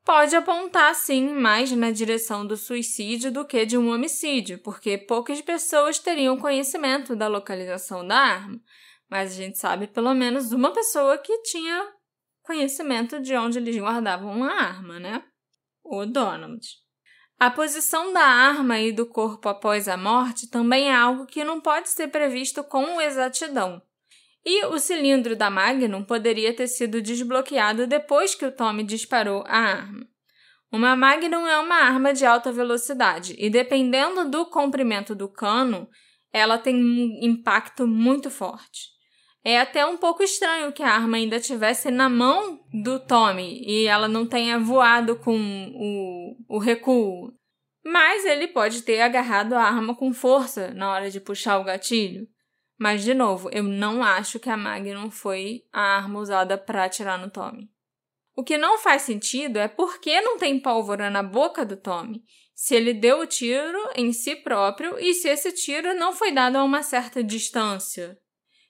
pode 0.05 0.37
apontar 0.37 0.95
sim 0.95 1.31
mais 1.31 1.73
na 1.73 1.91
direção 1.91 2.47
do 2.47 2.57
suicídio 2.57 3.33
do 3.33 3.45
que 3.45 3.65
de 3.65 3.79
um 3.79 3.91
homicídio, 3.91 4.59
porque 4.59 4.99
poucas 4.99 5.41
pessoas 5.41 5.99
teriam 5.99 6.37
conhecimento 6.37 7.17
da 7.17 7.27
localização 7.27 8.07
da 8.07 8.17
arma. 8.17 8.61
Mas 9.09 9.33
a 9.33 9.35
gente 9.35 9.59
sabe 9.59 9.87
pelo 9.87 10.15
menos 10.15 10.53
uma 10.53 10.73
pessoa 10.73 11.17
que 11.19 11.43
tinha 11.43 11.93
conhecimento 12.43 13.21
de 13.21 13.35
onde 13.35 13.59
eles 13.59 13.77
guardavam 13.77 14.45
a 14.45 14.53
arma, 14.53 15.01
né? 15.01 15.25
O 15.83 16.05
Donald. 16.05 16.61
A 17.39 17.51
posição 17.51 18.13
da 18.13 18.23
arma 18.23 18.79
e 18.79 18.93
do 18.93 19.07
corpo 19.07 19.49
após 19.49 19.89
a 19.89 19.97
morte 19.97 20.49
também 20.49 20.89
é 20.89 20.95
algo 20.95 21.27
que 21.27 21.45
não 21.45 21.61
pode 21.61 21.89
ser 21.89 22.09
previsto 22.09 22.63
com 22.63 23.01
exatidão. 23.01 23.83
E 24.45 24.67
o 24.67 24.79
cilindro 24.79 25.35
da 25.35 25.49
Magnum 25.49 26.05
poderia 26.05 26.55
ter 26.55 26.67
sido 26.67 27.01
desbloqueado 27.01 27.87
depois 27.87 28.35
que 28.35 28.45
o 28.45 28.53
Tommy 28.53 28.83
disparou 28.83 29.43
a 29.47 29.57
arma. 29.57 30.07
Uma 30.71 30.95
Magnum 30.97 31.47
é 31.47 31.59
uma 31.59 31.77
arma 31.77 32.13
de 32.13 32.27
alta 32.27 32.53
velocidade 32.53 33.35
e, 33.39 33.49
dependendo 33.49 34.29
do 34.29 34.45
comprimento 34.47 35.15
do 35.15 35.29
cano, 35.29 35.89
ela 36.33 36.59
tem 36.59 36.75
um 36.75 37.19
impacto 37.23 37.87
muito 37.87 38.29
forte. 38.29 38.93
É 39.45 39.61
até 39.61 39.87
um 39.87 39.97
pouco 39.97 40.23
estranho 40.23 40.73
que 40.73 40.83
a 40.83 40.91
arma 40.91 41.17
ainda 41.17 41.37
estivesse 41.37 41.91
na 41.91 42.09
mão 42.09 42.59
do 42.83 42.99
Tommy 42.99 43.63
e 43.65 43.87
ela 43.87 44.09
não 44.09 44.27
tenha 44.27 44.59
voado 44.59 45.17
com 45.17 45.39
o, 45.39 46.57
o 46.57 46.59
recuo. 46.59 47.33
Mas 47.85 48.25
ele 48.25 48.49
pode 48.49 48.83
ter 48.83 49.01
agarrado 49.01 49.53
a 49.53 49.63
arma 49.63 49.95
com 49.95 50.13
força 50.13 50.73
na 50.73 50.91
hora 50.91 51.11
de 51.11 51.21
puxar 51.21 51.59
o 51.59 51.65
gatilho. 51.65 52.27
Mas, 52.79 53.05
de 53.05 53.15
novo, 53.15 53.49
eu 53.53 53.63
não 53.63 54.03
acho 54.03 54.41
que 54.41 54.51
a 54.51 54.57
Magnum 54.57 55.11
foi 55.11 55.65
a 55.73 55.81
arma 55.81 56.19
usada 56.19 56.59
para 56.59 56.85
atirar 56.85 57.19
no 57.19 57.31
Tommy. 57.31 57.71
O 58.37 58.43
que 58.43 58.59
não 58.59 58.79
faz 58.79 59.03
sentido 59.03 59.59
é 59.59 59.69
por 59.69 60.01
que 60.01 60.21
não 60.21 60.39
tem 60.39 60.59
pólvora 60.59 61.09
na 61.09 61.23
boca 61.23 61.65
do 61.65 61.77
Tommy, 61.77 62.25
se 62.55 62.75
ele 62.75 62.93
deu 62.93 63.21
o 63.21 63.27
tiro 63.27 63.79
em 63.95 64.13
si 64.13 64.35
próprio 64.37 64.99
e 64.99 65.15
se 65.15 65.29
esse 65.29 65.53
tiro 65.53 65.95
não 65.95 66.13
foi 66.13 66.33
dado 66.33 66.57
a 66.57 66.65
uma 66.65 66.83
certa 66.83 67.23
distância. 67.23 68.19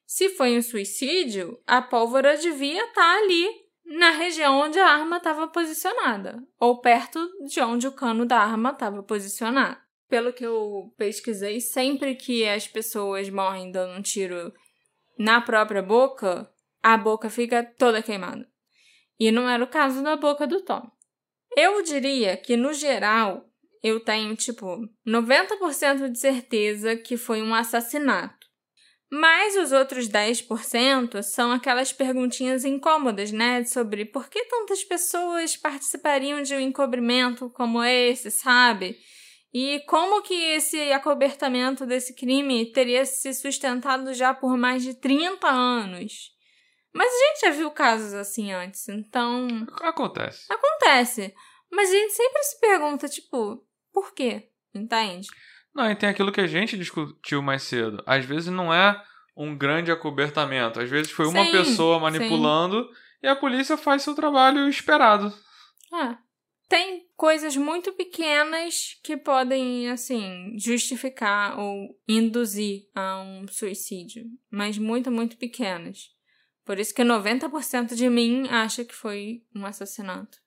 Se 0.07 0.29
foi 0.31 0.57
um 0.57 0.63
suicídio, 0.63 1.59
a 1.67 1.81
pólvora 1.81 2.37
devia 2.37 2.85
estar 2.85 2.95
tá 2.95 3.19
ali, 3.19 3.49
na 3.87 4.11
região 4.11 4.61
onde 4.61 4.79
a 4.79 4.87
arma 4.87 5.17
estava 5.17 5.49
posicionada, 5.49 6.43
ou 6.59 6.81
perto 6.81 7.21
de 7.47 7.61
onde 7.61 7.87
o 7.87 7.93
cano 7.93 8.27
da 8.27 8.39
arma 8.39 8.71
estava 8.71 9.03
posicionado. 9.03 9.84
Pelo 10.15 10.33
que 10.33 10.47
eu 10.47 10.95
pesquisei, 10.97 11.61
sempre 11.61 12.15
que 12.15 12.49
as 12.49 12.69
pessoas 12.69 13.29
morrem 13.29 13.73
dando 13.73 13.99
um 13.99 14.01
tiro 14.01 14.53
na 15.19 15.41
própria 15.41 15.83
boca, 15.83 16.49
a 16.81 16.97
boca 16.97 17.29
fica 17.29 17.65
toda 17.65 18.01
queimada. 18.01 18.49
E 19.19 19.33
não 19.33 19.49
era 19.49 19.65
o 19.65 19.67
caso 19.67 20.05
da 20.05 20.15
boca 20.15 20.47
do 20.47 20.61
Tom. 20.61 20.89
Eu 21.57 21.83
diria 21.83 22.37
que, 22.37 22.57
no 22.57 22.73
geral, 22.73 23.45
eu 23.83 23.99
tenho, 23.99 24.37
tipo, 24.37 24.89
90% 25.05 26.09
de 26.09 26.21
certeza 26.21 26.95
que 26.95 27.17
foi 27.17 27.43
um 27.43 27.53
assassinato. 27.53 28.47
Mas 29.11 29.57
os 29.57 29.73
outros 29.73 30.09
10% 30.09 31.25
são 31.25 31.51
aquelas 31.51 31.93
perguntinhas 31.93 32.65
incômodas, 32.65 33.33
né? 33.33 33.65
Sobre 33.65 34.05
por 34.05 34.29
que 34.29 34.45
tantas 34.45 34.85
pessoas 34.85 35.57
participariam 35.57 36.41
de 36.41 36.55
um 36.55 36.61
encobrimento 36.61 37.51
como 37.51 37.83
esse, 37.83 38.31
sabe? 38.31 38.97
E 39.55 39.79
como 39.87 40.21
que 40.21 40.35
esse 40.35 40.91
acobertamento 40.91 41.87
desse 41.87 42.13
crime 42.13 42.73
teria 42.73 43.07
se 43.07 43.33
sustentado 43.33 44.13
já 44.13 44.35
por 44.35 44.57
mais 44.57 44.83
de 44.83 44.95
30 44.95 45.49
anos? 45.49 46.33
Mas 46.93 47.09
a 47.09 47.27
gente 47.27 47.41
já 47.41 47.51
viu 47.51 47.71
casos 47.71 48.15
assim 48.15 48.53
antes, 48.53 48.89
então. 48.89 49.47
Acontece. 49.81 50.53
Acontece. 50.53 51.33
Mas 51.71 51.89
a 51.89 51.93
gente 51.93 52.13
sempre 52.15 52.43
se 52.43 52.61
pergunta, 52.61 53.09
tipo, 53.09 53.65
por 53.93 54.13
quê? 54.13 54.49
Entende? 54.75 55.29
Não, 55.73 55.89
e 55.89 55.95
tem 55.95 56.09
aquilo 56.09 56.33
que 56.33 56.41
a 56.41 56.47
gente 56.49 56.77
discutiu 56.77 57.41
mais 57.41 57.63
cedo. 57.63 58.03
Às 58.07 58.25
vezes 58.25 58.49
não 58.49 58.75
é 58.75 59.01
um 59.37 59.57
grande 59.57 59.93
acobertamento. 59.93 60.81
Às 60.81 60.91
vezes 60.91 61.13
foi 61.13 61.27
uma 61.27 61.45
sim, 61.45 61.53
pessoa 61.53 62.01
manipulando 62.01 62.83
sim. 62.83 62.91
e 63.23 63.29
a 63.29 63.37
polícia 63.37 63.77
faz 63.77 64.03
seu 64.03 64.15
trabalho 64.17 64.69
esperado. 64.69 65.33
É. 65.93 66.17
Tem 66.69 67.04
coisas 67.17 67.57
muito 67.57 67.93
pequenas 67.93 68.99
que 69.03 69.17
podem, 69.17 69.91
assim, 69.91 70.55
justificar 70.59 71.59
ou 71.59 71.99
induzir 72.09 72.89
a 72.95 73.21
um 73.21 73.47
suicídio, 73.49 74.25
mas 74.51 74.79
muito, 74.79 75.11
muito 75.11 75.37
pequenas. 75.37 76.11
Por 76.65 76.79
isso 76.79 76.95
que 76.95 77.03
90% 77.03 77.95
de 77.95 78.09
mim 78.09 78.49
acha 78.49 78.85
que 78.85 78.95
foi 78.95 79.43
um 79.55 79.67
assassinato. 79.67 80.39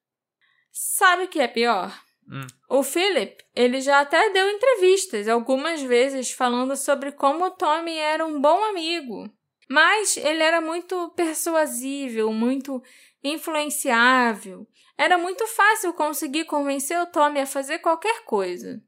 Sabe 0.72 1.24
o 1.24 1.28
que 1.28 1.40
é 1.40 1.48
pior? 1.48 1.96
Hum. 2.30 2.46
O 2.70 2.84
Philip, 2.84 3.38
ele 3.56 3.80
já 3.80 4.02
até 4.02 4.30
deu 4.32 4.50
entrevistas 4.50 5.28
algumas 5.28 5.82
vezes 5.82 6.32
falando 6.32 6.76
sobre 6.76 7.12
como 7.12 7.46
o 7.46 7.52
Tommy 7.52 7.98
era 7.98 8.26
um 8.26 8.42
bom 8.42 8.64
amigo. 8.66 9.32
Mas 9.70 10.18
ele 10.18 10.42
era 10.42 10.62
muito 10.62 11.10
persuasível, 11.10 12.32
muito 12.32 12.82
influenciável. 13.24 14.68
Era 14.98 15.18
muito 15.18 15.46
fácil 15.48 15.94
conseguir 15.94 16.46
convencer 16.46 17.00
o 17.00 17.06
Tommy 17.06 17.40
a 17.42 17.46
fazer 17.46 17.80
qualquer 17.80 18.24
coisa. 18.26 18.82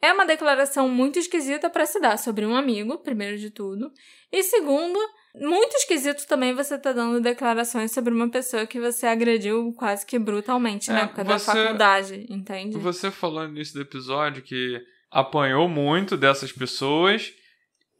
É 0.00 0.12
uma 0.12 0.26
declaração 0.26 0.88
muito 0.88 1.18
esquisita 1.18 1.70
para 1.70 1.86
se 1.86 2.00
dar 2.00 2.18
sobre 2.18 2.44
um 2.44 2.56
amigo, 2.56 2.98
primeiro 2.98 3.38
de 3.38 3.50
tudo, 3.50 3.92
e 4.32 4.42
segundo, 4.42 4.98
muito 5.36 5.76
esquisito 5.76 6.26
também 6.26 6.52
você 6.52 6.76
tá 6.76 6.92
dando 6.92 7.20
declarações 7.20 7.92
sobre 7.92 8.12
uma 8.12 8.28
pessoa 8.28 8.66
que 8.66 8.80
você 8.80 9.06
agrediu 9.06 9.72
quase 9.74 10.04
que 10.04 10.18
brutalmente 10.18 10.90
é, 10.90 10.94
na 10.94 11.00
época 11.02 11.22
você, 11.22 11.32
da 11.32 11.38
faculdade, 11.38 12.26
entende? 12.28 12.76
Você 12.78 13.12
falou 13.12 13.44
no 13.44 13.50
início 13.50 13.74
do 13.74 13.82
episódio 13.82 14.42
que 14.42 14.80
apanhou 15.08 15.68
muito 15.68 16.16
dessas 16.16 16.50
pessoas 16.50 17.32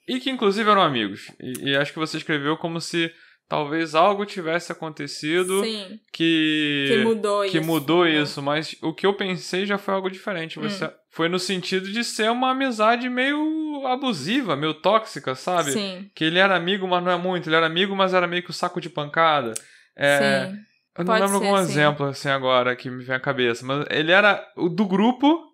e 0.09 0.19
que 0.19 0.31
inclusive 0.31 0.69
eram 0.69 0.83
amigos. 0.83 1.31
E, 1.41 1.71
e 1.71 1.77
acho 1.77 1.93
que 1.93 1.99
você 1.99 2.17
escreveu 2.17 2.57
como 2.57 2.81
se 2.81 3.13
talvez 3.53 3.95
algo 3.95 4.25
tivesse 4.25 4.73
acontecido 4.73 5.63
Sim, 5.63 6.01
que 6.11 6.87
que 6.89 7.05
mudou 7.05 7.43
que 7.43 7.59
isso. 7.59 7.67
mudou 7.67 8.05
né? 8.05 8.11
isso, 8.13 8.43
mas 8.43 8.75
o 8.81 8.95
que 8.95 9.05
eu 9.05 9.13
pensei 9.13 9.67
já 9.67 9.77
foi 9.77 9.93
algo 9.93 10.09
diferente. 10.09 10.59
Hum. 10.59 10.63
Você 10.63 10.91
foi 11.11 11.29
no 11.29 11.39
sentido 11.39 11.93
de 11.93 12.03
ser 12.03 12.31
uma 12.31 12.53
amizade 12.53 13.11
meio 13.11 13.87
abusiva, 13.87 14.57
meio 14.57 14.73
tóxica, 14.73 15.35
sabe? 15.35 15.73
Sim. 15.73 16.11
Que 16.15 16.25
ele 16.25 16.39
era 16.39 16.57
amigo, 16.57 16.89
mas 16.89 17.05
não 17.05 17.13
é 17.13 17.19
muito. 17.19 17.47
Ele 17.47 17.57
era 17.57 17.67
amigo, 17.67 17.95
mas 17.95 18.15
era 18.15 18.27
meio 18.27 18.43
que 18.43 18.49
o 18.49 18.55
saco 18.55 18.81
de 18.81 18.89
pancada. 18.89 19.53
É, 19.95 20.47
Sim. 20.47 20.57
eu 20.97 21.05
não 21.05 21.13
Pode 21.13 21.21
lembro 21.21 21.37
algum 21.37 21.57
sim. 21.59 21.63
exemplo 21.63 22.07
assim 22.07 22.31
agora 22.31 22.75
que 22.75 22.89
me 22.89 23.05
vem 23.05 23.17
à 23.17 23.21
cabeça, 23.21 23.67
mas 23.67 23.85
ele 23.91 24.13
era 24.13 24.43
o 24.57 24.71
do 24.71 24.87
grupo, 24.87 25.45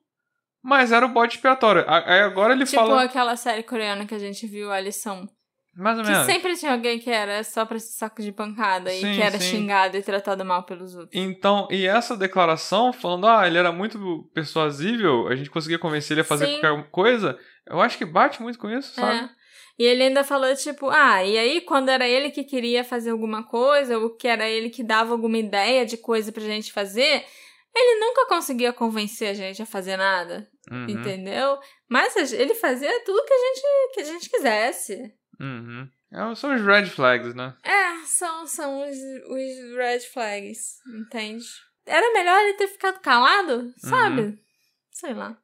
mas 0.63 0.93
era 0.93 1.05
o 1.05 1.09
bode 1.09 1.35
expiatório. 1.35 1.85
Aí 1.89 2.21
agora 2.21 2.53
ele 2.53 2.65
Tipo 2.65 2.77
fala 2.77 3.03
aquela 3.03 3.35
série 3.35 3.65
coreana 3.65 4.07
que 4.07 4.15
a 4.15 4.21
gente 4.21 4.47
viu, 4.47 4.71
a 4.71 4.79
lição. 4.79 5.29
Mais 5.79 5.97
ou 5.99 6.05
Que 6.05 6.11
menos. 6.11 6.27
sempre 6.27 6.57
tinha 6.57 6.73
alguém 6.73 6.99
que 6.99 7.09
era 7.11 7.43
só 7.45 7.65
pra 7.65 7.77
esse 7.77 7.93
saco 7.93 8.21
de 8.21 8.33
pancada 8.33 8.93
e 8.93 9.01
Sim, 9.01 9.15
que 9.15 9.23
era 9.23 9.39
sim. 9.39 9.51
xingado 9.57 9.97
e 9.97 10.03
tratado 10.03 10.45
mal 10.45 10.65
pelos 10.65 10.95
outros. 10.95 11.11
Então, 11.15 11.69
e 11.71 11.87
essa 11.87 12.17
declaração 12.17 12.93
falando, 12.93 13.27
ah, 13.27 13.47
ele 13.47 13.59
era 13.59 13.71
muito 13.73 14.29
persuasível, 14.35 15.29
a 15.29 15.37
gente 15.37 15.51
conseguia 15.51 15.79
convencer 15.79 16.15
ele 16.15 16.23
a 16.23 16.25
fazer 16.25 16.47
Sim. 16.47 16.61
qualquer 16.61 16.91
coisa, 16.91 17.39
eu 17.67 17.81
acho 17.81 17.97
que 17.97 18.05
bate 18.05 18.43
muito 18.43 18.59
com 18.59 18.69
isso, 18.71 18.95
sabe? 18.95 19.19
É. 19.25 19.31
E 19.79 19.85
ele 19.85 20.03
ainda 20.03 20.25
falou, 20.25 20.53
tipo, 20.57 20.91
ah, 20.91 21.25
e 21.25 21.39
aí 21.39 21.61
quando 21.61 21.89
era 21.89 22.07
ele 22.09 22.31
que 22.31 22.43
queria 22.43 22.83
fazer 22.83 23.11
alguma 23.11 23.45
coisa, 23.45 23.97
ou 23.99 24.11
que 24.17 24.27
era 24.27 24.49
ele 24.49 24.71
que 24.71 24.83
dava 24.83 25.13
alguma 25.13 25.39
ideia 25.39 25.87
de 25.87 25.97
coisa 25.97 26.33
pra 26.33 26.43
gente 26.43 26.73
fazer, 26.73 27.25
ele 27.77 28.01
nunca 28.01 28.27
conseguia 28.27 28.73
convencer 28.73 29.29
a 29.29 29.35
gente 29.35 29.63
a 29.63 29.67
fazer 29.67 29.97
nada, 29.97 30.49
Uhum, 30.71 30.87
entendeu? 30.89 31.59
Mas 31.89 32.33
ele 32.33 32.55
fazia 32.57 32.91
tudo 33.05 33.25
que 33.25 33.33
a 33.33 33.39
gente, 33.39 33.95
que 33.95 34.01
a 34.01 34.05
gente 34.05 34.29
quisesse. 34.31 35.13
Uhum. 35.41 35.89
É, 36.11 36.35
São 36.35 36.55
os 36.55 36.63
red 36.63 36.87
flags, 36.87 37.35
né? 37.35 37.55
É, 37.63 38.05
são, 38.07 38.47
são 38.47 38.83
os, 38.83 38.97
os 38.97 39.77
red 39.77 40.01
flags, 40.01 40.79
entende? 40.87 41.45
Era 41.85 42.13
melhor 42.13 42.39
ele 42.41 42.55
ter 42.55 42.69
ficado 42.69 43.01
calado, 43.01 43.73
sabe? 43.79 44.39
Sei 44.91 45.15
lá. 45.15 45.37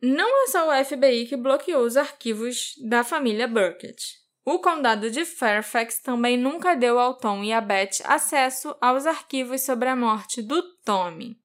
Não 0.00 0.44
é 0.44 0.46
só 0.48 0.68
o 0.68 0.84
FBI 0.84 1.26
que 1.26 1.36
bloqueou 1.36 1.84
os 1.84 1.96
arquivos 1.96 2.74
da 2.88 3.02
família 3.02 3.48
Burkett. 3.48 4.18
O 4.44 4.60
condado 4.60 5.10
de 5.10 5.24
Fairfax 5.24 6.00
também 6.00 6.38
nunca 6.38 6.74
deu 6.74 6.98
ao 6.98 7.18
Tom 7.18 7.42
e 7.44 7.52
a 7.52 7.60
Beth 7.60 8.00
acesso 8.04 8.74
aos 8.80 9.04
arquivos 9.06 9.62
sobre 9.62 9.88
a 9.88 9.96
morte 9.96 10.40
do 10.40 10.62
Tommy. 10.84 11.38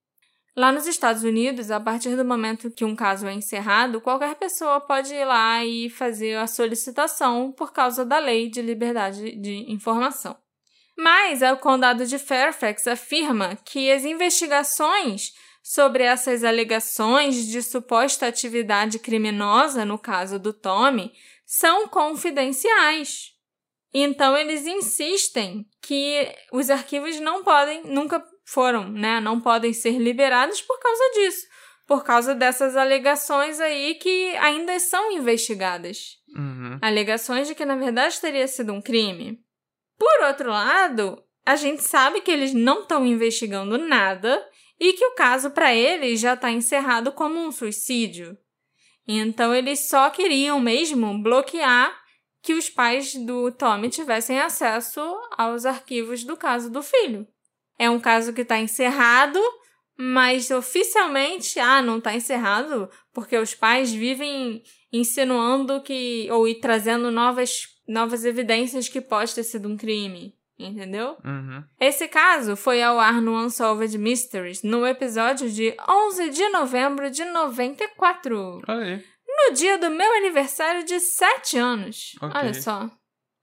Lá 0.56 0.72
nos 0.72 0.86
Estados 0.86 1.24
Unidos, 1.24 1.72
a 1.72 1.80
partir 1.80 2.16
do 2.16 2.24
momento 2.24 2.70
que 2.70 2.86
um 2.86 2.96
caso 2.96 3.26
é 3.26 3.34
encerrado, 3.34 4.00
qualquer 4.00 4.36
pessoa 4.36 4.80
pode 4.80 5.14
ir 5.14 5.26
lá 5.26 5.66
e 5.66 5.90
fazer 5.90 6.36
a 6.38 6.46
solicitação 6.46 7.52
por 7.52 7.74
causa 7.74 8.06
da 8.06 8.20
lei 8.20 8.50
de 8.50 8.62
liberdade 8.62 9.36
de 9.36 9.72
informação. 9.72 10.38
Mas 10.96 11.42
o 11.42 11.58
condado 11.58 12.06
de 12.06 12.20
Fairfax 12.20 12.86
afirma 12.86 13.58
que 13.66 13.92
as 13.92 14.06
investigações 14.06 15.34
sobre 15.64 16.04
essas 16.04 16.44
alegações 16.44 17.48
de 17.48 17.64
suposta 17.64 18.28
atividade 18.28 19.00
criminosa 19.00 19.84
no 19.84 19.98
caso 19.98 20.38
do 20.38 20.54
Tommy 20.54 21.12
são 21.46 21.88
confidenciais. 21.88 23.32
Então 23.92 24.38
eles 24.38 24.68
insistem 24.68 25.66
que 25.82 26.28
os 26.52 26.70
arquivos 26.70 27.20
não 27.20 27.44
podem, 27.44 27.84
nunca 27.86 28.24
foram, 28.46 28.90
né? 28.90 29.20
Não 29.20 29.40
podem 29.40 29.74
ser 29.74 29.98
liberados 29.98 30.62
por 30.62 30.80
causa 30.80 31.04
disso. 31.14 31.48
Por 31.88 32.04
causa 32.04 32.34
dessas 32.34 32.76
alegações 32.78 33.60
aí 33.60 33.96
que 33.96 34.36
ainda 34.38 34.78
são 34.80 35.12
investigadas. 35.12 36.18
Uhum. 36.36 36.80
Alegações 36.82 37.48
de 37.48 37.56
que, 37.56 37.66
na 37.66 37.76
verdade, 37.76 38.20
teria 38.20 38.48
sido 38.48 38.74
um 38.74 38.82
crime. 38.82 39.40
Por 39.98 40.26
outro 40.26 40.50
lado, 40.50 41.22
a 41.46 41.56
gente 41.56 41.84
sabe 41.84 42.22
que 42.22 42.32
eles 42.32 42.54
não 42.54 42.82
estão 42.82 43.06
investigando 43.06 43.78
nada 43.78 44.44
e 44.80 44.94
que 44.94 45.06
o 45.06 45.16
caso 45.16 45.52
para 45.52 45.74
eles 45.74 46.20
já 46.20 46.34
está 46.34 46.52
encerrado 46.52 47.12
como 47.12 47.40
um 47.40 47.52
suicídio. 47.52 48.38
Então 49.08 49.54
eles 49.54 49.88
só 49.88 50.10
queriam 50.10 50.60
mesmo 50.60 51.22
bloquear 51.22 51.94
que 52.42 52.54
os 52.54 52.70
pais 52.70 53.14
do 53.14 53.52
Tommy 53.52 53.90
tivessem 53.90 54.40
acesso 54.40 55.02
aos 55.38 55.66
arquivos 55.66 56.24
do 56.24 56.36
caso 56.36 56.70
do 56.70 56.82
filho. 56.82 57.28
É 57.78 57.90
um 57.90 58.00
caso 58.00 58.34
que 58.34 58.42
está 58.42 58.60
encerrado, 58.60 59.40
mas 59.98 60.50
oficialmente, 60.52 61.60
ah, 61.60 61.82
não 61.82 61.98
está 61.98 62.16
encerrado, 62.16 62.90
porque 63.14 63.38
os 63.38 63.54
pais 63.54 63.92
vivem 63.92 64.64
insinuando 64.92 65.82
que 65.82 66.28
ou 66.32 66.54
trazendo 66.60 67.10
novas 67.12 67.68
novas 67.88 68.24
evidências 68.24 68.88
que 68.88 69.02
pode 69.02 69.34
ter 69.36 69.44
sido 69.44 69.68
um 69.68 69.78
crime. 69.78 70.34
Entendeu? 70.58 71.18
Uhum. 71.26 71.64
Esse 71.80 72.08
caso 72.08 72.56
foi 72.56 72.82
ao 72.82 73.00
ar 73.00 73.22
no 73.22 73.36
Unsolved 73.36 73.98
Mysteries 73.98 74.62
no 74.62 74.86
episódio 74.86 75.50
de 75.50 75.76
11 75.90 76.30
de 76.30 76.48
novembro 76.50 77.10
de 77.10 77.26
94. 77.26 78.62
Olha 78.68 78.86
aí. 78.86 79.04
No 79.28 79.56
dia 79.56 79.78
do 79.80 79.90
meu 79.90 80.10
aniversário 80.14 80.86
de 80.86 81.00
7 81.00 81.58
anos. 81.58 82.12
Ok. 82.22 82.40
Olha 82.40 82.54
só. 82.54 82.90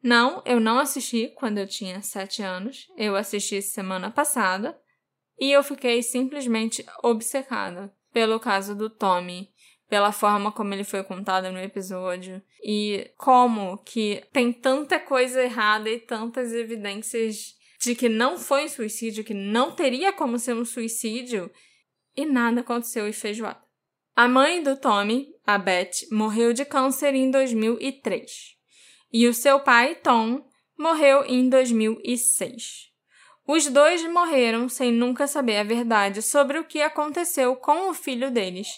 Não, 0.02 0.42
eu 0.46 0.58
não 0.58 0.78
assisti 0.78 1.28
quando 1.36 1.58
eu 1.58 1.66
tinha 1.66 2.00
7 2.00 2.42
anos. 2.42 2.86
Eu 2.96 3.16
assisti 3.16 3.60
semana 3.60 4.10
passada. 4.10 4.78
E 5.38 5.52
eu 5.52 5.62
fiquei 5.62 6.02
simplesmente 6.02 6.84
obcecada 7.02 7.92
pelo 8.12 8.40
caso 8.40 8.74
do 8.74 8.90
Tommy 8.90 9.50
pela 9.90 10.12
forma 10.12 10.52
como 10.52 10.72
ele 10.72 10.84
foi 10.84 11.02
contado 11.02 11.50
no 11.50 11.58
episódio 11.58 12.40
e 12.62 13.10
como 13.18 13.76
que 13.78 14.22
tem 14.32 14.52
tanta 14.52 15.00
coisa 15.00 15.42
errada 15.42 15.90
e 15.90 15.98
tantas 15.98 16.52
evidências 16.52 17.56
de 17.80 17.96
que 17.96 18.08
não 18.08 18.38
foi 18.38 18.66
um 18.66 18.68
suicídio, 18.68 19.24
que 19.24 19.34
não 19.34 19.72
teria 19.72 20.12
como 20.12 20.38
ser 20.38 20.54
um 20.54 20.64
suicídio 20.64 21.50
e 22.16 22.24
nada 22.24 22.60
aconteceu 22.60 23.08
e 23.08 23.12
feijoada. 23.12 23.60
A 24.14 24.28
mãe 24.28 24.62
do 24.62 24.76
Tommy, 24.76 25.34
a 25.44 25.58
Beth, 25.58 26.06
morreu 26.12 26.52
de 26.52 26.64
câncer 26.64 27.14
em 27.14 27.30
2003 27.30 28.59
e 29.12 29.26
o 29.26 29.34
seu 29.34 29.60
pai, 29.60 29.94
Tom, 29.96 30.44
morreu 30.78 31.24
em 31.24 31.48
2006. 31.48 32.90
Os 33.46 33.66
dois 33.66 34.02
morreram 34.04 34.68
sem 34.68 34.92
nunca 34.92 35.26
saber 35.26 35.56
a 35.56 35.64
verdade 35.64 36.22
sobre 36.22 36.58
o 36.58 36.64
que 36.64 36.80
aconteceu 36.80 37.56
com 37.56 37.90
o 37.90 37.94
filho 37.94 38.30
deles 38.30 38.68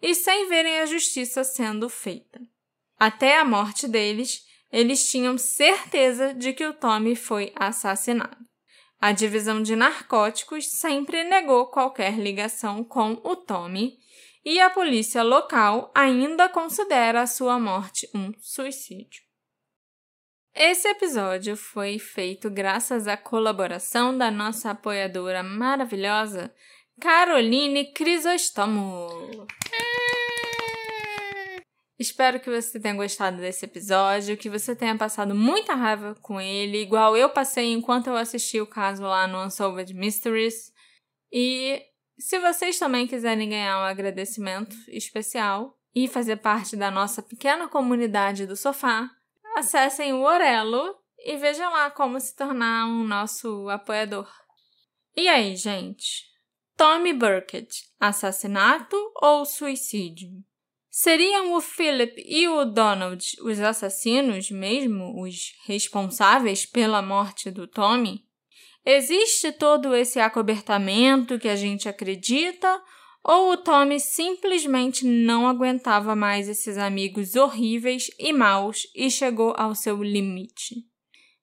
e 0.00 0.14
sem 0.14 0.48
verem 0.48 0.80
a 0.80 0.86
justiça 0.86 1.44
sendo 1.44 1.88
feita. 1.88 2.40
Até 2.98 3.38
a 3.38 3.44
morte 3.44 3.86
deles, 3.86 4.46
eles 4.72 5.10
tinham 5.10 5.36
certeza 5.36 6.34
de 6.34 6.52
que 6.52 6.66
o 6.66 6.72
Tommy 6.72 7.14
foi 7.14 7.52
assassinado. 7.54 8.36
A 9.00 9.12
divisão 9.12 9.62
de 9.62 9.76
narcóticos 9.76 10.70
sempre 10.70 11.22
negou 11.24 11.66
qualquer 11.66 12.18
ligação 12.18 12.82
com 12.82 13.20
o 13.22 13.36
Tommy 13.36 13.98
e 14.44 14.58
a 14.60 14.70
polícia 14.70 15.22
local 15.22 15.92
ainda 15.94 16.48
considera 16.48 17.22
a 17.22 17.26
sua 17.26 17.58
morte 17.58 18.08
um 18.14 18.32
suicídio. 18.40 19.22
Esse 20.56 20.86
episódio 20.86 21.56
foi 21.56 21.98
feito 21.98 22.48
graças 22.48 23.08
à 23.08 23.16
colaboração 23.16 24.16
da 24.16 24.30
nossa 24.30 24.70
apoiadora 24.70 25.42
maravilhosa, 25.42 26.54
Caroline 27.00 27.92
Crisostomo. 27.92 29.08
Espero 31.98 32.38
que 32.38 32.48
você 32.48 32.78
tenha 32.78 32.94
gostado 32.94 33.38
desse 33.38 33.64
episódio, 33.64 34.36
que 34.36 34.48
você 34.48 34.76
tenha 34.76 34.96
passado 34.96 35.34
muita 35.34 35.74
raiva 35.74 36.14
com 36.22 36.40
ele, 36.40 36.82
igual 36.82 37.16
eu 37.16 37.30
passei 37.30 37.72
enquanto 37.72 38.06
eu 38.06 38.16
assisti 38.16 38.60
o 38.60 38.66
caso 38.66 39.02
lá 39.02 39.26
no 39.26 39.44
Unsolved 39.44 39.92
Mysteries. 39.92 40.72
E 41.32 41.82
se 42.16 42.38
vocês 42.38 42.78
também 42.78 43.08
quiserem 43.08 43.48
ganhar 43.48 43.80
um 43.80 43.86
agradecimento 43.86 44.76
especial 44.86 45.76
e 45.92 46.06
fazer 46.06 46.36
parte 46.36 46.76
da 46.76 46.92
nossa 46.92 47.20
pequena 47.20 47.66
comunidade 47.66 48.46
do 48.46 48.54
sofá, 48.54 49.10
acessem 49.56 50.12
o 50.12 50.22
Orelo 50.22 50.94
e 51.18 51.36
vejam 51.36 51.70
lá 51.72 51.90
como 51.90 52.20
se 52.20 52.34
tornar 52.36 52.86
um 52.86 53.04
nosso 53.04 53.68
apoiador. 53.68 54.30
E 55.16 55.28
aí, 55.28 55.56
gente? 55.56 56.24
Tommy 56.76 57.12
Burkett, 57.12 57.68
assassinato 58.00 58.96
ou 59.22 59.44
suicídio? 59.44 60.30
Seriam 60.90 61.54
o 61.54 61.60
Philip 61.60 62.22
e 62.24 62.46
o 62.46 62.64
Donald 62.64 63.24
os 63.40 63.60
assassinos 63.60 64.50
mesmo, 64.50 65.20
os 65.22 65.52
responsáveis 65.66 66.66
pela 66.66 67.02
morte 67.02 67.50
do 67.50 67.66
Tommy? 67.66 68.24
Existe 68.84 69.50
todo 69.50 69.94
esse 69.94 70.20
acobertamento 70.20 71.38
que 71.38 71.48
a 71.48 71.56
gente 71.56 71.88
acredita 71.88 72.80
ou 73.24 73.52
o 73.52 73.56
Tommy 73.56 73.98
simplesmente 73.98 75.06
não 75.06 75.48
aguentava 75.48 76.14
mais 76.14 76.48
esses 76.48 76.76
amigos 76.76 77.34
horríveis 77.34 78.10
e 78.18 78.32
maus 78.32 78.86
e 78.94 79.10
chegou 79.10 79.54
ao 79.56 79.74
seu 79.74 80.02
limite? 80.02 80.74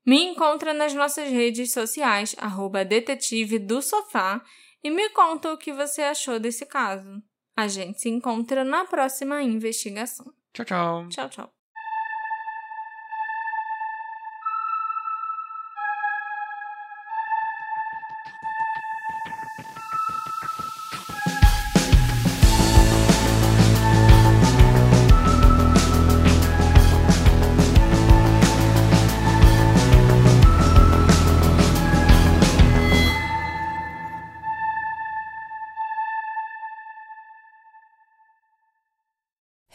Me 0.06 0.24
encontra 0.24 0.74
nas 0.74 0.94
nossas 0.94 1.30
redes 1.30 1.74
sociais, 1.74 2.36
arroba 2.38 2.86
detetive 2.86 3.58
do 3.58 3.82
sofá, 3.82 4.44
e 4.84 4.90
me 4.90 5.10
conta 5.10 5.52
o 5.52 5.58
que 5.58 5.74
você 5.74 6.02
achou 6.02 6.40
desse 6.40 6.66
caso. 6.66 7.22
A 7.56 7.68
gente 7.68 8.02
se 8.02 8.10
encontra 8.10 8.64
na 8.64 8.86
próxima 8.86 9.42
investigação. 9.42 10.34
Tchau, 10.54 10.66
tchau. 10.66 11.08
Tchau, 11.10 11.30
tchau. 11.30 11.61